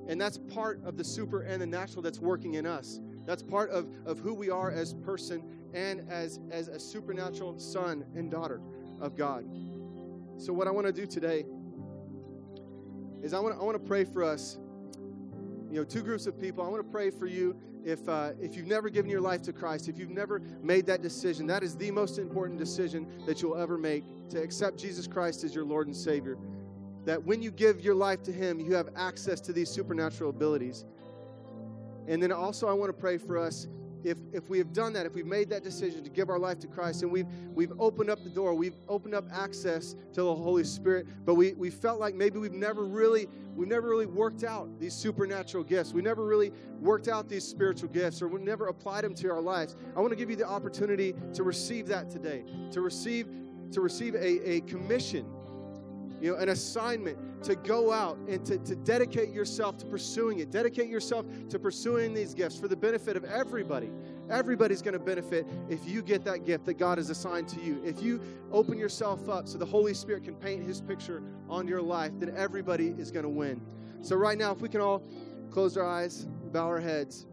And 0.08 0.19
that's 0.19 0.38
part 0.38 0.84
of 0.84 0.98
the 0.98 1.04
super 1.04 1.43
and 1.43 1.62
the 1.62 1.65
natural 1.65 2.02
that's 2.02 2.19
working 2.19 2.56
in 2.56 2.65
us. 2.65 3.00
That's 3.26 3.41
part 3.41 3.71
of, 3.71 3.88
of 4.06 4.19
who 4.19 4.34
we 4.34 4.50
are 4.50 4.71
as 4.71 4.93
person 4.93 5.43
and 5.74 6.08
as, 6.10 6.39
as 6.52 6.67
a 6.67 6.80
supernatural 6.80 7.58
son 7.58 8.06
and 8.15 8.30
daughter 8.30 8.62
of 9.00 9.15
God. 9.15 9.45
So, 10.38 10.54
what 10.54 10.67
I 10.67 10.71
want 10.71 10.86
to 10.86 10.93
do 10.93 11.08
today 11.08 11.45
is 13.24 13.34
I 13.34 13.39
want 13.39 13.56
to, 13.56 13.62
I 13.62 13.63
want 13.63 13.82
to 13.82 13.88
pray 13.88 14.04
for 14.04 14.24
us. 14.24 14.58
You 15.71 15.82
know, 15.82 15.84
two 15.84 16.04
groups 16.04 16.28
of 16.28 16.39
people. 16.39 16.63
I 16.63 16.67
want 16.67 16.86
to 16.86 16.91
pray 16.91 17.10
for 17.10 17.26
you 17.26 17.56
if, 17.86 18.10
uh, 18.10 18.32
if 18.41 18.58
you've 18.58 18.65
never 18.65 18.89
given 18.89 19.12
your 19.12 19.21
life 19.21 19.43
to 19.43 19.54
Christ, 19.54 19.88
if 19.88 20.00
you've 20.00 20.10
never 20.10 20.41
made 20.63 20.88
that 20.88 21.04
decision. 21.04 21.45
That 21.45 21.62
is 21.63 21.78
the 21.78 21.91
most 21.91 22.17
important 22.17 22.58
decision 22.58 23.08
that 23.28 23.41
you'll 23.41 23.58
ever 23.58 23.78
make 23.78 24.04
to 24.32 24.41
accept 24.41 24.78
Jesus 24.78 25.06
Christ 25.06 25.43
as 25.43 25.54
your 25.54 25.63
Lord 25.63 25.86
and 25.86 25.95
Savior. 25.95 26.36
That 27.06 27.24
when 27.24 27.43
you 27.43 27.52
give 27.52 27.82
your 27.82 27.93
life 27.93 28.24
to 28.24 28.32
Him, 28.32 28.60
you 28.60 28.74
have 28.74 28.89
access 28.95 29.39
to 29.41 29.54
these 29.54 29.69
supernatural 29.69 30.32
abilities. 30.32 30.84
And 32.08 32.21
then 32.21 32.32
also, 32.32 32.67
I 32.67 32.74
want 32.74 32.89
to 32.89 33.00
pray 33.00 33.19
for 33.19 33.38
us 33.38 33.67
if, 34.06 34.17
if 34.34 34.50
we 34.50 34.60
have 34.60 34.71
done 34.71 34.93
that, 34.93 35.06
if 35.06 35.13
we've 35.13 35.26
made 35.26 35.50
that 35.50 35.63
decision 35.63 36.04
to 36.04 36.10
give 36.12 36.30
our 36.30 36.38
life 36.38 36.60
to 36.60 36.67
Christ 36.67 37.02
and 37.02 37.12
we've, 37.12 37.26
we've 37.56 37.74
opened 37.80 38.12
up 38.12 38.24
the 38.24 38.30
door, 38.30 38.54
we've 38.54 38.76
opened 38.88 39.15
up 39.15 39.26
access 39.32 39.95
to 40.13 40.21
the 40.21 40.36
Holy 40.36 40.63
Spirit, 40.63 41.08
but 41.26 41.34
we, 41.34 41.54
we 41.54 41.71
felt 41.71 42.00
like 42.00 42.13
maybe 42.13 42.38
we've 42.38 42.52
never 42.54 42.86
really, 42.86 43.28
we've 43.56 43.68
never 43.68 43.89
really 43.89 44.06
worked 44.06 44.44
out 44.44 44.80
these 44.80 44.94
supernatural 44.94 45.63
gifts. 45.63 45.94
We 45.94 46.02
never 46.02 46.26
really 46.26 46.52
worked 46.80 47.08
out 47.08 47.30
these 47.30 47.44
spiritual 47.44 47.89
gifts 47.89 48.22
or 48.22 48.28
we 48.28 48.41
never 48.41 48.68
applied 48.68 49.04
them 49.04 49.15
to 49.15 49.32
our 49.32 49.41
lives. 49.41 49.76
I 49.96 50.00
want 50.02 50.12
to 50.12 50.15
give 50.15 50.30
you 50.30 50.36
the 50.36 50.48
opportunity 50.48 51.15
to 51.34 51.44
receive 51.44 51.88
that 51.88 52.10
today, 52.10 52.44
to 52.72 52.82
receive, 52.82 53.28
to 53.72 53.82
receive 53.82 54.15
a, 54.15 54.50
a 54.50 54.62
commission 54.62 55.26
you 56.21 56.32
know, 56.32 56.38
an 56.38 56.49
assignment 56.49 57.43
to 57.43 57.56
go 57.56 57.91
out 57.91 58.17
and 58.28 58.45
to, 58.45 58.58
to 58.60 58.75
dedicate 58.75 59.30
yourself 59.30 59.78
to 59.78 59.86
pursuing 59.86 60.39
it. 60.39 60.51
Dedicate 60.51 60.89
yourself 60.89 61.25
to 61.49 61.60
pursuing 61.60 62.13
these 62.13 62.34
gifts 62.34 62.58
for 62.58 62.67
the 62.67 62.75
benefit 62.75 63.15
of 63.15 63.23
everybody. 63.25 63.91
Everybody's 64.30 64.82
going 64.82 64.93
to 64.93 64.99
benefit 64.99 65.45
if 65.69 65.88
you 65.88 66.01
get 66.01 66.23
that 66.25 66.45
gift 66.45 66.65
that 66.65 66.75
God 66.75 66.97
has 66.97 67.10
assigned 67.10 67.47
to 67.49 67.62
you. 67.62 67.82
If 67.84 68.01
you 68.01 68.21
open 68.51 68.78
yourself 68.78 69.30
up 69.30 69.47
so 69.47 69.58
the 69.58 69.65
Holy 69.65 69.93
Spirit 69.93 70.23
can 70.23 70.36
paint 70.36 70.63
his 70.63 70.82
picture 70.82 71.21
on 71.49 71.67
your 71.67 71.82
life, 71.82 72.12
then 72.17 72.34
everybody 72.36 72.95
is 72.97 73.12
going 73.12 73.23
to 73.23 73.30
win. 73.30 73.62
So, 74.01 74.15
right 74.15 74.38
now, 74.38 74.51
if 74.51 74.62
we 74.62 74.69
can 74.69 74.82
all 74.82 75.04
close 75.51 75.78
our 75.78 75.88
eyes, 75.88 76.25
bow 76.51 76.67
our 76.67 76.80
heads. 76.80 77.28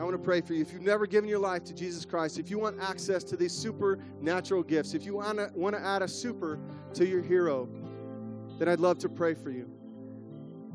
I 0.00 0.02
want 0.02 0.14
to 0.14 0.18
pray 0.18 0.40
for 0.40 0.54
you. 0.54 0.62
If 0.62 0.72
you've 0.72 0.80
never 0.80 1.06
given 1.06 1.28
your 1.28 1.40
life 1.40 1.62
to 1.64 1.74
Jesus 1.74 2.06
Christ, 2.06 2.38
if 2.38 2.48
you 2.48 2.58
want 2.58 2.80
access 2.80 3.22
to 3.24 3.36
these 3.36 3.52
supernatural 3.52 4.62
gifts, 4.62 4.94
if 4.94 5.04
you 5.04 5.16
want 5.16 5.36
to, 5.36 5.50
want 5.54 5.76
to 5.76 5.82
add 5.82 6.00
a 6.00 6.08
super 6.08 6.58
to 6.94 7.06
your 7.06 7.20
hero, 7.20 7.68
then 8.58 8.66
I'd 8.66 8.80
love 8.80 8.96
to 9.00 9.10
pray 9.10 9.34
for 9.34 9.50
you. 9.50 9.70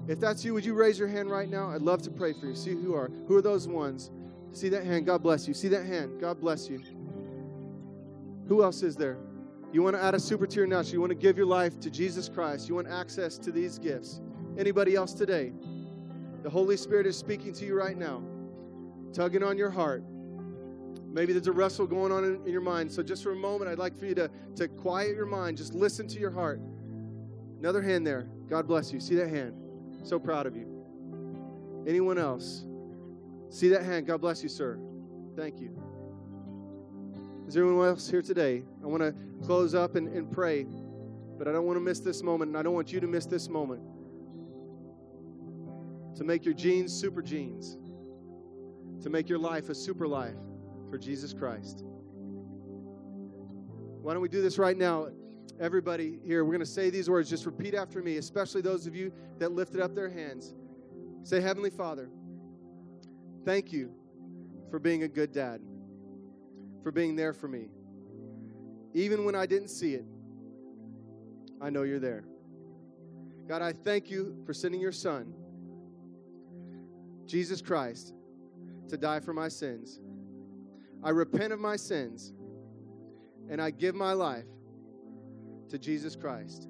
If 0.08 0.20
that's 0.20 0.46
you, 0.46 0.54
would 0.54 0.64
you 0.64 0.76
raise 0.76 1.00
your 1.00 1.08
hand 1.08 1.32
right 1.32 1.50
now? 1.50 1.72
I'd 1.72 1.82
love 1.82 2.04
to 2.04 2.12
pray 2.12 2.34
for 2.34 2.46
you. 2.46 2.56
See 2.56 2.74
who 2.74 2.94
are. 2.94 3.10
Who 3.28 3.36
are 3.36 3.42
those 3.42 3.68
ones? 3.68 4.12
See 4.52 4.70
that 4.70 4.86
hand? 4.86 5.08
God 5.08 5.24
bless 5.24 5.48
you. 5.48 5.56
See 5.56 5.70
that 5.70 5.88
hand? 5.88 6.22
God 6.22 6.40
bless 6.40 6.70
you. 6.70 6.84
Who 8.48 8.62
else 8.62 8.84
is 8.84 8.96
there? 8.96 9.18
You 9.74 9.82
want 9.82 9.96
to 9.96 10.04
add 10.04 10.14
a 10.14 10.20
super 10.20 10.46
to 10.46 10.56
your 10.56 10.68
natural. 10.68 10.94
You 10.94 11.02
want 11.02 11.10
to 11.10 11.16
give 11.16 11.36
your 11.36 11.48
life 11.48 11.80
to 11.80 11.90
Jesus 11.90 12.30
Christ. 12.30 12.70
You 12.70 12.76
want 12.76 12.90
access 12.90 13.40
to 13.40 13.52
these 13.52 13.80
gifts. 13.80 14.22
Anybody 14.56 14.94
else 14.94 15.14
today? 15.14 15.52
The 16.44 16.50
Holy 16.52 16.78
Spirit 16.78 17.08
is 17.08 17.18
speaking 17.18 17.54
to 17.54 17.66
you 17.66 17.76
right 17.76 17.98
now 17.98 18.22
tugging 19.14 19.44
on 19.44 19.58
your 19.58 19.70
heart. 19.70 20.04
Maybe 21.16 21.32
there's 21.32 21.48
a 21.48 21.52
wrestle 21.54 21.88
going 21.88 22.12
on 22.12 22.26
in, 22.26 22.46
your 22.46 22.60
mind. 22.60 22.92
So, 22.92 23.02
just 23.02 23.24
for 23.24 23.32
a 23.32 23.38
moment, 23.38 23.72
I'd 23.72 23.78
like 23.78 23.98
for 23.98 24.06
you 24.06 24.16
to, 24.16 24.30
to 24.58 24.68
quiet 24.68 25.16
your 25.16 25.26
mind. 25.26 25.56
Just 25.56 25.74
listen 25.74 26.10
to 26.10 26.20
your 26.20 26.30
heart. 26.30 26.60
Another 27.58 27.82
hand 27.82 28.06
there. 28.06 28.28
God 28.50 28.68
bless 28.68 28.92
you. 28.92 29.00
See 29.00 29.16
that 29.16 29.30
hand? 29.30 29.54
So 30.04 30.20
proud 30.20 30.46
of 30.46 30.58
you. 30.58 30.68
Anyone 31.88 32.18
else? 32.18 32.66
See 33.50 33.70
that 33.70 33.84
hand? 33.84 34.08
God 34.08 34.20
bless 34.20 34.44
you, 34.44 34.50
sir. 34.50 34.78
Thank 35.38 35.62
you. 35.62 35.72
Is 37.48 37.54
there 37.54 37.64
anyone 37.64 37.88
else 37.88 38.10
here 38.10 38.22
today? 38.22 38.64
I 38.84 38.88
want 38.88 39.02
to 39.02 39.16
close 39.46 39.74
up 39.74 39.96
and, 39.96 40.10
and 40.10 40.30
pray, 40.30 40.66
but 41.38 41.48
I 41.48 41.54
don't 41.54 41.66
want 41.66 41.78
to 41.78 41.82
miss 41.82 42.02
this 42.02 42.24
moment, 42.24 42.50
and 42.50 42.58
I 42.58 42.62
don't 42.62 42.74
want 42.74 42.92
you 42.92 43.00
to 43.00 43.08
miss 43.08 43.26
this 43.26 43.48
moment. 43.48 43.82
To 46.18 46.26
make 46.26 46.44
your 46.44 46.54
genes 46.54 46.92
super 46.92 47.22
genes 47.22 47.78
to 49.02 49.10
make 49.10 49.30
your 49.30 49.40
life 49.40 49.70
a 49.70 49.76
super 49.76 50.08
life 50.08 50.36
for 50.90 50.98
Jesus 50.98 51.34
Christ. 51.34 51.84
Why 54.02 54.14
don't 54.14 54.22
we 54.22 54.30
do 54.30 54.42
this 54.42 54.58
right 54.58 54.78
now? 54.78 55.08
Everybody 55.60 56.20
here, 56.24 56.44
we're 56.44 56.52
going 56.52 56.60
to 56.60 56.66
say 56.66 56.90
these 56.90 57.10
words. 57.10 57.30
Just 57.30 57.46
repeat 57.46 57.74
after 57.74 58.02
me, 58.02 58.18
especially 58.18 58.62
those 58.62 58.88
of 58.88 58.96
you 58.96 59.12
that 59.40 59.52
lifted 59.52 59.82
up 59.82 59.96
their 59.96 60.10
hands. 60.10 60.54
Say, 61.24 61.42
Heavenly 61.42 61.70
Father, 61.70 62.10
thank 63.46 63.72
you 63.72 63.92
for 64.70 64.80
being 64.80 65.04
a 65.04 65.08
good 65.08 65.32
dad, 65.32 65.62
for 66.84 66.92
being 66.92 67.16
there 67.16 67.34
for 67.34 67.48
me. 67.48 67.70
Even 68.94 69.26
when 69.26 69.34
I 69.34 69.46
didn't 69.46 69.70
see 69.70 69.96
it, 69.96 70.06
I 71.62 71.70
know 71.70 71.84
you're 71.84 72.00
there. 72.00 72.26
God, 73.48 73.62
I 73.62 73.74
thank 73.74 74.10
you 74.10 74.36
for 74.46 74.54
sending 74.54 74.82
your 74.82 74.92
son, 74.92 75.34
Jesus 77.26 77.62
Christ, 77.62 78.14
to 78.90 78.98
die 78.98 79.20
for 79.20 79.34
my 79.34 79.48
sins. 79.48 80.00
I 81.04 81.10
repent 81.10 81.54
of 81.54 81.60
my 81.60 81.76
sins 81.76 82.34
and 83.50 83.62
I 83.62 83.72
give 83.72 83.96
my 83.96 84.14
life 84.14 84.46
to 85.70 85.78
Jesus 85.78 86.16
Christ. 86.16 86.68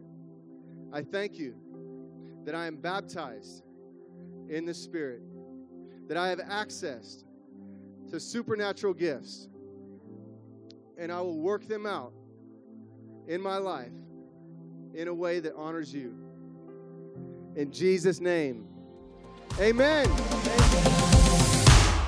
I 0.91 1.01
thank 1.01 1.37
you 1.37 1.55
that 2.45 2.55
I 2.55 2.67
am 2.67 2.77
baptized 2.77 3.63
in 4.49 4.65
the 4.65 4.73
Spirit, 4.73 5.21
that 6.07 6.17
I 6.17 6.29
have 6.29 6.39
access 6.39 7.23
to 8.11 8.19
supernatural 8.19 8.93
gifts, 8.93 9.47
and 10.97 11.11
I 11.11 11.21
will 11.21 11.39
work 11.39 11.67
them 11.67 11.85
out 11.85 12.13
in 13.27 13.41
my 13.41 13.57
life 13.57 13.91
in 14.93 15.07
a 15.07 15.13
way 15.13 15.39
that 15.39 15.53
honors 15.55 15.93
you. 15.93 16.15
In 17.55 17.71
Jesus' 17.71 18.19
name, 18.19 18.67
amen. 19.59 21.04